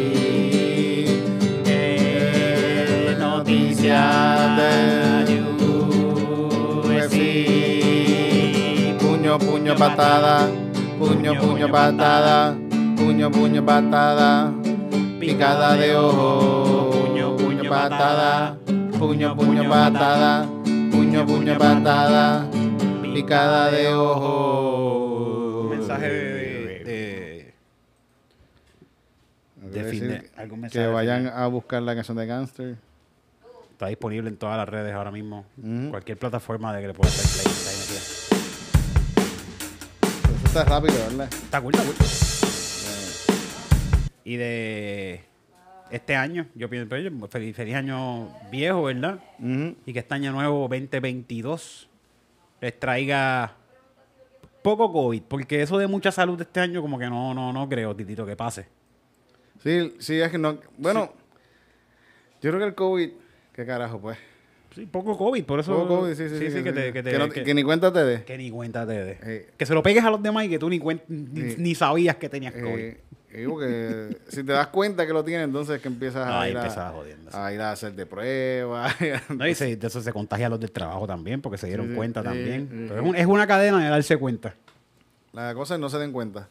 Noticias 3.19 4.57
de 4.57 5.04
Puño, 9.75 9.81
puño, 9.87 9.87
patada. 9.87 10.47
Puño, 10.97 11.31
puño, 11.41 11.71
patada. 11.71 12.55
Puño, 12.95 13.31
puño, 13.31 13.65
patada. 13.65 14.53
Picada 15.19 15.75
de 15.75 15.95
ojo. 15.95 16.91
Puño, 16.91 17.35
puño, 17.35 17.69
patada. 17.69 18.57
Puño, 18.97 19.35
puño, 19.35 19.69
patada. 19.69 20.45
Puño, 20.91 21.25
puño, 21.25 21.57
patada. 21.57 22.47
picada 23.13 23.71
de 23.71 23.87
ojo. 23.93 25.67
Mensaje 25.71 26.09
de. 26.09 26.83
de- 26.85 27.53
Quiere 29.71 29.83
de 29.83 29.91
fin 29.91 30.07
de- 30.07 30.29
algún 30.37 30.57
que 30.59 30.61
mensaje 30.61 30.87
vayan 30.87 31.27
a 31.27 31.47
buscar 31.47 31.81
la 31.81 31.95
canción 31.95 32.15
de 32.17 32.25
Gangster. 32.25 32.75
Está 33.71 33.87
disponible 33.87 34.29
en 34.29 34.37
todas 34.37 34.55
las 34.57 34.69
redes 34.69 34.93
ahora 34.93 35.11
mismo. 35.11 35.45
Ujú. 35.61 35.89
Cualquier 35.89 36.17
plataforma 36.17 36.73
de 36.73 36.81
que 36.81 36.87
le 36.87 36.93
puedas 36.93 37.17
dar 37.17 37.25
play. 37.43 37.74
Está 40.59 40.73
rápido, 40.73 40.93
¿verdad? 41.09 41.27
Está 41.33 41.61
cool, 41.61 41.73
está 41.75 41.85
cool. 41.85 41.95
Y 44.23 44.37
de 44.37 45.25
este 45.91 46.15
año, 46.15 46.47
yo 46.55 46.69
pienso, 46.69 46.87
pues, 46.87 47.29
feliz, 47.29 47.53
feliz 47.53 47.75
año 47.75 48.29
viejo, 48.49 48.83
¿verdad? 48.83 49.19
Y 49.37 49.91
que 49.91 49.99
este 49.99 50.13
año 50.13 50.31
nuevo 50.31 50.69
2022 50.69 51.89
les 52.61 52.79
traiga 52.79 53.57
poco 54.63 54.93
COVID, 54.93 55.23
porque 55.23 55.61
eso 55.61 55.77
de 55.77 55.87
mucha 55.87 56.13
salud 56.13 56.39
este 56.39 56.61
año 56.61 56.81
como 56.81 56.97
que 56.97 57.09
no, 57.09 57.33
no, 57.33 57.51
no 57.51 57.67
creo, 57.67 57.93
Titito, 57.93 58.25
que 58.25 58.37
pase. 58.37 58.67
Sí, 59.61 59.93
sí, 59.99 60.21
es 60.21 60.31
que 60.31 60.37
no. 60.37 60.57
Bueno, 60.77 61.11
yo 62.41 62.51
creo 62.51 62.59
que 62.59 62.67
el 62.67 62.75
COVID. 62.75 63.09
¿Qué 63.53 63.65
carajo, 63.65 63.99
pues? 63.99 64.17
Sí, 64.75 64.85
poco 64.85 65.17
COVID, 65.17 65.45
por 65.45 65.59
eso... 65.61 65.73
Poco 65.73 66.01
COVID, 66.01 66.13
sí, 66.15 66.27
sí, 66.29 66.51
sí. 66.51 66.61
que, 66.63 66.73
te- 66.73 66.91
que 66.91 67.01
te- 67.01 67.17
no- 67.17 67.29
que- 67.29 67.43
que 67.45 67.53
ni 67.53 67.63
cuenta 67.63 67.93
te 67.93 68.03
dé. 68.03 68.23
que 68.25 68.37
ni 68.37 68.51
cuenta 68.51 68.85
te 68.85 68.93
dé. 68.93 69.17
Eh. 69.23 69.49
Que 69.57 69.65
se 69.65 69.73
lo 69.73 69.81
pegues 69.81 70.03
a 70.03 70.09
los 70.11 70.21
demás 70.21 70.43
y 70.45 70.49
que 70.49 70.59
tú 70.59 70.69
ni, 70.69 70.79
cuen- 70.81 71.01
ni, 71.07 71.51
Sí. 71.51 71.55
ni 71.59 71.75
sabías 71.75 72.17
que 72.17 72.27
tenías 72.27 72.53
COVID. 72.53 72.77
Eh, 72.79 72.97
digo 73.33 73.57
que 73.57 74.17
si 74.27 74.43
te 74.43 74.51
das 74.51 74.67
cuenta 74.67 75.07
que 75.07 75.13
lo 75.13 75.23
tienes, 75.23 75.45
entonces 75.45 75.81
que 75.81 75.87
empiezas 75.87 76.27
a, 76.27 76.49
ir, 76.49 76.57
a, 76.57 76.93
a 77.31 77.53
ir 77.53 77.61
a 77.61 77.71
hacer 77.71 77.93
de 77.93 78.05
pruebas. 78.05 78.93
No, 79.29 79.47
y 79.47 79.55
se- 79.55 79.77
de 79.77 79.87
eso 79.87 80.01
se 80.01 80.11
contagia 80.11 80.47
a 80.47 80.49
los 80.49 80.59
del 80.59 80.71
trabajo 80.71 81.07
también, 81.07 81.41
porque 81.41 81.57
se 81.57 81.67
dieron 81.67 81.85
Sí, 81.85 81.91
sí, 81.93 81.95
cuenta 81.95 82.19
sí, 82.21 82.25
también. 82.27 82.67
sí, 82.69 82.85
Pero 82.89 83.01
sí. 83.01 83.05
es, 83.05 83.09
un- 83.11 83.15
es 83.15 83.25
una 83.27 83.47
cadena 83.47 83.81
de 83.81 83.89
darse 83.89 84.17
cuenta. 84.17 84.55
La 85.31 85.53
cosa 85.53 85.75
es 85.75 85.79
no 85.79 85.89
se 85.89 85.99
den 85.99 86.11
cuenta 86.11 86.49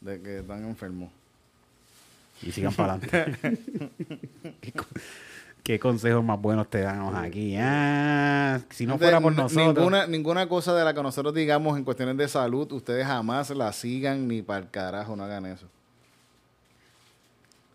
de 0.00 0.20
que 0.20 0.38
están 0.40 0.64
enfermos. 0.64 1.10
Y 2.42 2.50
sigan 2.50 2.72
para 2.74 2.94
adelante. 2.94 3.36
¿Qué, 5.62 5.78
co- 5.78 5.88
qué 5.90 5.92
consejos 5.92 6.24
más 6.24 6.40
buenos 6.40 6.68
te 6.68 6.80
damos 6.80 7.14
aquí? 7.14 7.56
Ah, 7.58 8.60
si 8.70 8.86
no 8.86 8.98
fuera 8.98 9.20
por 9.20 9.34
nosotros. 9.34 9.74
Ninguna, 9.76 10.06
ninguna 10.06 10.48
cosa 10.48 10.74
de 10.74 10.84
la 10.84 10.92
que 10.94 11.02
nosotros 11.02 11.34
digamos 11.34 11.76
en 11.78 11.84
cuestiones 11.84 12.16
de 12.16 12.28
salud, 12.28 12.70
ustedes 12.72 13.06
jamás 13.06 13.50
la 13.50 13.72
sigan 13.72 14.26
ni 14.28 14.42
para 14.42 14.60
el 14.60 14.70
carajo, 14.70 15.14
no 15.16 15.24
hagan 15.24 15.46
eso. 15.46 15.66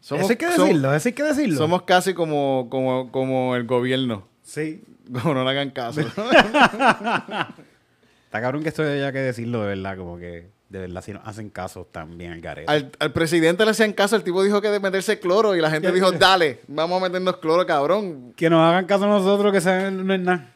Somos, 0.01 0.23
eso 0.23 0.31
hay 0.31 0.37
que 0.37 0.47
decirlo, 0.47 0.93
eso 0.93 1.09
hay 1.09 1.13
que 1.13 1.23
decirlo. 1.23 1.57
somos 1.57 1.81
casi 1.83 2.13
como, 2.13 2.67
como, 2.69 3.11
como 3.11 3.55
el 3.55 3.65
gobierno. 3.65 4.27
Sí. 4.43 4.83
Como 5.21 5.33
no 5.33 5.43
le 5.45 5.49
hagan 5.51 5.69
caso. 5.71 6.01
Está 8.31 8.41
cabrón 8.41 8.61
que 8.63 8.69
esto 8.69 8.83
haya 8.83 9.11
que 9.13 9.19
decirlo 9.19 9.61
de 9.61 9.67
verdad, 9.69 9.95
como 9.97 10.17
que 10.17 10.49
de 10.69 10.79
verdad 10.79 11.01
si 11.01 11.13
nos 11.13 11.25
hacen 11.25 11.49
caso 11.49 11.87
también 11.91 12.33
al 12.33 12.41
garete. 12.41 12.69
al, 12.71 12.91
al 12.99 13.13
presidente 13.13 13.63
le 13.63 13.71
hacían 13.71 13.93
caso, 13.93 14.15
el 14.17 14.23
tipo 14.23 14.43
dijo 14.43 14.61
que 14.61 14.69
de 14.69 14.79
meterse 14.81 15.17
cloro 15.19 15.55
y 15.55 15.61
la 15.61 15.69
gente 15.71 15.91
dijo, 15.91 16.11
dale, 16.11 16.59
vamos 16.67 17.01
a 17.01 17.05
meternos 17.05 17.37
cloro, 17.37 17.65
cabrón. 17.65 18.33
Que 18.35 18.49
nos 18.49 18.59
hagan 18.67 18.85
caso 18.85 19.05
a 19.05 19.07
nosotros, 19.07 19.53
que 19.53 19.61
saben, 19.61 20.05
no 20.05 20.13
es 20.13 20.19
nada. 20.19 20.53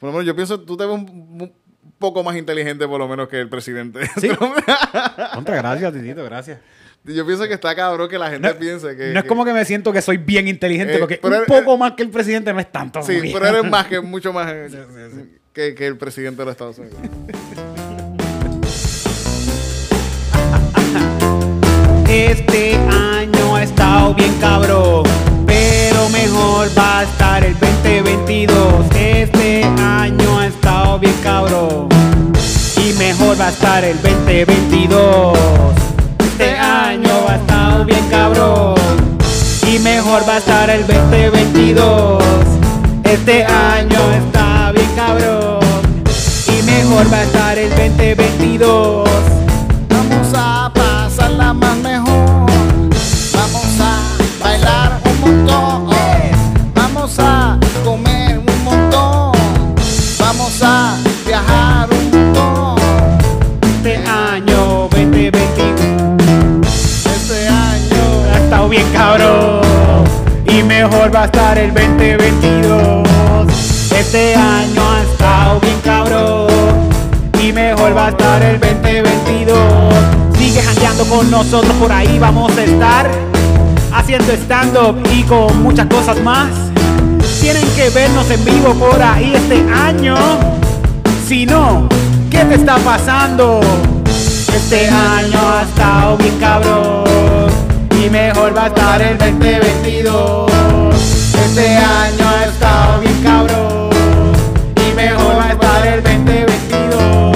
Por 0.00 0.08
lo 0.08 0.12
menos 0.14 0.26
yo 0.26 0.34
pienso, 0.34 0.60
tú 0.60 0.76
te 0.76 0.84
ves 0.84 0.94
un, 0.94 1.08
un 1.40 1.52
poco 1.98 2.22
más 2.24 2.36
inteligente 2.36 2.86
por 2.88 2.98
lo 2.98 3.06
menos 3.08 3.28
que 3.28 3.40
el 3.40 3.48
presidente. 3.48 4.00
Sí. 4.20 4.28
Contra, 5.34 5.56
gracias, 5.56 5.92
Titito, 5.92 6.24
gracias. 6.24 6.58
yo 7.04 7.24
pienso 7.24 7.46
que 7.46 7.54
está 7.54 7.74
cabrón 7.76 8.08
que 8.08 8.18
la 8.18 8.30
gente 8.30 8.48
No, 8.52 8.58
piense 8.58 8.96
que... 8.96 9.12
no 9.12 9.18
es 9.20 9.22
que- 9.22 9.28
como 9.28 9.44
que 9.44 9.52
me 9.52 9.64
siento 9.64 9.92
que 9.92 10.02
soy 10.02 10.16
bien 10.16 10.48
inteligente, 10.48 10.96
Eh, 10.96 10.98
porque 10.98 11.20
un 11.22 11.32
eres- 11.34 11.46
poco 11.46 11.78
más 11.78 11.92
que 11.92 12.02
el 12.02 12.10
presidente 12.10 12.52
no 12.52 12.58
es 12.58 12.70
tanto. 12.72 13.00
Sí, 13.02 13.30
pero 13.32 13.46
eres 13.46 13.64
más 13.70 13.86
que, 13.86 14.00
mucho 14.02 14.32
más 14.32 14.52
Que, 15.52 15.74
que 15.74 15.86
el 15.86 15.96
presidente 15.96 16.38
de 16.42 16.44
los 16.46 16.52
Estados 16.52 16.78
Unidos. 16.78 16.98
Este 22.16 22.74
año 22.76 23.56
ha 23.56 23.62
estado 23.62 24.14
bien 24.14 24.32
cabrón, 24.40 25.02
pero 25.46 26.08
mejor 26.08 26.66
va 26.76 27.00
a 27.00 27.02
estar 27.02 27.44
el 27.44 27.52
2022. 27.58 28.56
Este 28.98 29.62
año 29.64 30.38
ha 30.38 30.46
estado 30.46 30.98
bien 30.98 31.14
cabrón 31.22 31.88
y 32.78 32.94
mejor 32.94 33.38
va 33.38 33.48
a 33.48 33.50
estar 33.50 33.84
el 33.84 34.00
2022. 34.00 35.36
Este 36.30 36.56
año 36.56 37.28
ha 37.28 37.36
estado 37.36 37.84
bien 37.84 38.08
cabrón 38.08 38.76
y 39.70 39.78
mejor 39.80 40.26
va 40.26 40.36
a 40.36 40.38
estar 40.38 40.70
el 40.70 40.86
2022. 40.86 42.24
Este 43.04 43.44
año 43.44 44.00
está 44.24 44.72
bien 44.72 44.90
cabrón 44.96 45.60
y 46.48 46.62
mejor 46.62 47.12
va 47.12 47.18
a 47.18 47.24
estar 47.24 47.58
el 47.58 47.68
2022. 47.68 49.35
Va 71.16 71.22
a 71.22 71.26
estar 71.26 71.58
el 71.58 71.72
2022. 71.72 73.08
Este 73.90 74.34
año 74.34 74.82
ha 74.92 75.02
estado 75.02 75.60
bien 75.60 75.80
cabrón 75.82 76.46
y 77.42 77.52
mejor 77.52 77.96
va 77.96 78.08
a 78.08 78.10
estar 78.10 78.42
el 78.42 78.60
2022. 78.60 79.58
Sigue 80.36 80.60
jangueando 80.60 81.04
con 81.06 81.30
nosotros, 81.30 81.72
por 81.80 81.90
ahí 81.90 82.18
vamos 82.18 82.52
a 82.58 82.64
estar 82.64 83.10
haciendo 83.94 84.30
stand-up 84.34 85.02
y 85.10 85.22
con 85.22 85.62
muchas 85.62 85.86
cosas 85.86 86.20
más. 86.20 86.50
Tienen 87.40 87.66
que 87.74 87.88
vernos 87.88 88.30
en 88.30 88.44
vivo 88.44 88.74
por 88.74 89.00
ahí 89.00 89.32
este 89.34 89.64
año. 89.72 90.16
Si 91.26 91.46
no, 91.46 91.88
¿qué 92.30 92.44
te 92.44 92.56
está 92.56 92.76
pasando? 92.76 93.60
Este 94.54 94.88
año 94.88 95.38
ha 95.50 95.62
estado 95.62 96.18
bien 96.18 96.38
cabrón 96.38 97.04
y 98.04 98.10
mejor 98.10 98.54
va 98.54 98.64
a 98.64 98.66
estar 98.66 99.00
el 99.00 99.16
2022. 99.16 100.85
Este 101.58 101.74
año 101.74 102.28
ha 102.28 102.44
estado 102.44 103.00
bien 103.00 103.22
cabrón 103.22 103.88
y 104.76 104.94
mejor 104.94 105.38
va 105.38 105.46
a 105.46 105.52
estar 105.52 105.86
el 105.86 106.02
2022. 106.02 107.34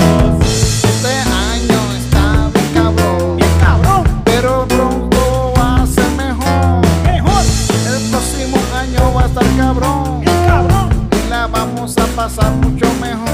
Este 0.84 1.08
año 1.08 1.78
está 1.98 2.50
bien 2.52 2.70
cabrón. 2.74 3.36
Bien 3.38 3.50
cabrón, 3.58 4.04
Pero 4.26 4.66
pronto 4.68 5.54
va 5.56 5.76
a 5.82 5.86
ser 5.86 6.10
mejor. 6.18 6.82
mejor, 7.02 7.42
El 7.86 8.10
próximo 8.10 8.58
año 8.76 9.14
va 9.14 9.22
a 9.22 9.24
estar 9.24 9.46
cabrón. 9.56 10.20
bien 10.20 10.44
cabrón. 10.46 10.90
Y 11.12 11.30
la 11.30 11.46
vamos 11.46 11.96
a 11.96 12.04
pasar 12.14 12.52
mucho 12.56 12.92
mejor. 13.00 13.30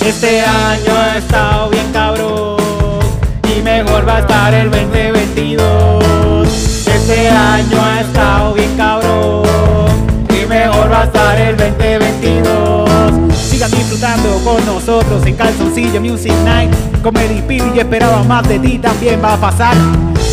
Este 0.00 0.42
año 0.42 0.94
ha 0.96 1.18
estado 1.18 1.70
bien 1.70 1.90
cabrón 1.92 2.56
y 3.52 3.62
mejor 3.62 4.08
va 4.08 4.18
a 4.18 4.20
estar 4.20 4.54
el 4.54 4.70
2022. 4.70 6.46
Este 6.86 7.28
año 7.28 7.82
ha 7.82 8.00
estado 8.02 8.54
bien 8.54 8.76
cabrón 8.76 9.45
estar 11.06 11.40
el 11.40 11.56
2022. 11.56 13.36
Sigan 13.36 13.70
disfrutando 13.70 14.40
con 14.44 14.64
nosotros 14.66 15.24
en 15.24 15.34
Calzoncillo 15.36 16.00
Music 16.00 16.32
Night. 16.44 16.70
Comedy 17.02 17.40
Piri 17.42 17.72
y 17.74 17.78
esperaba 17.80 18.22
más 18.24 18.46
de 18.48 18.58
ti 18.58 18.78
también 18.78 19.22
va 19.22 19.34
a 19.34 19.36
pasar. 19.36 19.74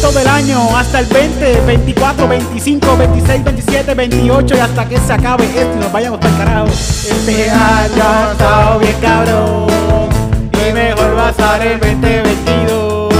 Todo 0.02 0.20
el 0.20 0.28
año 0.28 0.76
hasta 0.76 1.00
el 1.00 1.06
20, 1.06 1.62
24, 1.62 2.28
25, 2.28 2.98
26, 2.98 3.44
27, 3.44 3.94
28 3.94 4.56
y 4.56 4.60
hasta 4.60 4.90
que 4.90 4.98
se 4.98 5.14
acabe 5.14 5.46
esto 5.46 5.74
y 5.76 5.80
nos 5.80 5.92
vayamos 5.92 6.20
para 6.20 6.32
el 6.32 6.38
carajo. 6.38 6.68
Este 6.68 7.50
año 7.50 8.04
ha 8.04 8.32
estado 8.32 8.80
bien 8.80 8.96
cabrón 9.02 10.10
y 10.52 10.74
mejor 10.74 11.18
va 11.18 11.28
a 11.28 11.30
estar 11.30 11.66
el 11.66 11.80
2022. 11.80 13.14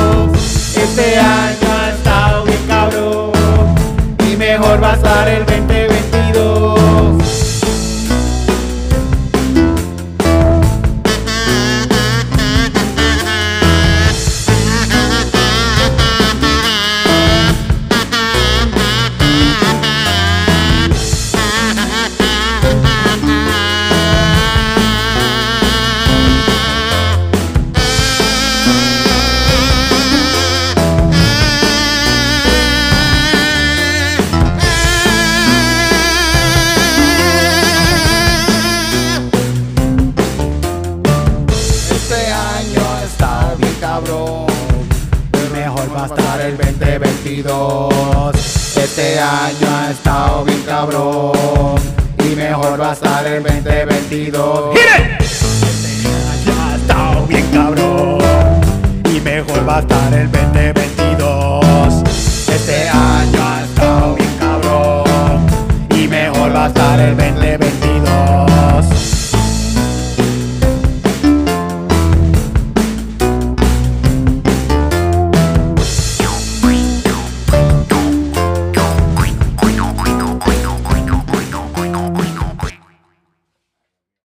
Este 0.76 1.18
año 1.18 1.68
ha 1.80 1.90
estado 1.90 2.44
bien 2.44 2.60
cabrón 2.68 3.32
y 4.30 4.36
mejor 4.36 4.84
va 4.84 4.92
a 4.92 4.96
estar 4.96 5.28
el 5.28 5.40
2022. 5.46 5.73